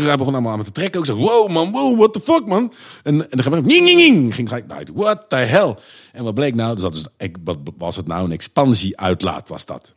Hij 0.06 0.18
begon 0.18 0.34
allemaal 0.34 0.52
aan 0.52 0.58
me 0.58 0.64
te 0.64 0.72
trekken. 0.72 1.00
Ik 1.00 1.06
zeg, 1.06 1.16
wow 1.16 1.50
man, 1.50 1.72
wow, 1.72 1.98
what 1.98 2.14
the 2.14 2.22
fuck 2.24 2.48
man. 2.48 2.74
En, 3.04 3.32
en 3.32 3.38
dan 3.38 3.44
ging 3.44 4.00
ging. 4.00 4.36
Ging 4.36 4.48
gelijk 4.48 4.68
naar. 4.68 4.84
What 4.94 5.30
the 5.30 5.36
hell. 5.36 5.76
En 6.14 6.24
wat 6.24 6.34
bleek 6.34 6.56
nou? 6.56 6.74
Dus 6.74 6.84
dat 6.84 6.94
wat 7.44 7.58
was 7.78 7.96
het 7.96 8.08
nou? 8.08 8.26
Een 8.26 8.32
expansieuitlaat 8.32 9.48
was 9.48 9.66
dat. 9.66 9.96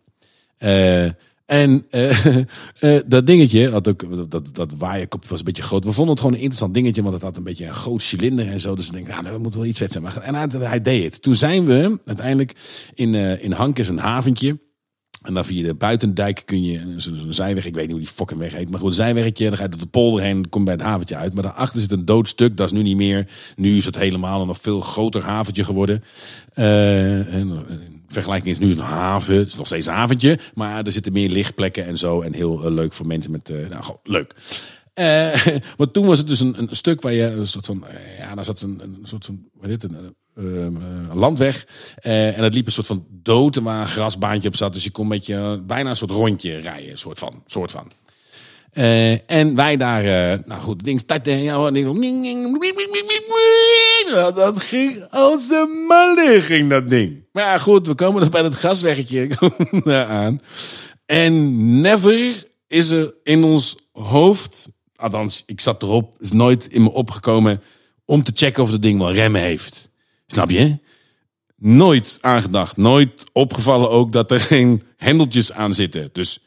Eh 0.59 1.09
en 1.51 1.87
eh, 1.91 2.37
eh, 2.81 3.01
dat 3.07 3.27
dingetje, 3.27 3.71
had 3.71 3.89
ook, 3.89 4.31
dat, 4.31 4.49
dat, 4.53 4.73
waaierkopje 4.79 5.29
was 5.29 5.39
een 5.39 5.45
beetje 5.45 5.63
groot. 5.63 5.85
We 5.85 5.93
vonden 5.93 6.11
het 6.11 6.21
gewoon 6.21 6.35
een 6.35 6.41
interessant 6.41 6.75
dingetje, 6.75 7.03
want 7.03 7.15
het 7.15 7.23
had 7.23 7.37
een 7.37 7.43
beetje 7.43 7.67
een 7.67 7.75
groot 7.75 8.03
cilinder 8.03 8.47
en 8.47 8.61
zo. 8.61 8.75
Dus 8.75 8.87
we 8.87 8.93
denken, 8.93 9.13
nou, 9.13 9.25
dat 9.25 9.43
moet 9.43 9.55
wel 9.55 9.65
iets 9.65 9.79
vet 9.79 9.93
zijn. 9.93 10.05
Maar, 10.05 10.17
en 10.17 10.35
hij, 10.61 10.81
deed 10.81 11.05
het. 11.05 11.23
Toen 11.23 11.37
zijn 11.37 11.67
we 11.67 11.99
uiteindelijk 12.05 12.55
in, 12.95 13.15
eh, 13.15 13.45
in 13.45 13.53
Hank 13.53 13.79
is 13.79 13.89
een 13.89 13.99
haventje. 13.99 14.59
En 15.23 15.35
dan 15.35 15.45
via 15.45 15.67
de 15.67 15.75
buitendijk 15.75 16.43
kun 16.45 16.65
je 16.65 16.95
zo'n 16.97 17.33
zijweg, 17.33 17.67
ik 17.67 17.75
weet 17.75 17.83
niet 17.83 17.93
hoe 17.93 18.05
die 18.05 18.15
fucking 18.15 18.41
weg 18.41 18.53
heet, 18.53 18.71
maar 18.71 18.81
goed, 18.81 18.89
een 18.89 18.95
zijweggetje, 18.95 19.49
dan 19.49 19.57
ga 19.57 19.63
je 19.63 19.69
door 19.69 19.81
de 19.81 19.87
polder 19.87 20.23
heen, 20.23 20.49
kom 20.49 20.65
bij 20.65 20.75
het 20.75 20.83
haventje 20.83 21.17
uit. 21.17 21.35
Maar 21.35 21.43
daarachter 21.43 21.81
zit 21.81 21.93
een 21.93 22.05
doodstuk, 22.05 22.57
dat 22.57 22.67
is 22.67 22.73
nu 22.73 22.83
niet 22.83 22.97
meer. 22.97 23.29
Nu 23.57 23.77
is 23.77 23.85
het 23.85 23.97
helemaal 23.97 24.41
een 24.41 24.47
nog 24.47 24.61
veel 24.61 24.81
groter 24.81 25.23
haventje 25.23 25.65
geworden. 25.65 26.05
En, 26.55 27.49
vergelijking 28.13 28.57
is 28.57 28.67
nu 28.67 28.73
een 28.73 28.79
haven, 28.79 29.35
het 29.35 29.47
is 29.47 29.57
nog 29.57 29.67
steeds 29.67 29.87
een 29.87 29.93
haventje, 29.95 30.39
maar 30.55 30.85
er 30.85 30.93
zitten 30.93 31.13
meer 31.13 31.29
lichtplekken 31.29 31.87
en 31.87 31.99
zo. 31.99 32.21
En 32.21 32.35
heel 32.35 32.65
eh, 32.65 32.71
leuk 32.73 32.93
voor 32.93 33.07
mensen 33.07 33.31
met, 33.31 33.51
eh, 33.51 33.57
nou 33.69 33.83
gewoon 33.83 34.01
leuk. 34.03 34.35
Eh, 34.95 35.47
maar 35.79 35.91
toen 35.91 36.07
was 36.07 36.19
het 36.19 36.27
dus 36.27 36.41
een, 36.41 36.59
een 36.59 36.77
stuk 36.77 37.01
waar 37.01 37.13
je 37.13 37.25
een 37.25 37.47
soort 37.47 37.67
van, 37.67 37.87
eh, 37.87 38.19
ja, 38.19 38.35
daar 38.35 38.45
zat 38.45 38.61
een, 38.61 38.81
een 38.83 38.99
soort 39.03 39.25
van, 39.25 39.49
wat 39.53 39.83
een, 39.83 40.15
ehm, 40.37 40.77
een 41.11 41.17
landweg. 41.19 41.67
Eh, 41.97 42.39
en 42.39 42.45
het 42.45 42.55
liep 42.55 42.67
een 42.67 42.73
soort 42.73 42.87
van 42.87 43.07
dood 43.11 43.57
waar 43.57 43.81
een 43.81 43.89
grasbaantje 43.89 44.49
op 44.49 44.57
zat. 44.57 44.73
Dus 44.73 44.85
je 44.85 44.91
kon 44.91 45.09
beetje 45.09 45.35
eh, 45.35 45.57
bijna 45.67 45.91
een 45.91 45.97
soort 45.97 46.11
rondje 46.11 46.57
rijden, 46.57 46.99
soort 46.99 47.19
van. 47.19 47.43
Soort 47.47 47.71
van. 47.71 47.91
Eh, 48.71 49.31
en 49.31 49.55
wij 49.55 49.77
daar, 49.77 50.05
eh, 50.05 50.39
nou 50.45 50.61
goed, 50.61 50.85
ding 50.85 51.01
startte. 51.01 51.31
Ja, 51.31 51.71
dat 54.31 54.63
ging 54.63 55.05
als 55.11 55.51
een 55.51 55.85
malle 55.89 56.39
ging 56.41 56.71
dat 56.71 56.91
ding. 56.91 57.25
Maar 57.33 57.45
ja, 57.45 57.59
goed, 57.59 57.87
we 57.87 57.95
komen 57.95 58.21
dus 58.21 58.31
bij 58.31 58.43
dat 58.43 58.55
gasweggetje 58.55 59.29
aan. 60.09 60.41
En 61.07 61.81
never 61.81 62.47
is 62.67 62.91
er 62.91 63.15
in 63.23 63.45
ons 63.45 63.77
hoofd, 63.93 64.69
althans, 64.97 65.43
ik 65.47 65.61
zat 65.61 65.83
erop, 65.83 66.17
is 66.21 66.33
nooit 66.33 66.67
in 66.67 66.83
me 66.83 66.93
opgekomen 66.93 67.63
om 68.05 68.23
te 68.23 68.33
checken 68.35 68.63
of 68.63 68.71
het 68.71 68.83
ding 68.83 68.99
wel 68.99 69.13
remmen 69.13 69.41
heeft. 69.41 69.91
Snap 70.27 70.51
je? 70.51 70.79
Nooit 71.57 72.19
aangedacht, 72.21 72.77
nooit 72.77 73.11
opgevallen 73.33 73.91
ook 73.91 74.13
dat 74.13 74.31
er 74.31 74.41
geen 74.41 74.83
hendeltjes 74.97 75.53
aan 75.53 75.75
zitten. 75.75 76.09
Dus 76.13 76.39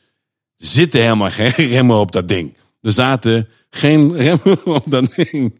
zitten 0.63 1.01
helemaal 1.01 1.29
geen 1.29 1.51
remmen 1.75 1.99
op 1.99 2.11
dat 2.11 2.27
ding. 2.27 2.57
Er 2.81 2.91
zaten 2.91 3.47
geen 3.69 4.15
remmen 4.23 4.65
op 4.65 4.83
dat 4.85 5.15
ding. 5.15 5.59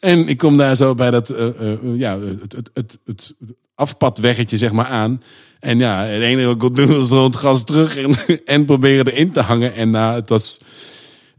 En 0.00 0.28
ik 0.28 0.38
kom 0.38 0.56
daar 0.56 0.76
zo 0.76 0.94
bij 0.94 1.10
dat, 1.10 1.30
eh, 1.30 1.72
eh, 1.72 1.78
ja, 1.96 2.20
het, 2.20 2.52
het, 2.52 2.70
het, 2.74 2.98
het 3.04 3.34
afpadweggetje 3.74 4.58
zeg 4.58 4.72
maar 4.72 4.86
aan. 4.86 5.22
En 5.60 5.78
ja, 5.78 6.04
het 6.04 6.22
enige 6.22 6.46
wat 6.46 6.54
ik 6.54 6.60
kon 6.60 6.74
doen 6.74 6.96
was 6.96 7.08
rond 7.08 7.34
het 7.34 7.42
gas 7.42 7.64
terug 7.64 7.96
en, 7.96 8.14
en 8.44 8.64
proberen 8.64 9.06
erin 9.06 9.30
te 9.30 9.40
hangen. 9.40 9.74
En 9.74 9.90
nou, 9.90 10.14
het 10.14 10.28
was, 10.28 10.60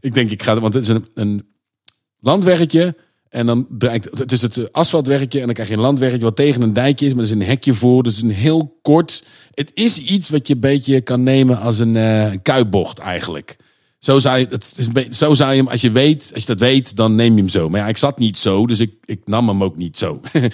ik 0.00 0.14
denk 0.14 0.30
ik 0.30 0.42
ga, 0.42 0.60
want 0.60 0.74
het 0.74 0.82
is 0.82 0.88
een, 0.88 1.06
een 1.14 1.46
landweggetje. 2.20 2.96
En 3.28 3.46
dan 3.46 3.66
draait, 3.70 4.08
het 4.12 4.32
is 4.32 4.42
het 4.42 4.72
asfaltweggetje 4.72 5.38
en 5.38 5.44
dan 5.44 5.54
krijg 5.54 5.68
je 5.68 5.74
een 5.74 5.80
landweggetje 5.80 6.24
wat 6.24 6.36
tegen 6.36 6.62
een 6.62 6.72
dijkje 6.72 7.06
is, 7.06 7.12
maar 7.12 7.24
er 7.24 7.30
is 7.30 7.36
een 7.36 7.42
hekje 7.42 7.74
voor. 7.74 8.02
Dus 8.02 8.22
een 8.22 8.30
heel 8.30 8.78
kort. 8.82 9.24
Het 9.54 9.70
is 9.74 9.98
iets 9.98 10.28
wat 10.28 10.46
je 10.46 10.54
een 10.54 10.60
beetje 10.60 11.00
kan 11.00 11.22
nemen 11.22 11.60
als 11.60 11.78
een 11.78 11.94
uh, 11.94 12.30
kuipbocht 12.42 12.98
eigenlijk. 12.98 13.56
Zo 13.98 14.18
zou, 14.18 14.38
je, 14.38 14.46
het 14.50 14.74
is 14.76 15.18
zo 15.18 15.34
zou 15.34 15.50
je 15.50 15.56
hem, 15.56 15.68
als 15.68 15.80
je 15.80 15.90
weet, 15.90 16.30
als 16.32 16.42
je 16.42 16.48
dat 16.48 16.60
weet, 16.60 16.96
dan 16.96 17.14
neem 17.14 17.34
je 17.34 17.38
hem 17.38 17.48
zo. 17.48 17.68
Maar 17.68 17.80
ja, 17.80 17.86
ik 17.86 17.96
zat 17.96 18.18
niet 18.18 18.38
zo, 18.38 18.66
dus 18.66 18.80
ik, 18.80 18.92
ik 19.04 19.20
nam 19.24 19.48
hem 19.48 19.62
ook 19.62 19.76
niet 19.76 19.98
zo. 19.98 20.20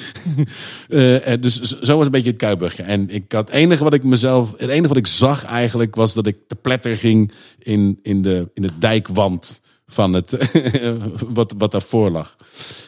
Eh, 0.89 1.33
eh, 1.33 1.41
dus 1.41 1.61
zo 1.61 1.97
was 1.97 2.07
een 2.07 2.13
beetje 2.13 2.31
het 2.31 2.39
kuipburgje. 2.39 2.83
En 2.83 3.11
ik 3.11 3.33
had 3.33 3.47
het 3.47 3.57
enige 3.57 3.85
wat 3.85 3.95
ik 3.95 4.05
mezelf, 4.05 4.55
het 4.57 4.71
enige 4.71 4.89
wat 4.89 4.97
ik 4.97 5.07
zag 5.07 5.45
eigenlijk, 5.45 5.95
was 5.95 6.15
dat 6.15 6.27
ik 6.27 6.37
te 6.47 6.55
pletter 6.55 6.97
ging 6.97 7.33
in, 7.59 7.99
in, 8.03 8.23
de, 8.23 8.51
in 8.55 8.63
het 8.63 8.81
dijkwand 8.81 9.61
van 9.87 10.13
het, 10.13 10.51
wat, 11.29 11.55
wat 11.59 11.73
daarvoor 11.73 12.11
lag. 12.11 12.37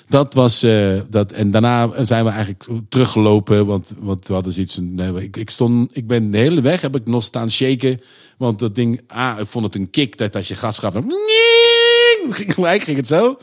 Dat 0.08 0.34
was, 0.34 0.62
eh, 0.62 1.00
dat, 1.08 1.32
en 1.32 1.50
daarna 1.50 2.04
zijn 2.04 2.24
we 2.24 2.30
eigenlijk 2.30 2.64
teruggelopen, 2.88 3.66
want, 3.66 3.92
want 3.98 4.26
we 4.26 4.32
hadden 4.32 4.52
zoiets 4.52 4.78
nee, 4.80 5.22
ik, 5.22 5.36
ik 5.36 5.50
stond, 5.50 5.90
ik 5.92 6.06
ben 6.06 6.30
de 6.30 6.38
hele 6.38 6.60
weg, 6.60 6.80
heb 6.80 6.96
ik 6.96 7.06
nog 7.06 7.24
staan 7.24 7.50
shaken, 7.50 8.00
want 8.38 8.58
dat 8.58 8.74
ding, 8.74 9.00
ah, 9.06 9.36
ik 9.40 9.46
vond 9.46 9.64
het 9.64 9.74
een 9.74 9.90
kick, 9.90 10.18
dat 10.18 10.36
als 10.36 10.48
je 10.48 10.54
gas 10.54 10.78
gaf, 10.78 10.92
dan 10.92 11.12
ging 12.30 12.54
gelijk, 12.54 12.82
ging 12.82 12.96
het 12.96 13.06
zo. 13.06 13.38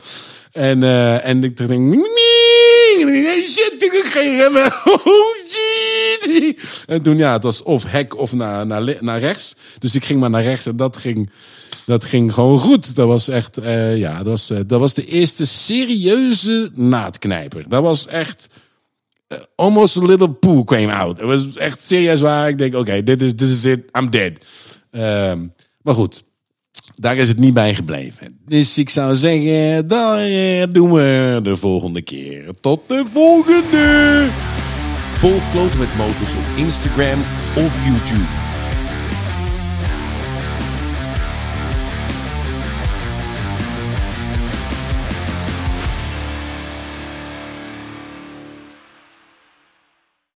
En, 0.52 0.84
eh, 0.84 1.26
en 1.26 1.44
ik 1.44 1.58
hey, 1.58 3.44
shit, 3.54 3.76
ik 3.80 3.92
heb 3.92 4.06
geen 4.06 4.38
remmen. 4.38 4.74
Oh 4.86 5.38
shit. 5.50 6.60
En 6.86 7.02
toen, 7.02 7.18
ja, 7.18 7.34
het 7.34 7.44
was 7.44 7.64
of 7.64 7.84
hek 7.92 8.18
of 8.18 8.34
naar, 8.34 8.66
naar, 8.66 8.98
naar 9.00 9.20
rechts. 9.20 9.56
Dus 9.80 9.96
ik 9.96 10.06
ging 10.06 10.20
maar 10.20 10.30
naar 10.30 10.44
rechts 10.44 10.66
en 10.66 10.76
dat 10.76 10.98
ging, 10.98 11.30
dat 11.86 12.04
ging 12.06 12.34
gewoon 12.34 12.60
goed. 12.60 12.96
Dat 12.96 13.08
was 13.08 13.28
echt, 13.28 13.58
eh, 13.58 13.98
ja, 13.98 14.18
dat 14.18 14.26
was, 14.26 14.50
eh, 14.50 14.60
dat 14.68 14.80
was 14.80 14.94
de 14.94 15.06
eerste 15.06 15.46
serieuze 15.46 16.72
naadknijper. 16.74 17.70
Dat 17.70 17.84
was 17.84 18.08
echt, 18.08 18.48
eh, 19.28 19.38
almost 19.56 19.98
a 19.98 20.02
little 20.02 20.32
poo 20.32 20.64
came 20.64 20.94
out. 20.94 21.18
Het 21.18 21.28
was 21.28 21.58
echt 21.58 21.80
serieus 21.86 22.22
waar. 22.22 22.50
Ik 22.50 22.58
denk, 22.58 22.76
oké, 22.76 23.04
dit 23.04 23.22
is, 23.22 23.32
this 23.36 23.52
is 23.52 23.66
it, 23.66 23.90
I'm 24.00 24.10
dead. 24.10 24.32
Ehm, 24.92 25.48
maar 25.82 25.94
goed, 25.94 26.24
daar 26.96 27.18
is 27.18 27.28
het 27.28 27.40
niet 27.40 27.54
bij 27.54 27.76
gebleven. 27.76 28.40
Dus 28.46 28.78
ik 28.78 28.90
zou 28.90 29.16
zeggen, 29.16 29.90
eh, 29.90 30.64
doen 30.72 30.92
we 30.94 31.40
de 31.44 31.56
volgende 31.56 32.02
keer. 32.02 32.46
Tot 32.62 32.82
de 32.88 33.06
volgende! 33.14 34.28
Volg 35.18 35.52
Kloten 35.52 35.80
met 35.80 35.96
Motors 35.98 36.34
op 36.34 36.58
Instagram 36.58 37.20
of 37.56 37.86
YouTube. 37.86 38.43